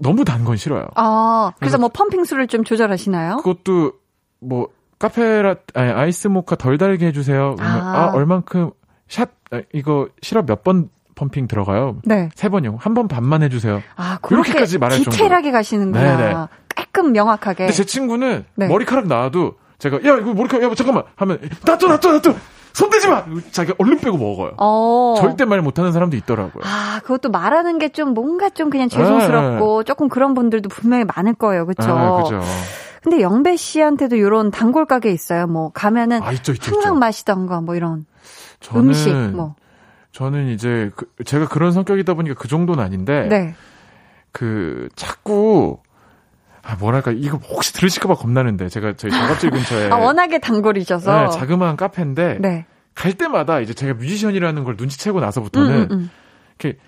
너무 0.00 0.24
단 0.24 0.44
건 0.44 0.56
싫어요. 0.56 0.86
아, 0.94 1.50
그래서 1.58 1.58
그래서- 1.58 1.78
뭐 1.78 1.88
펌핑 1.88 2.24
수를 2.24 2.46
좀 2.46 2.62
조절하시나요? 2.62 3.38
그것도 3.38 3.92
뭐 4.40 4.68
카페라 4.98 5.56
아니, 5.74 5.90
아이스 5.90 6.28
모카 6.28 6.56
덜 6.56 6.78
달게 6.78 7.06
해주세요. 7.06 7.56
그러면 7.56 7.80
아. 7.80 8.04
아, 8.04 8.10
얼만큼 8.14 8.70
샷 9.08 9.30
아, 9.50 9.60
이거 9.72 10.08
시럽 10.22 10.46
몇 10.46 10.62
번 10.62 10.88
펌핑 11.14 11.46
들어가요? 11.46 11.98
네. 12.04 12.28
세 12.34 12.48
번이요. 12.48 12.78
한 12.80 12.92
번 12.94 13.06
반만 13.06 13.42
해주세요. 13.44 13.82
아, 13.96 14.18
그렇게 14.20 14.48
이렇게까지 14.50 14.78
말할 14.78 14.98
디테일하게 14.98 15.52
가시는구나. 15.52 16.16
네네. 16.16 16.34
깔끔 16.74 17.12
명확하게. 17.12 17.58
근데 17.66 17.72
제 17.72 17.84
친구는 17.84 18.44
네. 18.56 18.66
머리카락 18.68 19.06
나와도 19.06 19.54
제가 19.78 19.96
야 19.98 20.16
이거 20.18 20.34
머리카락 20.34 20.70
야 20.70 20.74
잠깐만 20.74 21.04
하면 21.16 21.38
놔둬 21.64 21.86
놔둬 21.86 22.12
놔둬 22.12 22.34
손 22.72 22.90
대지 22.90 23.06
마. 23.08 23.24
자기가 23.52 23.76
얼른 23.78 23.98
빼고 23.98 24.18
먹어요. 24.18 24.54
어. 24.58 25.14
절대 25.18 25.44
말 25.44 25.60
못하는 25.62 25.92
사람도 25.92 26.16
있더라고요. 26.16 26.64
아, 26.66 26.98
그것도 27.04 27.30
말하는 27.30 27.78
게 27.78 27.90
좀 27.90 28.12
뭔가 28.14 28.50
좀 28.50 28.68
그냥 28.70 28.88
죄송스럽고 28.88 29.84
조금 29.84 30.08
그런 30.08 30.34
분들도 30.34 30.68
분명히 30.68 31.04
많을 31.04 31.34
거예요. 31.34 31.64
그쵸? 31.66 31.92
아, 31.92 32.22
그죠. 32.24 32.40
근데 33.04 33.20
영배 33.20 33.56
씨한테도 33.56 34.16
이런 34.16 34.50
단골 34.50 34.86
가게 34.86 35.12
있어요. 35.12 35.46
뭐 35.46 35.70
가면은 35.72 36.22
아, 36.22 36.32
있죠, 36.32 36.52
있죠, 36.52 36.72
항상 36.74 36.92
있죠. 36.94 36.98
마시던 36.98 37.46
거 37.46 37.60
뭐 37.60 37.76
이런 37.76 38.06
저는 38.60 38.88
음식 38.88 39.12
뭐. 39.14 39.54
저는 40.12 40.48
이제 40.48 40.90
그, 40.96 41.06
제가 41.24 41.46
그런 41.48 41.72
성격이다 41.72 42.14
보니까 42.14 42.34
그 42.38 42.48
정도는 42.48 42.82
아닌데 42.82 43.26
네. 43.28 43.54
그 44.32 44.88
자꾸 44.96 45.78
아 46.62 46.76
뭐랄까 46.76 47.10
이거 47.12 47.36
혹시 47.36 47.74
들으실까봐 47.74 48.14
겁나는데 48.14 48.68
제가 48.70 48.94
저희 48.94 49.10
작업실 49.12 49.50
근처에 49.50 49.90
아, 49.92 49.96
워낙에 49.96 50.38
단골이셔서. 50.38 51.24
네, 51.24 51.28
자그마한 51.30 51.76
카페인데 51.76 52.38
네. 52.40 52.64
갈 52.94 53.12
때마다 53.12 53.60
이제 53.60 53.74
제가 53.74 53.94
뮤지션이라는 53.94 54.64
걸 54.64 54.76
눈치채고 54.78 55.20
나서부터는 55.20 55.74
음, 55.74 55.88
음, 55.90 56.10
이렇게 56.58 56.78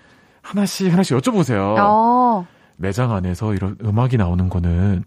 하나씩 0.40 0.90
하나씩 0.90 1.16
여쭤보세요. 1.18 1.74
음. 1.74 1.80
어. 1.80 2.46
매장 2.76 3.12
안에서 3.12 3.52
이런 3.54 3.76
음악이 3.84 4.16
나오는 4.16 4.48
거는 4.48 5.04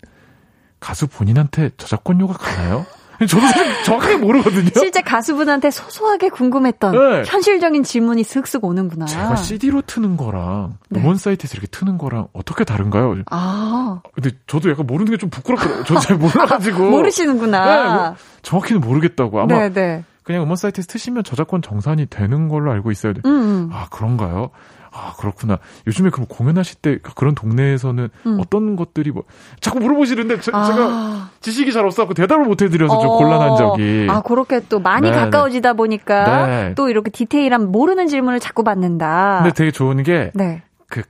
가수 0.80 1.08
본인한테 1.08 1.72
저작권료가 1.78 2.34
가나요? 2.34 2.86
저도 3.20 3.42
정확하게 3.84 4.16
모르거든요. 4.16 4.70
실제 4.78 5.02
가수분한테 5.02 5.72
소소하게 5.72 6.30
궁금했던 6.30 6.92
네. 6.94 7.24
현실적인 7.26 7.84
질문이 7.84 8.24
슥슥 8.24 8.64
오는구나. 8.64 9.08
제가 9.08 9.36
CD로 9.36 9.82
트는 9.82 10.16
거랑 10.16 10.78
네. 10.88 11.02
음원 11.02 11.18
사이트에서 11.18 11.56
이렇게 11.56 11.68
트는 11.68 11.98
거랑 11.98 12.28
어떻게 12.32 12.64
다른가요? 12.64 13.16
아, 13.30 14.00
근데 14.16 14.32
저도 14.48 14.70
약간 14.72 14.88
모르는 14.88 15.12
게 15.12 15.18
좀 15.18 15.30
부끄럽더라고요. 15.30 15.84
저도 15.84 16.00
잘 16.00 16.16
몰라가지고. 16.18 16.80
모르시는구나. 16.92 17.66
네, 17.90 17.94
뭐 17.94 18.16
정확히는 18.42 18.80
모르겠다고. 18.80 19.42
아마 19.42 19.54
네, 19.68 19.74
네. 19.74 20.04
그냥 20.24 20.44
음원 20.44 20.56
사이트에서 20.56 20.88
트시면 20.88 21.26
저작권 21.26 21.62
정산이 21.62 22.06
되는 22.06 22.48
걸로 22.48 22.72
알고 22.72 22.90
있어요. 22.92 23.14
음, 23.26 23.30
음. 23.32 23.70
아, 23.74 23.88
그런가요? 23.90 24.52
아, 24.92 25.14
그렇구나. 25.18 25.60
요즘에 25.88 26.10
그럼 26.10 26.26
공연하실 26.28 26.80
때 26.82 27.00
그런 27.16 27.36
동네에서는 27.36 28.10
음. 28.26 28.38
어떤 28.40 28.76
것들이 28.76 29.12
뭐, 29.12 29.24
자꾸 29.60 29.80
물어보시는데 29.80 30.40
제, 30.42 30.52
아. 30.54 30.62
가 30.62 31.30
지식이 31.42 31.72
잘 31.72 31.86
없어갖고 31.86 32.14
대답을 32.14 32.46
못 32.46 32.62
해드려서 32.62 33.00
좀 33.00 33.10
어. 33.10 33.18
곤란한 33.18 33.58
적이. 33.58 34.08
아, 34.10 34.22
그렇게 34.22 34.62
또 34.68 34.80
많이 34.80 35.10
네, 35.10 35.16
가까워지다 35.16 35.74
보니까 35.74 36.48
네. 36.48 36.74
또 36.76 36.90
이렇게 36.90 37.12
디테일한 37.12 37.72
모르는 37.72 38.08
질문을 38.08 38.40
자꾸 38.40 38.64
받는다. 38.64 39.42
근데 39.44 39.54
되게 39.54 39.72
좋은 39.72 40.02
게, 40.04 40.32
네. 40.34 40.64
그, 40.90 41.04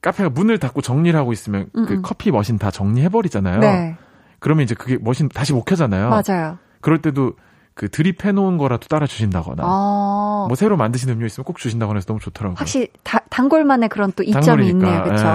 카페가 0.00 0.30
문을 0.30 0.58
닫고 0.58 0.80
정리를 0.82 1.18
하고 1.18 1.32
있으면 1.32 1.66
음, 1.76 1.86
그 1.86 1.94
음. 1.94 2.02
커피 2.02 2.30
머신 2.30 2.58
다 2.58 2.70
정리해버리잖아요. 2.70 3.60
네. 3.60 3.96
그러면 4.38 4.64
이제 4.64 4.74
그게 4.74 4.98
머신 5.00 5.28
다시 5.28 5.52
못 5.52 5.64
켜잖아요. 5.64 6.10
맞아요. 6.10 6.58
그럴 6.80 7.00
때도 7.00 7.32
그 7.74 7.88
드립해 7.90 8.30
놓은 8.32 8.56
거라도 8.56 8.86
따라 8.86 9.06
주신다거나. 9.06 9.62
어. 9.66 10.44
뭐 10.48 10.54
새로 10.54 10.76
만드신 10.76 11.08
음료 11.10 11.26
있으면 11.26 11.44
꼭 11.44 11.58
주신다거나 11.58 11.98
해서 11.98 12.06
너무 12.06 12.20
좋더라고요. 12.20 12.54
확실히 12.56 12.88
다- 13.02 13.20
단골만의 13.30 13.88
그런 13.88 14.12
또 14.14 14.22
이점이. 14.22 14.68
있네요. 14.68 15.02
그렇죠? 15.02 15.26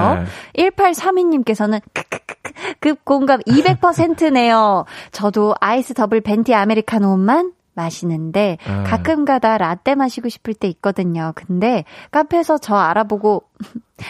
예. 0.58 0.70
1832님께서는 0.70 1.82
급 2.80 3.04
공감 3.04 3.42
200%네요. 3.42 4.86
저도 5.12 5.54
아이스 5.60 5.94
더블 5.94 6.22
venti 6.22 6.54
아메리카노만 6.54 7.54
마시는데 7.74 8.58
예. 8.68 8.84
가끔 8.84 9.26
가다 9.26 9.58
라떼 9.58 9.96
마시고 9.96 10.30
싶을 10.30 10.54
때 10.54 10.68
있거든요. 10.70 11.34
근데 11.36 11.84
카페에서 12.12 12.58
저 12.58 12.76
알아보고 12.76 13.44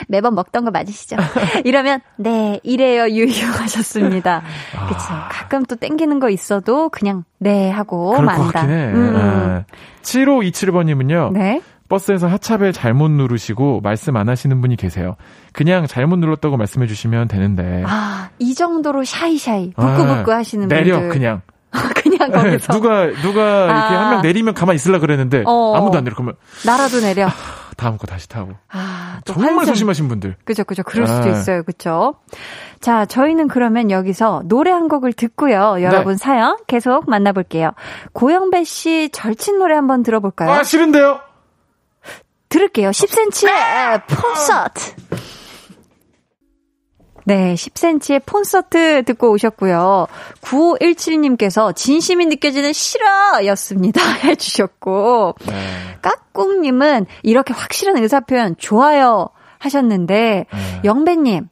매번 0.08 0.36
먹던 0.36 0.66
거 0.66 0.72
맞으시죠? 0.72 1.16
이러면 1.66 2.02
네 2.18 2.60
이래요 2.64 3.08
유유 3.10 3.46
하셨습니다. 3.52 4.44
그렇죠. 4.72 5.06
가끔 5.32 5.64
또 5.66 5.76
땡기는 5.76 6.20
거 6.20 6.30
있어도 6.30 6.90
그냥 6.90 7.24
네 7.40 7.70
하고 7.70 8.20
만다. 8.22 8.52
같긴 8.52 8.70
해. 8.70 8.86
음. 8.94 9.66
예. 9.68 9.76
7527번님은요. 10.02 11.32
네. 11.34 11.62
버스에서 11.90 12.28
하차벨 12.28 12.72
잘못 12.72 13.10
누르시고 13.10 13.82
말씀 13.82 14.16
안 14.16 14.30
하시는 14.30 14.62
분이 14.62 14.76
계세요. 14.76 15.16
그냥 15.54 15.88
잘못 15.88 16.18
눌렀다고 16.20 16.56
말씀해 16.56 16.86
주시면 16.86 17.28
되는데. 17.28 17.84
아, 17.88 18.30
이 18.38 18.54
정도로 18.54 19.04
샤이샤이, 19.04 19.72
부끄부끄 19.76 20.32
아, 20.32 20.38
하시는 20.38 20.68
내려 20.68 21.00
분들. 21.00 21.10
그냥. 21.10 21.42
그냥 21.96 22.30
거기서. 22.32 22.74
누가 22.74 23.08
누가 23.22 23.66
이렇게 23.66 23.72
아. 23.96 24.02
한명 24.06 24.22
내리면 24.22 24.54
가만 24.54 24.74
히 24.74 24.76
있으려 24.78 25.00
그랬는데 25.00 25.44
어. 25.46 25.74
아무도 25.76 25.98
안 25.98 26.04
내려 26.04 26.16
그러면 26.16 26.36
나라도 26.66 27.00
내려. 27.00 27.28
다음 27.80 27.98
거 27.98 28.06
다시 28.06 28.28
타고. 28.28 28.52
아, 28.70 29.22
또 29.26 29.34
정말 29.34 29.54
환승. 29.54 29.74
소심하신 29.74 30.10
분들. 30.10 30.36
그죠, 30.44 30.64
그죠. 30.66 30.84
그럴 30.84 31.08
수도 31.08 31.30
아. 31.30 31.32
있어요. 31.32 31.64
그죠. 31.64 32.16
자, 32.82 33.06
저희는 33.06 33.48
그러면 33.48 33.90
여기서 33.90 34.42
노래 34.46 34.72
한 34.72 34.88
곡을 34.90 35.14
듣고요. 35.14 35.78
여러분 35.82 36.14
네. 36.14 36.18
사연 36.18 36.58
계속 36.68 37.10
만나볼게요. 37.10 37.72
고영배 38.14 38.66
씨 38.66 39.10
절친 39.14 39.60
노래 39.60 39.76
한번 39.76 40.04
들어볼까요? 40.04 40.52
아 40.52 40.64
싫은데요. 40.64 41.22
들을게요. 42.50 42.90
10cm의 42.90 44.02
콘서트. 44.22 44.94
네, 47.26 47.54
10cm의 47.54 48.22
콘서트 48.26 49.04
듣고 49.04 49.32
오셨고요. 49.32 50.08
9517님께서 50.42 51.76
진심이 51.76 52.26
느껴지는 52.26 52.74
싫어였습니다. 52.74 54.02
해주셨고, 54.24 55.36
네. 55.48 55.54
까꿍님은 56.02 57.06
이렇게 57.24 57.54
확실한 57.54 57.98
의사표현 57.98 58.56
좋아요 58.58 59.30
하셨는데, 59.60 60.46
네. 60.52 60.82
영배님, 60.84 61.48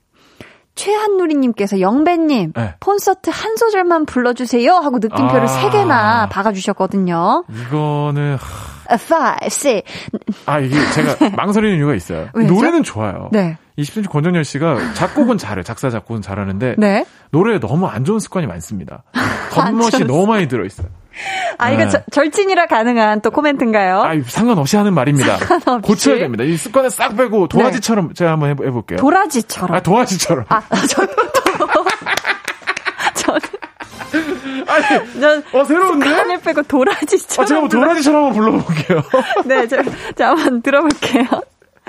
최한누리님께서 0.75 1.81
영배님, 1.81 2.53
네. 2.55 2.75
콘서트 2.79 3.29
한 3.31 3.57
소절만 3.57 4.05
불러주세요 4.05 4.73
하고 4.73 4.99
느낌표를 4.99 5.41
아. 5.41 5.47
세 5.47 5.69
개나 5.69 6.29
박아주셨거든요. 6.29 7.43
이거는 7.49 8.37
하, 8.37 8.87
5, 8.87 9.45
6, 9.45 9.83
아 10.45 10.59
이게 10.59 10.75
제가 10.93 11.31
망설이는 11.35 11.77
이유가 11.77 11.95
있어요. 11.95 12.29
노래는 12.33 12.83
좋아요. 12.83 13.29
네. 13.31 13.57
20cm 13.77 14.09
권정열 14.09 14.43
씨가 14.43 14.93
작곡은 14.95 15.37
잘해. 15.37 15.63
작사 15.63 15.89
작곡은 15.89 16.21
잘하는데 16.21 16.75
네. 16.77 17.05
노래에 17.31 17.59
너무 17.59 17.87
안 17.87 18.03
좋은 18.03 18.19
습관이 18.19 18.47
많습니다. 18.47 19.03
안 19.55 19.77
겉멋이 19.77 20.03
너무 20.05 20.25
많이 20.27 20.47
들어 20.47 20.65
있어요. 20.65 20.87
아, 21.57 21.71
이거 21.71 21.83
네. 21.85 21.89
저- 21.89 22.01
절친이라 22.11 22.67
가능한 22.67 23.21
또 23.21 23.31
코멘트인가요? 23.31 24.01
아, 24.03 24.11
상관없이 24.27 24.77
하는 24.77 24.93
말입니다. 24.93 25.37
상관없이. 25.37 25.87
고쳐야 25.87 26.19
됩니다. 26.19 26.43
이 26.43 26.55
습관을 26.57 26.91
싹 26.91 27.15
빼고 27.17 27.47
도화지처럼 27.47 28.13
제가 28.13 28.31
한번 28.33 28.49
해보, 28.51 28.65
해볼게요. 28.65 28.99
도라지처럼. 28.99 29.75
아, 29.75 29.81
도화지처럼. 29.81 30.45
아, 30.49 30.61
저, 30.87 31.07
저, 33.15 33.33
아니, 34.67 35.19
전, 35.19 35.43
어, 35.53 35.63
새로운데? 35.63 36.05
칸을 36.07 36.39
빼고 36.41 36.61
도라지처럼. 36.63 37.43
아, 37.43 37.47
제가 37.47 37.61
한번 37.61 37.79
도라지처럼 37.81 38.25
한번 38.25 38.39
불러볼게요. 38.39 39.01
네, 39.45 39.67
저, 39.67 39.77
자, 40.15 40.29
한번 40.29 40.61
들어볼게요. 40.61 41.23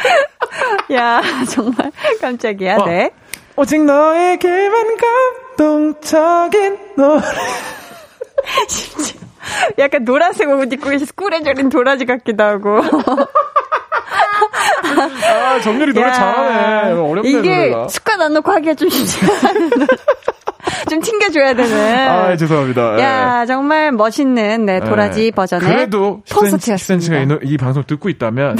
야, 0.92 1.22
정말 1.51 1.90
깜짝이야, 2.20 2.76
어. 2.76 2.84
네. 2.86 3.11
오직 3.57 3.82
너에게만 3.84 4.96
감동적인 5.57 6.78
노래. 6.96 7.22
약간 9.78 10.05
노란색 10.05 10.49
옷 10.49 10.72
입고 10.72 10.90
계셔서 10.90 11.12
꿀에 11.16 11.40
절인 11.40 11.68
도라지 11.70 12.05
같기도 12.07 12.44
하고. 12.44 12.80
아, 15.26 15.61
정열이 15.61 15.93
노래 15.92 16.07
야, 16.09 16.12
잘하네. 16.12 16.92
어렵네, 16.92 17.28
이게 17.28 17.57
노래가. 17.70 17.88
습관 17.88 18.20
안 18.20 18.32
놓고 18.34 18.53
하기가 18.53 18.74
좀 18.74 18.88
쉽지 18.88 19.18
않은. 19.46 19.70
좀 20.90 21.00
튕겨줘야 21.00 21.54
되는. 21.54 22.09
아, 22.09 22.36
죄송합니다. 22.36 22.98
예. 22.98 23.02
야, 23.02 23.46
정말 23.46 23.92
멋있는, 23.92 24.66
네, 24.66 24.80
도라지 24.80 25.26
예. 25.26 25.30
버전의 25.30 25.68
그래도 25.68 26.22
10cm, 26.26 26.34
콘서트였습니다. 26.36 27.12
10cm가 27.14 27.22
이, 27.22 27.26
노- 27.26 27.38
이 27.42 27.56
방송 27.56 27.84
듣고 27.84 28.09
있다면 28.09 28.56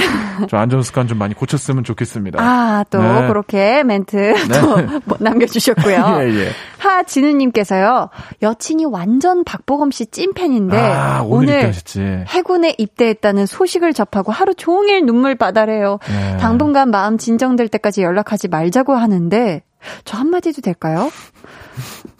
좀 0.49 0.59
안 0.59 0.69
좋은 0.71 0.83
습관 0.83 1.07
좀 1.09 1.19
많이 1.19 1.35
고쳤으면 1.35 1.85
좋겠습니다. 1.85 2.39
아, 2.43 2.85
또 2.91 3.01
네. 3.03 3.27
그렇게 3.29 3.83
멘트 3.85 4.35
또뭐 4.49 5.17
남겨주셨고요. 5.21 6.19
예, 6.23 6.29
예. 6.29 6.49
하진우님께서요, 6.79 8.11
여친이 8.43 8.85
완전 8.87 9.45
박보검 9.45 9.91
씨 9.91 10.07
찐팬인데, 10.07 10.77
아, 10.77 11.23
오늘, 11.25 11.73
오늘. 11.97 12.25
해군에 12.29 12.75
입대했다는 12.79 13.47
소식을 13.47 13.93
접하고 13.95 14.33
하루 14.33 14.55
종일 14.55 15.05
눈물 15.05 15.35
바다래요. 15.35 15.99
네. 16.09 16.37
당분간 16.39 16.91
마음 16.91 17.19
진정될 17.19 17.69
때까지 17.69 18.03
연락하지 18.03 18.49
말자고 18.49 18.95
하는데, 18.95 19.63
저 20.05 20.17
한마디도 20.17 20.63
될까요? 20.63 21.11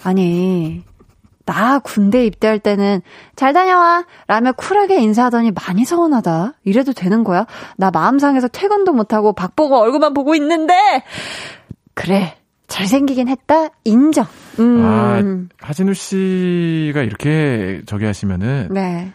아니, 0.05 0.85
나 1.45 1.79
군대 1.79 2.27
입대할 2.27 2.59
때는 2.59 3.01
잘 3.35 3.55
다녀와 3.55 4.05
라며 4.27 4.53
쿨하게 4.53 5.01
인사하더니 5.01 5.53
많이 5.53 5.85
서운하다. 5.85 6.55
이래도 6.65 6.93
되는 6.93 7.25
거야? 7.25 7.47
나 7.79 7.91
마음 7.91 8.19
상해서 8.19 8.49
퇴근도 8.49 8.93
못하고 8.93 9.33
박 9.33 9.57
보고 9.57 9.77
얼굴만 9.79 10.13
보고 10.13 10.35
있는데 10.35 10.75
그래 11.95 12.37
잘생기긴 12.67 13.29
했다 13.29 13.69
인정. 13.85 14.27
음. 14.59 14.85
아, 14.85 15.67
하진우 15.67 15.95
씨가 15.95 17.03
이렇게 17.03 17.81
저기 17.87 18.05
하시면은 18.05 18.69
네. 18.71 19.13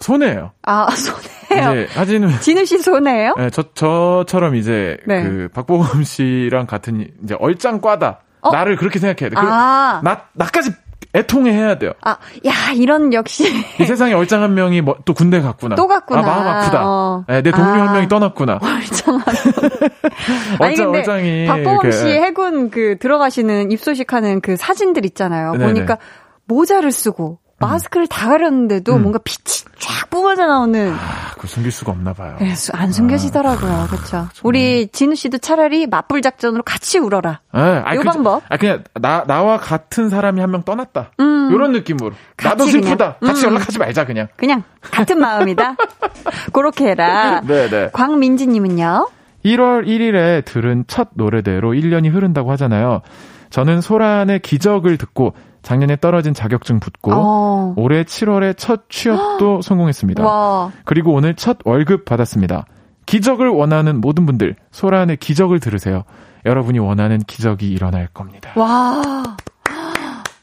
손해예요. 0.00 0.52
아 0.62 0.88
손해요. 0.94 1.82
이제 1.82 1.88
하진우 1.94 2.40
진우 2.40 2.64
씨 2.64 2.78
손해요? 2.78 3.34
네, 3.36 3.50
저 3.50 3.62
저처럼 3.74 4.54
이제 4.56 4.98
네. 5.06 5.22
그 5.22 5.48
박보검 5.54 6.04
씨랑 6.04 6.66
같은 6.66 7.06
이제 7.22 7.36
얼짱 7.38 7.80
과다. 7.80 8.20
어? 8.40 8.50
나를 8.50 8.76
그렇게 8.76 8.98
생각해야 8.98 9.30
돼. 9.30 9.36
그 9.36 9.46
아. 9.52 10.00
나 10.04 10.22
나까지 10.34 10.70
애통해야 11.14 11.78
돼요. 11.78 11.92
아, 12.02 12.18
야, 12.46 12.52
이런 12.74 13.12
역시. 13.14 13.44
이 13.80 13.84
세상에 13.84 14.12
얼짱 14.12 14.42
한 14.42 14.54
명이 14.54 14.82
뭐, 14.82 14.96
또 15.06 15.14
군대 15.14 15.40
갔구나. 15.40 15.74
또 15.74 15.86
갔구나. 15.86 16.20
아, 16.20 16.22
마음 16.22 16.46
아프다. 16.46 16.82
어. 16.84 17.24
네, 17.26 17.40
내 17.40 17.50
동료 17.50 17.66
아. 17.66 17.86
한 17.86 17.92
명이 17.94 18.08
떠났구나. 18.08 18.58
얼짱한. 18.60 19.22
아니 20.60 20.72
얼짱, 20.72 20.90
얼짱이. 20.90 21.46
박보검. 21.46 21.90
씨 21.90 22.06
해군 22.06 22.70
그 22.70 22.98
들어가시는 22.98 23.72
입소식하는 23.72 24.42
그 24.42 24.56
사진들 24.56 25.06
있잖아요. 25.06 25.52
네네. 25.52 25.64
음. 25.64 25.74
보니까 25.74 25.98
모자를 26.44 26.92
쓰고 26.92 27.38
마스크를 27.58 28.06
다 28.06 28.28
가렸는데도 28.28 28.98
뭔가 28.98 29.18
빛이 29.24 29.64
쫙 29.78 30.10
뿜어져 30.10 30.46
나오는 30.46 30.92
아, 30.92 31.30
그거 31.34 31.46
숨길 31.46 31.72
수가 31.72 31.92
없나 31.92 32.12
봐요. 32.12 32.34
그래서 32.38 32.72
안 32.76 32.92
숨겨지더라고요. 32.92 33.86
그렇죠. 33.90 34.28
우리 34.42 34.88
진우 34.88 35.14
씨도 35.14 35.38
차라리 35.38 35.86
맞불 35.86 36.20
작전으로 36.22 36.62
같이 36.62 36.98
울어라. 36.98 37.40
예, 37.54 37.60
아니, 37.60 37.96
요 37.96 38.00
그- 38.02 38.06
방법. 38.08 38.42
아, 38.48 38.56
그냥, 38.56 38.84
나, 39.00 39.24
나와 39.26 39.56
같은 39.58 40.08
사람이 40.10 40.40
한 40.40 40.50
명 40.50 40.62
떠났다. 40.62 41.12
음. 41.20 41.50
요런 41.52 41.72
느낌으로. 41.72 42.12
나도 42.42 42.66
슬프다. 42.66 43.16
그냥. 43.18 43.32
같이 43.34 43.46
음. 43.46 43.50
연락하지 43.52 43.78
말자, 43.78 44.04
그냥. 44.04 44.28
그냥 44.36 44.62
같은 44.80 45.18
마음이다. 45.18 45.76
그렇게 46.52 46.88
해라. 46.90 47.40
네 47.46 47.68
네. 47.70 47.90
광민지 47.92 48.46
님은요. 48.48 49.08
1월 49.44 49.86
1일에 49.86 50.44
들은 50.44 50.84
첫 50.88 51.08
노래대로 51.14 51.72
1년이 51.72 52.12
흐른다고 52.12 52.50
하잖아요. 52.52 53.02
저는 53.50 53.80
소란의 53.80 54.40
기적을 54.40 54.98
듣고 54.98 55.34
작년에 55.66 55.96
떨어진 55.96 56.32
자격증 56.32 56.78
붙고 56.78 57.10
어. 57.12 57.74
올해 57.76 58.04
7월에 58.04 58.56
첫 58.56 58.88
취업도 58.88 59.62
성공했습니다. 59.66 60.24
와. 60.24 60.70
그리고 60.84 61.12
오늘 61.12 61.34
첫 61.34 61.58
월급 61.64 62.04
받았습니다. 62.04 62.66
기적을 63.04 63.48
원하는 63.48 64.00
모든 64.00 64.26
분들 64.26 64.54
소란의 64.70 65.16
기적을 65.16 65.58
들으세요. 65.58 66.04
여러분이 66.44 66.78
원하는 66.78 67.18
기적이 67.18 67.68
일어날 67.68 68.06
겁니다. 68.14 68.52
와. 68.54 69.02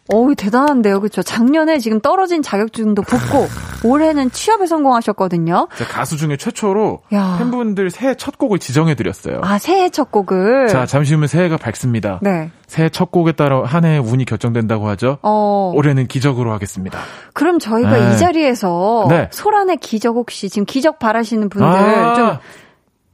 어우, 0.10 0.36
대단한데요. 0.36 1.00
그쵸. 1.00 1.24
작년에 1.24 1.80
지금 1.80 2.02
떨어진 2.02 2.42
자격증도 2.42 3.04
붙고, 3.04 3.48
올해는 3.86 4.32
취업에 4.32 4.66
성공하셨거든요. 4.66 5.70
가수 5.90 6.18
중에 6.18 6.36
최초로 6.36 7.04
야. 7.14 7.38
팬분들 7.40 7.90
새해 7.90 8.14
첫 8.16 8.38
곡을 8.38 8.60
지정해 8.60 8.96
드렸어요. 8.96 9.40
아, 9.44 9.58
새해 9.58 9.90
첫 9.90 10.12
곡을. 10.12 10.68
자, 10.68 10.86
잠시 10.86 11.14
후면 11.14 11.28
새해가 11.28 11.56
밝습니다. 11.56 12.20
네. 12.22 12.52
새해 12.68 12.90
첫 12.90 13.12
곡에 13.12 13.32
따라 13.32 13.64
한 13.64 13.86
해의 13.86 14.00
운이 14.00 14.26
결정된다고 14.26 14.90
하죠. 14.90 15.20
어. 15.22 15.72
올해는 15.76 16.08
기적으로 16.08 16.52
하겠습니다. 16.52 17.00
그럼 17.34 17.60
저희가 17.60 17.92
네. 17.92 18.14
이 18.14 18.18
자리에서 18.18 19.06
네. 19.08 19.30
소란의 19.32 19.78
기적 19.78 20.16
혹시 20.16 20.50
지금 20.50 20.66
기적 20.66 21.00
바라시는 21.00 21.48
분들 21.50 21.66
아, 21.68 22.14
좀, 22.16 22.38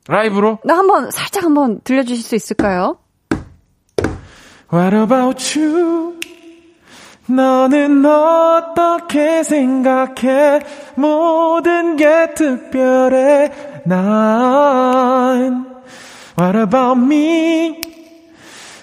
라이브로 0.08 0.58
나 0.64 0.78
한번, 0.78 1.12
살짝 1.12 1.44
한번 1.44 1.82
들려 1.84 2.04
주실 2.04 2.24
수 2.24 2.36
있을까요? 2.36 2.98
What 4.72 4.96
about 4.96 5.60
you? 5.60 6.19
너는 7.30 8.06
어떻게 8.06 9.44
생각해? 9.44 10.62
모든 10.96 11.96
게 11.96 12.34
특별해. 12.34 13.52
난 13.86 15.66
What 16.38 16.58
about 16.58 17.02
me? 17.02 17.90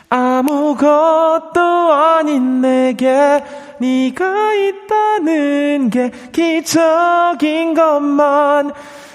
아무것도 0.09 1.61
아닌 1.93 2.61
내게 2.61 3.43
네가 3.81 4.55
있다는 4.55 5.91
게 5.91 6.11
기적인 6.33 7.75
것만 7.75 8.73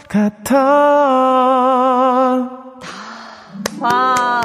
같아. 0.07 0.57
와. 3.79 4.41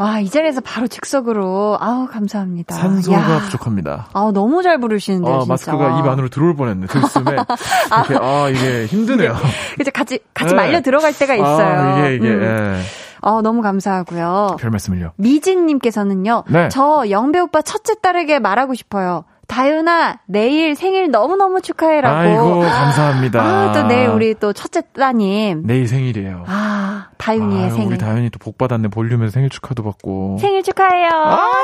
와, 0.00 0.18
이 0.18 0.30
자리에서 0.30 0.62
바로 0.62 0.86
즉석으로, 0.88 1.76
아우, 1.78 2.06
감사합니다. 2.06 2.74
산소가 2.74 3.18
야. 3.18 3.38
부족합니다. 3.40 4.08
아우, 4.14 4.32
너무 4.32 4.62
잘 4.62 4.78
부르시는데요, 4.80 5.34
아, 5.34 5.38
진짜. 5.40 5.52
마스크가 5.52 5.98
입 6.00 6.06
안으로 6.06 6.30
들어올 6.30 6.56
뻔했네. 6.56 6.86
들숨에. 6.86 7.32
이렇게, 8.08 8.16
아, 8.18 8.48
이게 8.48 8.86
힘드네요. 8.86 9.36
그죠, 9.76 9.90
같이, 9.90 10.18
같이 10.32 10.54
네. 10.54 10.56
말려 10.56 10.80
들어갈 10.80 11.12
때가 11.12 11.34
있어요. 11.34 11.66
아, 11.66 11.98
이게, 12.08 12.14
이게, 12.16 12.28
음. 12.28 12.42
예. 12.42 12.80
어, 13.20 13.42
너무 13.42 13.60
감사하고요. 13.60 14.56
별 14.58 14.70
말씀을요. 14.70 15.12
미진님께서는요, 15.16 16.44
네. 16.48 16.70
저 16.70 17.04
영배 17.10 17.38
오빠 17.38 17.60
첫째 17.60 17.92
딸에게 18.00 18.38
말하고 18.38 18.72
싶어요. 18.72 19.24
다윤아, 19.50 20.20
내일 20.26 20.76
생일 20.76 21.10
너무너무 21.10 21.60
축하해라고. 21.60 22.16
아이고, 22.16 22.60
감사합니다. 22.60 23.40
아, 23.42 23.72
또 23.72 23.82
내일 23.88 24.08
우리 24.10 24.34
또 24.34 24.52
첫째 24.52 24.80
따님. 24.96 25.62
내일 25.66 25.88
생일이에요. 25.88 26.44
아, 26.46 27.08
다윤이의 27.18 27.64
아유, 27.64 27.70
생일. 27.72 27.88
우리 27.88 27.98
다현이 27.98 28.30
또 28.30 28.38
복 28.40 28.56
받았네. 28.58 28.88
볼륨에서 28.88 29.32
생일 29.32 29.50
축하도 29.50 29.82
받고. 29.82 30.38
생일 30.40 30.62
축하해요. 30.62 31.08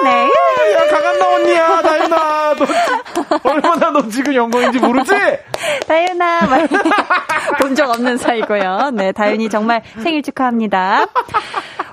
네. 0.03 0.11
야, 0.25 0.91
강한나 0.91 1.35
언니야, 1.37 1.83
다현아. 1.83 2.55
너, 2.57 2.67
지- 2.67 3.49
얼마나 3.49 3.91
너 3.93 4.09
지금 4.09 4.35
영광인지 4.35 4.79
모르지? 4.81 5.13
다윤아, 5.87 6.41
본 7.63 7.75
적 7.77 7.89
없는 7.91 8.17
사이고요. 8.19 8.91
네, 8.95 9.13
다윤이 9.13 9.49
정말 9.49 9.83
생일 10.03 10.23
축하합니다. 10.23 11.07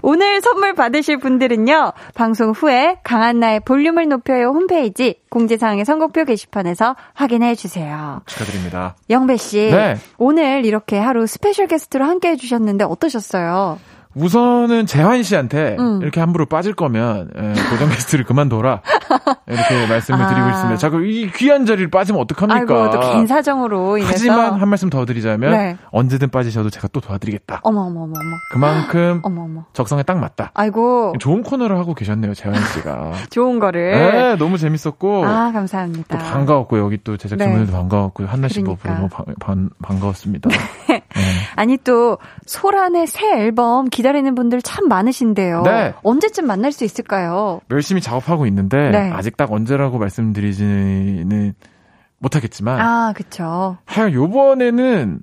오늘 0.02 0.42
선물 0.42 0.74
받으실 0.74 1.18
분들은요, 1.18 1.94
방송 2.14 2.52
후에 2.52 2.98
강한나의 3.04 3.62
볼륨을 3.62 4.10
높여요 4.10 4.48
홈페이지 4.50 5.22
공지사항 5.30 5.80
의 5.84 5.86
선곡표 5.86 6.24
게시판에서 6.24 6.96
확인해 7.14 7.56
주세요. 7.56 8.22
축하드립니다. 8.26 8.96
영배 9.10 9.38
씨, 9.38 9.58
네. 9.58 9.98
오늘 10.18 10.66
이렇게 10.66 10.98
하루 10.98 11.28
스페셜 11.28 11.68
게스트로 11.68 12.06
함께 12.06 12.30
해주셨는데 12.30 12.86
어떠셨어요? 12.86 13.80
우선은 14.16 14.86
재환 14.86 15.24
씨한테 15.24 15.76
음. 15.80 16.02
이렇게 16.02 16.20
함부로 16.20 16.46
빠질 16.46 16.74
거면 16.74 17.32
예, 17.36 17.54
고정 17.70 17.90
게스트를 17.90 18.26
그만둬라 18.26 18.82
이렇게 19.48 19.88
말씀을 19.88 20.22
아. 20.22 20.28
드리고 20.28 20.50
있습니다. 20.50 20.78
자꾸 20.78 21.06
이 21.06 21.32
귀한 21.32 21.66
자리를 21.66 21.90
빠지면 21.90 22.22
어떡합니까? 22.22 22.60
아이고 22.60 22.92
또 22.92 23.00
개인 23.00 23.28
사정으로 23.28 23.98
인해서 23.98 24.14
하지만 24.14 24.54
한 24.54 24.70
말씀 24.70 24.90
더 24.90 25.06
드리자면 25.06 25.52
네. 25.52 25.78
언제든 25.92 26.30
빠지셔도 26.30 26.70
제가 26.70 26.88
또 26.90 27.02
도와드리겠다. 27.02 27.62
어머 27.64 27.82
어머 27.82 28.02
어머 28.04 28.14
어머 28.20 28.36
그만큼 28.52 29.20
어머 29.24 29.44
어머 29.44 29.66
적성에 29.74 30.04
딱 30.04 30.20
맞다. 30.20 30.52
아이고 30.54 31.14
좋은 31.20 31.44
코너를 31.44 31.78
하고 31.78 31.94
계셨네요, 31.94 32.34
재환 32.34 32.56
씨가. 32.74 33.14
좋은 33.32 33.60
거를 33.60 33.92
네, 33.92 34.36
너무 34.38 34.58
재밌었고 34.58 35.26
아또 35.26 35.54
감사합니다. 35.54 36.18
반가웠고 36.18 36.78
여기 36.80 36.98
또 37.04 37.18
제작진분들도 37.18 37.72
네. 37.72 37.78
반가웠고 37.78 38.26
한나 38.26 38.48
씨도 38.48 38.78
그러니까. 38.82 38.94
너무 38.94 39.10
반, 39.10 39.26
반, 39.40 39.70
반가웠습니다. 39.82 40.50
네. 41.16 41.22
아니 41.56 41.78
또 41.78 42.18
소란의 42.46 43.08
새 43.08 43.32
앨범 43.40 43.86
기다리는 43.90 44.34
분들 44.36 44.62
참 44.62 44.88
많으신데요. 44.88 45.62
네. 45.64 45.94
언제쯤 46.04 46.46
만날 46.48 46.72
수 46.72 46.84
있을까요? 46.84 47.62
열심히 47.72 48.02
작업하고 48.02 48.46
있는데 48.48 48.90
네. 48.90 49.12
아직 49.12 49.38
딱 49.38 49.52
언제라고 49.52 50.00
말씀드리지는 50.00 51.54
못하겠지만 52.20 52.80
아 52.80 53.14
그쵸. 53.16 53.78
하여 53.86 54.12
요번에는 54.12 55.20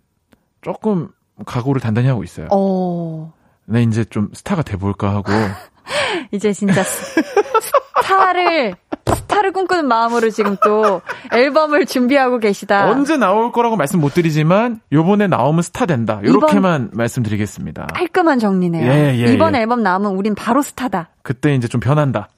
조금 0.63 1.09
각오를 1.47 1.81
단단히 1.81 2.09
하고 2.09 2.23
있어요. 2.23 2.47
어 2.51 3.33
네, 3.65 3.83
이제 3.83 4.05
좀 4.05 4.29
스타가 4.35 4.63
돼볼까 4.63 5.11
하고. 5.15 5.33
이제 6.33 6.53
진짜 6.53 6.83
스- 6.83 7.21
스타를 8.03 8.75
스타를 9.15 9.53
꿈꾸는 9.53 9.87
마음으로 9.87 10.31
지금 10.31 10.57
또 10.65 11.01
앨범을 11.33 11.87
준비하고 11.87 12.39
계시다. 12.39 12.89
언제 12.91 13.17
나올 13.17 13.53
거라고 13.53 13.77
말씀 13.77 14.01
못 14.01 14.15
드리지만, 14.15 14.81
요번에 14.93 15.27
나오면 15.27 15.63
스타 15.63 15.87
된다. 15.87 16.21
요렇게만 16.25 16.91
말씀드리겠습니다. 16.93 17.89
깔끔한 17.95 18.39
정리네요. 18.39 18.91
예, 18.91 19.17
예, 19.19 19.33
이번 19.33 19.55
예. 19.55 19.61
앨범 19.61 19.83
나오면 19.83 20.13
우린 20.17 20.35
바로 20.35 20.63
스타다. 20.63 21.09
그때 21.23 21.55
이제 21.55 21.69
좀 21.69 21.81
변한다. 21.81 22.29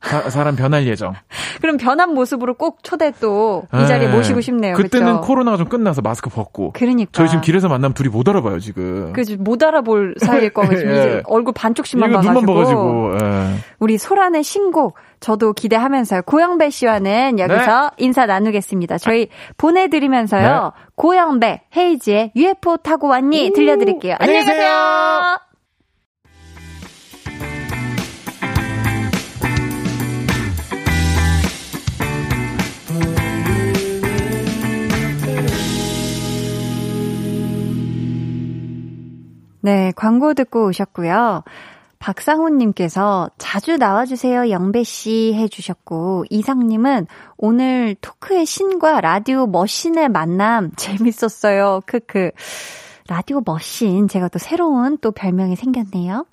사, 0.00 0.28
사람 0.30 0.56
변할 0.56 0.84
예정. 0.88 1.14
그럼 1.62 1.76
변한 1.76 2.12
모습으로 2.12 2.54
꼭 2.54 2.82
초대 2.82 3.12
또 3.20 3.62
이 3.72 3.86
자리에 3.86 4.08
예. 4.08 4.12
모시고 4.12 4.40
싶네요. 4.40 4.74
그때는 4.74 5.12
그쵸? 5.14 5.20
코로나가 5.20 5.56
좀 5.56 5.68
끝나서 5.68 6.02
마스크 6.02 6.28
벗고. 6.28 6.72
그러니까. 6.72 7.10
저희 7.12 7.28
지금 7.28 7.40
길에서 7.40 7.68
만나면 7.68 7.94
둘이 7.94 8.08
못 8.08 8.28
알아봐요, 8.28 8.58
지금. 8.58 9.12
그못 9.12 9.62
알아볼 9.62 10.16
사이일 10.18 10.50
거고 10.54 10.74
지금 10.74 10.92
예. 10.92 10.98
이제 10.98 11.22
얼굴 11.26 11.54
반쪽씩만 11.54 12.10
봐가지고, 12.10 12.34
눈만 12.34 12.46
봐가지고, 12.54 13.14
예. 13.22 13.54
우리 13.78 13.96
소란의 13.96 14.42
신곡 14.42 14.96
저도 15.22 15.52
기대하면서요. 15.52 16.22
고영배 16.22 16.68
씨와는 16.70 17.38
여기서 17.38 17.90
네. 17.96 18.04
인사 18.04 18.26
나누겠습니다. 18.26 18.98
저희 18.98 19.28
보내드리면서요. 19.56 20.72
고영배 20.96 21.62
헤이지의 21.74 22.32
UFO 22.36 22.76
타고 22.78 23.06
왔니 23.08 23.52
들려드릴게요. 23.54 24.16
안녕히 24.18 24.44
계세요. 24.44 25.38
네, 39.64 39.92
광고 39.94 40.34
듣고 40.34 40.66
오셨고요. 40.66 41.44
박상훈님께서 42.02 43.30
자주 43.38 43.76
나와주세요, 43.76 44.50
영배씨 44.50 45.34
해주셨고, 45.34 46.24
이상님은 46.30 47.06
오늘 47.36 47.94
토크의 48.00 48.44
신과 48.44 49.00
라디오 49.00 49.46
머신의 49.46 50.08
만남 50.08 50.72
재밌었어요. 50.76 51.80
크크. 51.86 52.32
라디오 53.06 53.40
머신, 53.44 54.08
제가 54.08 54.28
또 54.28 54.40
새로운 54.40 54.98
또 54.98 55.12
별명이 55.12 55.54
생겼네요. 55.54 56.26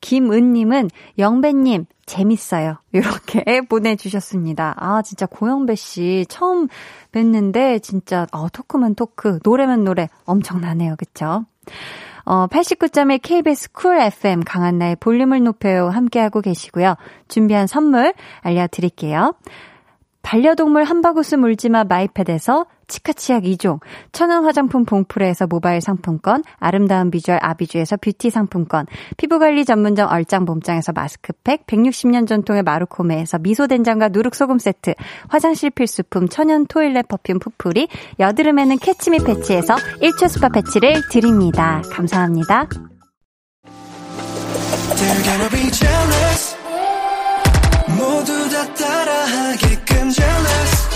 김은님은 0.00 0.90
영배님 1.18 1.86
재밌어요. 2.04 2.76
이렇게 2.92 3.62
보내주셨습니다. 3.62 4.74
아 4.76 5.02
진짜 5.02 5.26
고영배 5.26 5.74
씨 5.74 6.24
처음 6.28 6.68
뵀는데 7.10 7.82
진짜 7.82 8.26
어, 8.30 8.48
토크면 8.48 8.94
토크, 8.94 9.40
노래면 9.42 9.82
노래 9.82 10.08
엄청나네요. 10.24 10.94
그쵸? 10.96 11.46
어, 12.26 12.48
89.1 12.48 13.20
KBS 13.22 13.72
쿨 13.72 14.00
FM 14.00 14.42
강한나의 14.44 14.96
볼륨을 14.96 15.42
높여요 15.44 15.88
함께하고 15.88 16.40
계시고요. 16.40 16.96
준비한 17.28 17.66
선물 17.68 18.12
알려드릴게요. 18.40 19.34
반려동물 20.22 20.82
한바구스 20.82 21.36
물지마 21.36 21.84
마이패드에서 21.84 22.66
치카치약 22.88 23.44
2종, 23.44 23.80
천연 24.12 24.44
화장품 24.44 24.84
봉프레에서 24.84 25.46
모바일 25.46 25.80
상품권, 25.80 26.42
아름다운 26.58 27.10
비주얼 27.10 27.38
아비주에서 27.42 27.96
뷰티 27.96 28.30
상품권, 28.30 28.86
피부관리 29.16 29.64
전문점 29.64 30.08
얼짱봄짱에서 30.10 30.92
마스크팩, 30.92 31.66
160년 31.66 32.26
전통의 32.26 32.62
마루코메에서 32.62 33.38
미소된장과 33.38 34.08
누룩소금 34.08 34.58
세트, 34.58 34.94
화장실 35.28 35.70
필수품 35.70 36.28
천연 36.28 36.66
toilet 36.66 37.08
perfume 37.08 37.38
푸풀이, 37.38 37.88
여드름에는 38.18 38.78
캐치미 38.78 39.18
패치에서 39.24 39.74
1초 39.74 40.28
스파 40.28 40.48
패치를 40.48 41.08
드립니다. 41.10 41.82
감사합니다. 41.92 42.68
모두 47.98 48.48
다 48.50 48.74
따라하게끔 48.74 50.10
jealous 50.10 50.95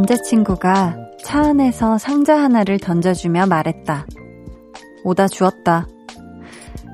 남자친구가 0.00 0.96
차 1.22 1.40
안에서 1.40 1.98
상자 1.98 2.36
하나를 2.36 2.78
던져주며 2.78 3.46
말했다. 3.46 4.06
오다 5.04 5.28
주었다. 5.28 5.86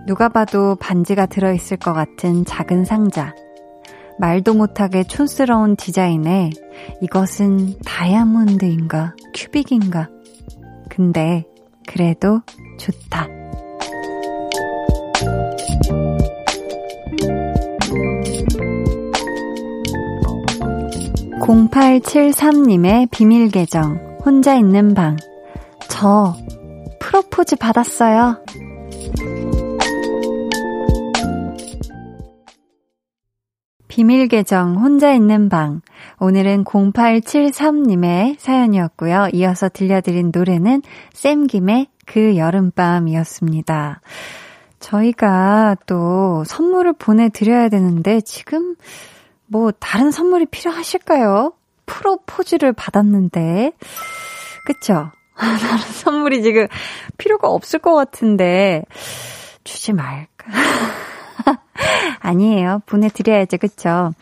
누가 0.07 0.29
봐도 0.29 0.75
반지가 0.77 1.27
들어있을 1.27 1.77
것 1.77 1.93
같은 1.93 2.45
작은 2.45 2.85
상자. 2.85 3.33
말도 4.19 4.55
못하게 4.55 5.05
촌스러운 5.05 5.77
디자인에 5.77 6.51
이것은 7.01 7.79
다이아몬드인가 7.85 9.15
큐빅인가. 9.35 10.09
근데 10.89 11.45
그래도 11.87 12.41
좋다. 12.79 13.29
0873님의 21.47 23.09
비밀 23.13 23.49
계정, 23.51 24.19
혼자 24.25 24.57
있는 24.57 24.95
방. 24.95 25.17
저, 25.89 26.35
프로포즈 26.99 27.55
받았어요. 27.55 28.45
비밀 33.87 34.27
계정, 34.27 34.75
혼자 34.75 35.15
있는 35.15 35.49
방. 35.49 35.83
오늘은 36.19 36.65
0873님의 36.65 38.41
사연이었고요. 38.41 39.29
이어서 39.33 39.69
들려드린 39.69 40.33
노래는 40.35 40.83
쌤김의 41.13 41.87
그 42.07 42.37
여름밤이었습니다. 42.37 44.01
저희가 44.81 45.77
또 45.87 46.43
선물을 46.45 46.95
보내드려야 46.95 47.69
되는데 47.69 48.21
지금 48.21 48.75
뭐 49.47 49.71
다른 49.79 50.11
선물이 50.11 50.47
필요하실까요? 50.47 51.53
프로포즈를 51.87 52.73
받았는데 52.73 53.73
그쵸? 54.67 55.11
다른 55.37 55.79
선물이 55.79 56.43
지금 56.43 56.67
필요가 57.19 57.49
없을 57.49 57.79
것 57.79 57.95
같은데 57.95 58.85
주지 59.65 59.93
말까? 59.93 60.47
아니에요. 62.21 62.83
보내드려야죠. 62.87 63.59
그쵸? 63.59 64.13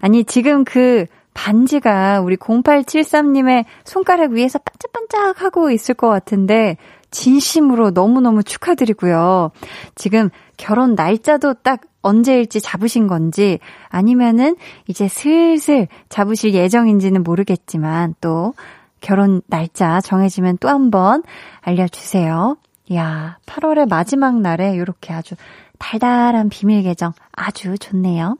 아니 0.00 0.24
지금 0.24 0.64
그 0.64 1.06
반지가 1.34 2.20
우리 2.20 2.36
0873님의 2.36 3.64
손가락 3.84 4.30
위에서 4.32 4.58
반짝반짝 4.58 5.42
하고 5.42 5.70
있을 5.70 5.94
것 5.94 6.08
같은데 6.08 6.76
진심으로 7.10 7.90
너무너무 7.90 8.42
축하드리고요. 8.42 9.50
지금 9.94 10.30
결혼 10.56 10.94
날짜도 10.94 11.54
딱 11.54 11.80
언제일지 12.04 12.60
잡으신 12.60 13.06
건지 13.06 13.58
아니면은 13.88 14.56
이제 14.86 15.08
슬슬 15.08 15.88
잡으실 16.08 16.54
예정인지는 16.54 17.22
모르겠지만 17.22 18.14
또 18.20 18.54
결혼 19.00 19.40
날짜 19.46 20.00
정해지면 20.00 20.58
또 20.58 20.68
한번 20.68 21.22
알려주세요. 21.62 22.56
이야, 22.90 23.38
8월의 23.46 23.88
마지막 23.88 24.40
날에 24.40 24.74
이렇게 24.74 25.12
아주 25.12 25.34
달달한 25.78 26.50
비밀 26.50 26.82
계정 26.82 27.12
아주 27.32 27.76
좋네요. 27.78 28.36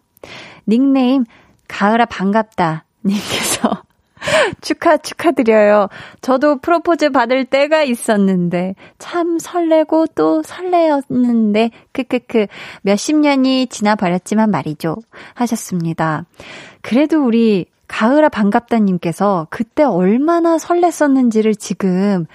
닉네임 0.69 1.25
가을아 1.67 2.05
반갑다 2.05 2.85
님께서 3.05 3.83
축하, 4.61 4.97
축하드려요. 4.97 5.89
저도 6.21 6.59
프로포즈 6.59 7.11
받을 7.11 7.45
때가 7.45 7.83
있었는데, 7.83 8.75
참 8.99 9.39
설레고 9.39 10.07
또 10.15 10.43
설레었는데, 10.43 11.71
크크크, 11.93 12.47
몇십 12.83 13.17
년이 13.17 13.69
지나버렸지만 13.69 14.51
말이죠. 14.51 14.97
하셨습니다. 15.35 16.25
그래도 16.83 17.25
우리 17.25 17.67
가을아 17.87 18.29
반갑다님께서 18.29 19.47
그때 19.51 19.85
얼마나 19.85 20.57
설렜었는지를 20.57 21.59
지금 21.59 22.27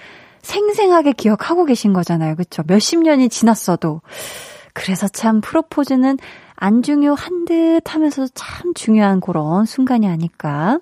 생생하게 0.42 1.12
기억하고 1.12 1.64
계신 1.64 1.92
거잖아요. 1.92 2.36
그쵸? 2.36 2.62
몇십 2.66 3.02
년이 3.02 3.28
지났어도. 3.28 4.00
그래서 4.72 5.08
참 5.08 5.40
프로포즈는 5.40 6.18
안 6.54 6.82
중요한 6.82 7.44
듯 7.44 7.80
하면서 7.86 8.26
참 8.34 8.72
중요한 8.74 9.20
그런 9.20 9.64
순간이 9.64 10.06
아닐까. 10.08 10.78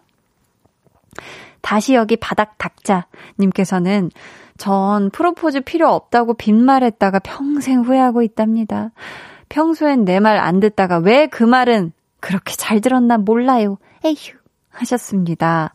다시 1.60 1.94
여기 1.94 2.16
바닥 2.16 2.56
닥자님께서는 2.58 4.10
전 4.56 5.10
프로포즈 5.10 5.60
필요 5.62 5.88
없다고 5.90 6.34
빈말했다가 6.34 7.20
평생 7.20 7.80
후회하고 7.82 8.22
있답니다. 8.22 8.90
평소엔 9.48 10.04
내 10.04 10.18
말 10.20 10.38
안 10.38 10.60
듣다가 10.60 10.98
왜 10.98 11.26
그 11.26 11.44
말은 11.44 11.92
그렇게 12.20 12.54
잘 12.56 12.80
들었나 12.80 13.18
몰라요. 13.18 13.78
에휴 14.04 14.36
하셨습니다. 14.70 15.72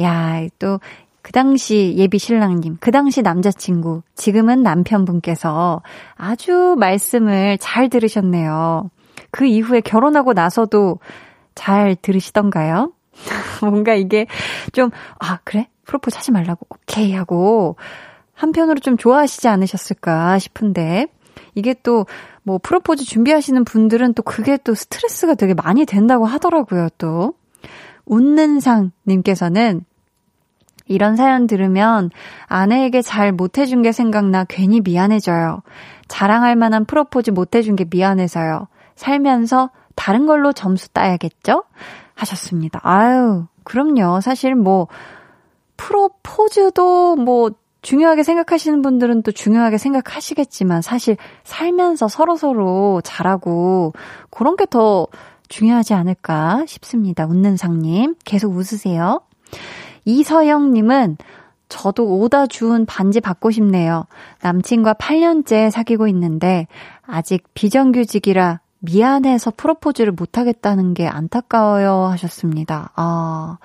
야, 0.00 0.42
또 0.58 0.78
그 1.22 1.32
당시 1.32 1.94
예비 1.98 2.18
신랑님, 2.18 2.78
그 2.80 2.90
당시 2.90 3.20
남자친구, 3.22 4.02
지금은 4.14 4.62
남편분께서 4.62 5.82
아주 6.16 6.76
말씀을 6.78 7.58
잘 7.58 7.90
들으셨네요. 7.90 8.90
그 9.30 9.44
이후에 9.44 9.80
결혼하고 9.82 10.32
나서도 10.32 10.98
잘 11.54 11.94
들으시던가요? 11.94 12.92
뭔가 13.62 13.94
이게 13.94 14.26
좀, 14.72 14.90
아, 15.18 15.38
그래? 15.44 15.68
프로포즈 15.84 16.16
하지 16.16 16.30
말라고. 16.30 16.66
오케이. 16.68 17.12
하고, 17.12 17.76
한편으로 18.34 18.80
좀 18.80 18.96
좋아하시지 18.96 19.48
않으셨을까 19.48 20.38
싶은데, 20.38 21.06
이게 21.54 21.74
또, 21.82 22.06
뭐, 22.42 22.58
프로포즈 22.58 23.04
준비하시는 23.04 23.64
분들은 23.64 24.14
또 24.14 24.22
그게 24.22 24.56
또 24.56 24.74
스트레스가 24.74 25.34
되게 25.34 25.54
많이 25.54 25.84
된다고 25.84 26.26
하더라고요, 26.26 26.88
또. 26.98 27.34
웃는 28.06 28.60
상님께서는, 28.60 29.84
이런 30.86 31.14
사연 31.14 31.46
들으면 31.46 32.10
아내에게 32.46 33.00
잘 33.00 33.30
못해준 33.30 33.80
게 33.82 33.92
생각나 33.92 34.44
괜히 34.48 34.80
미안해져요. 34.80 35.62
자랑할 36.08 36.56
만한 36.56 36.84
프로포즈 36.84 37.30
못해준 37.30 37.76
게 37.76 37.84
미안해서요. 37.88 38.66
살면서 38.96 39.70
다른 39.94 40.26
걸로 40.26 40.52
점수 40.52 40.88
따야겠죠? 40.90 41.64
하셨습니다. 42.14 42.80
아유, 42.82 43.46
그럼요. 43.64 44.20
사실 44.20 44.54
뭐, 44.54 44.88
프로포즈도 45.76 47.16
뭐, 47.16 47.50
중요하게 47.82 48.22
생각하시는 48.24 48.82
분들은 48.82 49.22
또 49.22 49.32
중요하게 49.32 49.78
생각하시겠지만 49.78 50.82
사실 50.82 51.16
살면서 51.44 52.08
서로서로 52.08 53.00
잘하고 53.02 53.94
그런 54.28 54.56
게 54.56 54.66
더 54.66 55.06
중요하지 55.50 55.92
않을까 55.94 56.64
싶습니다. 56.66 57.26
웃는 57.26 57.58
상님. 57.58 58.14
계속 58.24 58.54
웃으세요. 58.54 59.20
이서영님은 60.06 61.18
저도 61.68 62.18
오다 62.18 62.46
주운 62.46 62.86
반지 62.86 63.20
받고 63.20 63.50
싶네요. 63.50 64.06
남친과 64.42 64.94
8년째 64.94 65.70
사귀고 65.70 66.08
있는데 66.08 66.66
아직 67.06 67.44
비정규직이라 67.54 68.60
미안해서 68.80 69.52
프로포즈를 69.56 70.12
못하겠다는 70.12 70.94
게 70.94 71.06
안타까워요 71.06 72.06
하셨습니다. 72.12 72.90
아, 72.96 73.58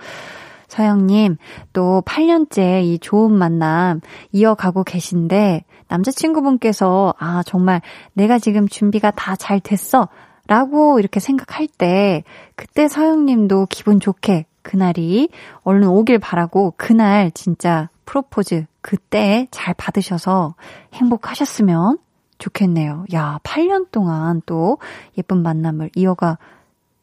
서영님, 0.67 1.37
또 1.73 2.01
8년째 2.05 2.83
이 2.83 2.99
좋은 2.99 3.33
만남 3.33 4.01
이어가고 4.31 4.83
계신데, 4.83 5.63
남자친구분께서, 5.87 7.13
아, 7.17 7.43
정말 7.45 7.81
내가 8.13 8.39
지금 8.39 8.67
준비가 8.67 9.11
다 9.11 9.35
잘 9.35 9.59
됐어. 9.59 10.09
라고 10.47 10.99
이렇게 10.99 11.19
생각할 11.19 11.67
때, 11.67 12.23
그때 12.55 12.87
서영님도 12.87 13.67
기분 13.69 13.99
좋게 13.99 14.45
그날이 14.61 15.29
얼른 15.63 15.87
오길 15.87 16.19
바라고, 16.19 16.73
그날 16.77 17.31
진짜 17.31 17.89
프로포즈 18.05 18.65
그때 18.81 19.47
잘 19.49 19.73
받으셔서 19.73 20.55
행복하셨으면 20.93 21.97
좋겠네요. 22.37 23.05
야, 23.13 23.39
8년 23.43 23.91
동안 23.91 24.41
또 24.45 24.77
예쁜 25.17 25.41
만남을 25.41 25.91
이어가 25.95 26.37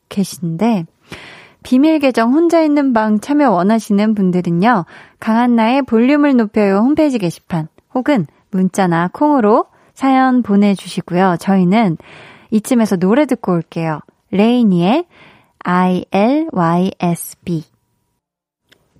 계신데, 0.08 0.86
비밀 1.62 1.98
계정 2.00 2.32
혼자 2.32 2.60
있는 2.62 2.92
방 2.92 3.20
참여 3.20 3.50
원하시는 3.50 4.14
분들은요, 4.14 4.84
강한나의 5.20 5.82
볼륨을 5.82 6.36
높여요 6.36 6.78
홈페이지 6.78 7.18
게시판 7.18 7.68
혹은 7.94 8.26
문자나 8.50 9.10
콩으로 9.12 9.66
사연 9.94 10.42
보내주시고요. 10.42 11.36
저희는 11.38 11.98
이쯤에서 12.50 12.96
노래 12.96 13.26
듣고 13.26 13.52
올게요. 13.52 14.00
레이니의 14.30 15.06
ILYSB. 15.64 16.12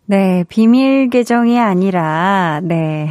네, 0.07 0.45
비밀 0.49 1.09
계정이 1.11 1.59
아니라, 1.59 2.61
네. 2.63 3.09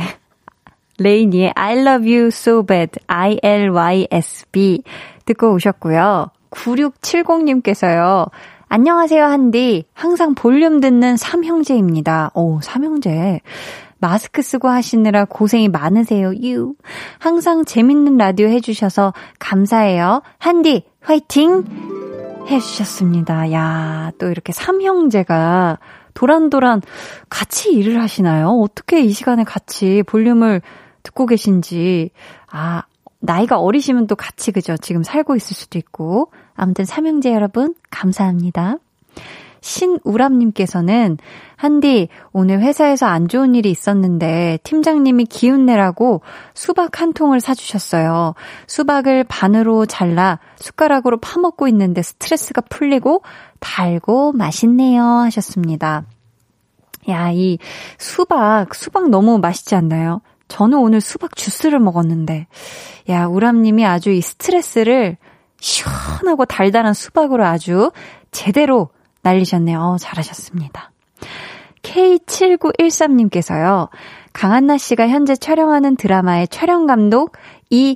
레이니의 1.02 1.54
I 1.56 1.78
love 1.80 2.08
you 2.12 2.28
so 2.28 2.64
bad, 2.64 3.00
ILYSB 3.08 4.84
듣고 5.26 5.54
오셨고요. 5.54 6.28
9670님께서요. 6.52 8.30
안녕하세요, 8.70 9.26
한디. 9.26 9.86
항상 9.94 10.34
볼륨 10.34 10.80
듣는 10.80 11.18
삼형제입니다. 11.18 12.32
오, 12.36 12.62
삼형제. 12.62 13.42
마스크 14.00 14.42
쓰고 14.42 14.68
하시느라 14.68 15.26
고생이 15.26 15.68
많으세요, 15.70 16.34
유. 16.44 16.74
항상 17.20 17.66
재밌는 17.66 18.18
라디오 18.18 18.48
해주셔서 18.48 19.14
감사해요. 19.40 20.22
한디, 20.40 20.86
화이팅! 21.02 21.66
해주셨습니다. 22.50 23.52
야, 23.52 24.12
또 24.18 24.30
이렇게 24.30 24.52
삼형제가 24.52 25.78
도란도란 26.14 26.82
같이 27.30 27.72
일을 27.72 28.02
하시나요? 28.02 28.50
어떻게 28.50 29.02
이 29.02 29.12
시간에 29.12 29.44
같이 29.44 30.04
볼륨을 30.08 30.62
듣고 31.04 31.26
계신지. 31.26 32.12
아, 32.50 32.84
나이가 33.20 33.60
어리시면 33.60 34.08
또 34.08 34.16
같이 34.16 34.52
그죠? 34.52 34.78
지금 34.78 35.04
살고 35.04 35.36
있을 35.36 35.56
수도 35.56 35.78
있고. 35.78 36.32
아무튼 36.56 36.86
삼형제 36.86 37.34
여러분, 37.34 37.76
감사합니다. 37.90 38.78
신우람님께서는, 39.62 41.20
한디, 41.56 42.10
오늘 42.32 42.62
회사에서 42.62 43.06
안 43.06 43.28
좋은 43.28 43.54
일이 43.54 43.70
있었는데, 43.70 44.58
팀장님이 44.64 45.26
기운 45.26 45.68
내라고 45.68 46.22
수박 46.56 47.00
한 47.00 47.14
통을 47.14 47.40
사주셨어요. 47.40 48.34
수박을 48.66 49.24
반으로 49.26 49.86
잘라 49.86 50.40
숟가락으로 50.58 51.20
파먹고 51.20 51.68
있는데 51.68 52.02
스트레스가 52.02 52.62
풀리고, 52.62 53.22
달고 53.60 54.32
맛있네요. 54.32 55.04
하셨습니다. 55.04 56.06
야, 57.10 57.32
이 57.32 57.60
수박, 58.00 58.74
수박 58.74 59.10
너무 59.10 59.38
맛있지 59.38 59.76
않나요? 59.76 60.22
저는 60.52 60.80
오늘 60.80 61.00
수박 61.00 61.38
주스를 61.38 61.80
먹었는데, 61.80 62.48
야, 63.08 63.26
우람님이 63.26 63.86
아주 63.86 64.12
이 64.12 64.20
스트레스를 64.20 65.16
시원하고 65.62 66.44
달달한 66.44 66.94
수박으로 66.94 67.46
아주 67.46 67.94
제대로 68.32 68.90
날리셨네요. 69.22 69.80
어, 69.80 69.96
잘하셨습니다. 69.98 70.92
K7913님께서요, 71.84 73.88
강한나 74.34 74.78
씨가 74.78 75.08
현재 75.08 75.38
촬영하는 75.38 75.96
드라마의 75.96 76.50
촬영 76.50 76.86
감독 76.86 77.32
이 77.70 77.96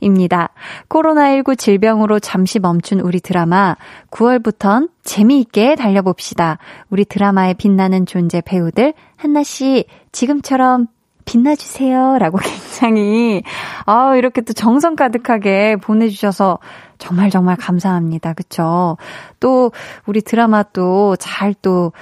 뿅뿅입니다. 0.00 0.48
코로나19 0.88 1.58
질병으로 1.58 2.18
잠시 2.18 2.58
멈춘 2.58 3.00
우리 3.00 3.20
드라마 3.20 3.76
9월부턴 4.10 4.88
재미있게 5.02 5.76
달려봅시다. 5.76 6.56
우리 6.88 7.04
드라마에 7.04 7.52
빛나는 7.54 8.06
존재 8.06 8.40
배우들 8.40 8.94
한나 9.16 9.42
씨 9.42 9.84
지금처럼 10.12 10.86
빛나주세요. 11.28 12.18
라고 12.18 12.38
굉장히, 12.42 13.42
아 13.84 14.16
이렇게 14.16 14.40
또 14.40 14.52
정성 14.54 14.96
가득하게 14.96 15.76
보내주셔서 15.76 16.58
정말 16.98 17.30
정말 17.30 17.56
감사합니다. 17.56 18.32
그쵸? 18.32 18.96
또, 19.40 19.70
우리 20.06 20.22
드라마 20.22 20.62
또 20.62 21.16
잘 21.18 21.54
또 21.60 21.92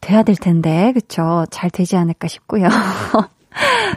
돼야 0.00 0.22
될 0.22 0.34
텐데, 0.36 0.92
그쵸? 0.94 1.44
잘 1.50 1.68
되지 1.70 1.96
않을까 1.96 2.26
싶고요. 2.26 2.68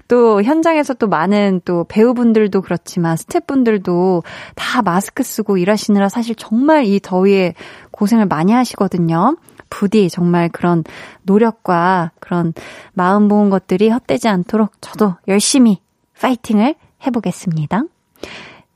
또 0.10 0.42
현장에서 0.44 0.94
또 0.96 1.08
많은 1.08 1.62
또 1.64 1.86
배우분들도 1.88 2.62
그렇지만 2.62 3.16
스태프분들도 3.16 4.24
다 4.56 4.82
마스크 4.82 5.24
쓰고 5.24 5.58
일하시느라 5.58 6.10
사실 6.10 6.36
정말 6.36 6.86
이 6.86 7.00
더위에 7.00 7.54
고생을 7.92 8.26
많이 8.26 8.52
하시거든요. 8.52 9.38
부디 9.74 10.08
정말 10.08 10.50
그런 10.50 10.84
노력과 11.24 12.12
그런 12.20 12.54
마음 12.94 13.24
모은 13.28 13.50
것들이 13.50 13.90
헛되지 13.90 14.28
않도록 14.28 14.72
저도 14.82 15.16
열심히 15.28 15.80
파이팅을 16.22 16.76
해보겠습니다. 17.08 17.82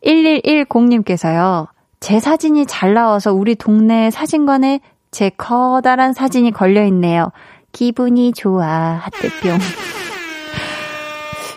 1110님께서요. 0.03 1.67
제 1.99 2.19
사진이 2.19 2.65
잘 2.65 2.95
나와서 2.95 3.31
우리 3.31 3.53
동네 3.53 4.09
사진관에 4.09 4.79
제 5.11 5.29
커다란 5.29 6.13
사진이 6.13 6.51
걸려 6.51 6.83
있네요. 6.85 7.31
기분이 7.71 8.33
좋아. 8.33 8.67
하트뿅. 8.67 9.59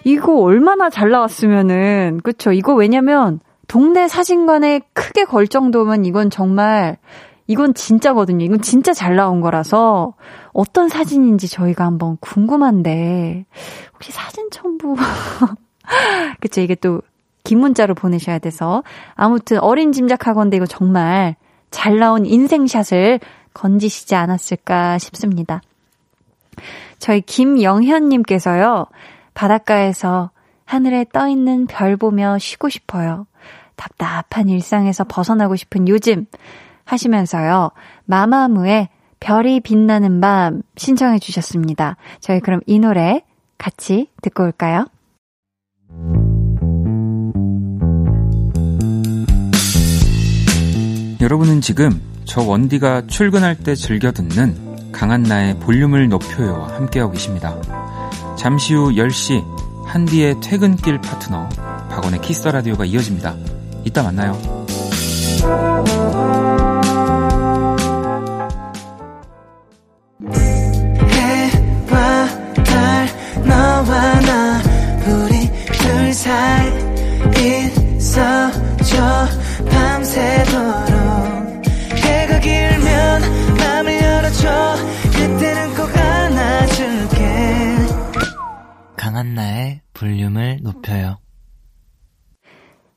이거 0.05 0.39
얼마나 0.39 0.91
잘 0.91 1.11
나왔으면은, 1.11 2.21
그쵸. 2.23 2.53
이거 2.53 2.75
왜냐면, 2.75 3.41
동네 3.69 4.07
사진관에 4.07 4.81
크게 4.93 5.25
걸 5.25 5.49
정도면 5.49 6.05
이건 6.05 6.29
정말 6.29 6.99
이건 7.51 7.75
진짜거든요. 7.75 8.45
이건 8.45 8.61
진짜 8.61 8.93
잘 8.93 9.17
나온 9.17 9.41
거라서 9.41 10.15
어떤 10.53 10.89
사진인지 10.89 11.49
저희가 11.49 11.85
한번 11.85 12.17
궁금한데 12.21 13.45
혹시 13.95 14.13
사진 14.13 14.51
첨부 14.51 14.97
그쵸 16.41 16.61
이게 16.61 16.75
또 16.75 17.03
긴 17.45 17.61
문자로 17.61 17.95
보내셔야 17.95 18.39
돼서 18.39 18.83
아무튼 19.15 19.59
어린 19.61 19.93
짐작하건데 19.93 20.57
이거 20.57 20.67
정말 20.67 21.37
잘 21.71 21.99
나온 21.99 22.27
인생샷을 22.27 23.21
건지시지 23.55 24.15
않았을까 24.15 24.99
싶습니다. 24.99 25.61
저희 26.99 27.21
김영현님께서요 27.21 28.87
바닷가에서 29.35 30.31
하늘에 30.65 31.05
떠 31.13 31.29
있는 31.29 31.67
별 31.67 31.97
보며 31.97 32.39
쉬고 32.39 32.69
싶어요. 32.69 33.27
답답한 33.77 34.49
일상에서 34.49 35.05
벗어나고 35.05 35.57
싶은 35.57 35.89
요즘 35.89 36.27
하시면서요. 36.93 37.71
마마무의 38.07 38.89
별이 39.21 39.61
빛나는 39.61 40.21
밤 40.21 40.63
신청해 40.77 41.19
주셨습니다. 41.19 41.97
저희 42.21 42.41
그럼 42.41 42.61
이 42.67 42.79
노래 42.79 43.23
같이 43.59 44.09
듣고 44.23 44.45
올까요? 44.45 44.87
여러분은 51.21 51.61
지금 51.61 52.01
저 52.25 52.43
원디가 52.43 53.07
출근할 53.07 53.57
때 53.57 53.75
즐겨 53.75 54.11
듣는 54.11 54.93
강한나의 54.93 55.59
볼륨을 55.59 56.09
높여요와 56.09 56.77
함께하고 56.77 57.13
계십니다. 57.13 57.55
잠시 58.39 58.75
후 58.75 58.93
10시 58.93 59.45
한디의 59.85 60.41
퇴근길 60.41 60.99
파트너 61.01 61.49
박원의 61.91 62.21
키스 62.23 62.49
라디오가 62.49 62.87
이어집니다. 62.87 63.37
이따 63.85 64.03
만나요. 64.03 64.39
둘 76.31 76.37
사이 76.37 76.71
있어줘 77.97 79.27
밤새도록 79.69 80.95
해가 81.97 82.39
길면 82.39 83.23
맘을 83.59 84.01
열어줘 84.01 84.77
그때는 85.13 85.75
꼭 85.75 85.97
안아줄게 85.97 87.17
강한나의 88.97 89.81
볼륨을 89.93 90.59
높여요. 90.63 91.19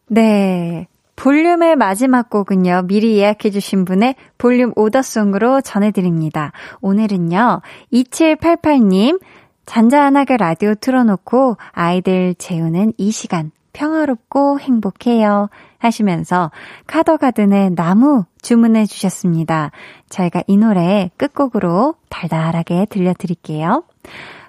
네. 0.07 0.87
볼륨의 1.15 1.75
마지막 1.77 2.29
곡은요, 2.29 2.83
미리 2.87 3.17
예약해주신 3.17 3.85
분의 3.85 4.15
볼륨 4.37 4.73
오더송으로 4.75 5.61
전해드립니다. 5.61 6.51
오늘은요, 6.81 7.61
2788님, 7.93 9.21
잔잔하게 9.65 10.37
라디오 10.37 10.75
틀어놓고 10.75 11.57
아이들 11.71 12.35
재우는 12.35 12.93
이 12.97 13.11
시간 13.11 13.51
평화롭고 13.73 14.59
행복해요. 14.59 15.49
하시면서 15.79 16.51
카더가든의 16.87 17.75
나무 17.75 18.25
주문해 18.41 18.85
주셨습니다. 18.85 19.71
저희가 20.09 20.43
이 20.47 20.57
노래 20.57 21.09
끝곡으로 21.17 21.95
달달하게 22.09 22.85
들려드릴게요. 22.89 23.83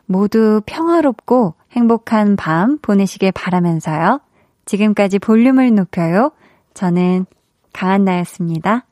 모두 0.06 0.60
평화롭고 0.66 1.54
행복한 1.72 2.36
밤 2.36 2.78
보내시길 2.78 3.32
바라면서요. 3.32 4.20
지금까지 4.66 5.18
볼륨을 5.18 5.74
높여요. 5.74 6.30
저는 6.74 7.26
강한나였습니다. 7.72 8.84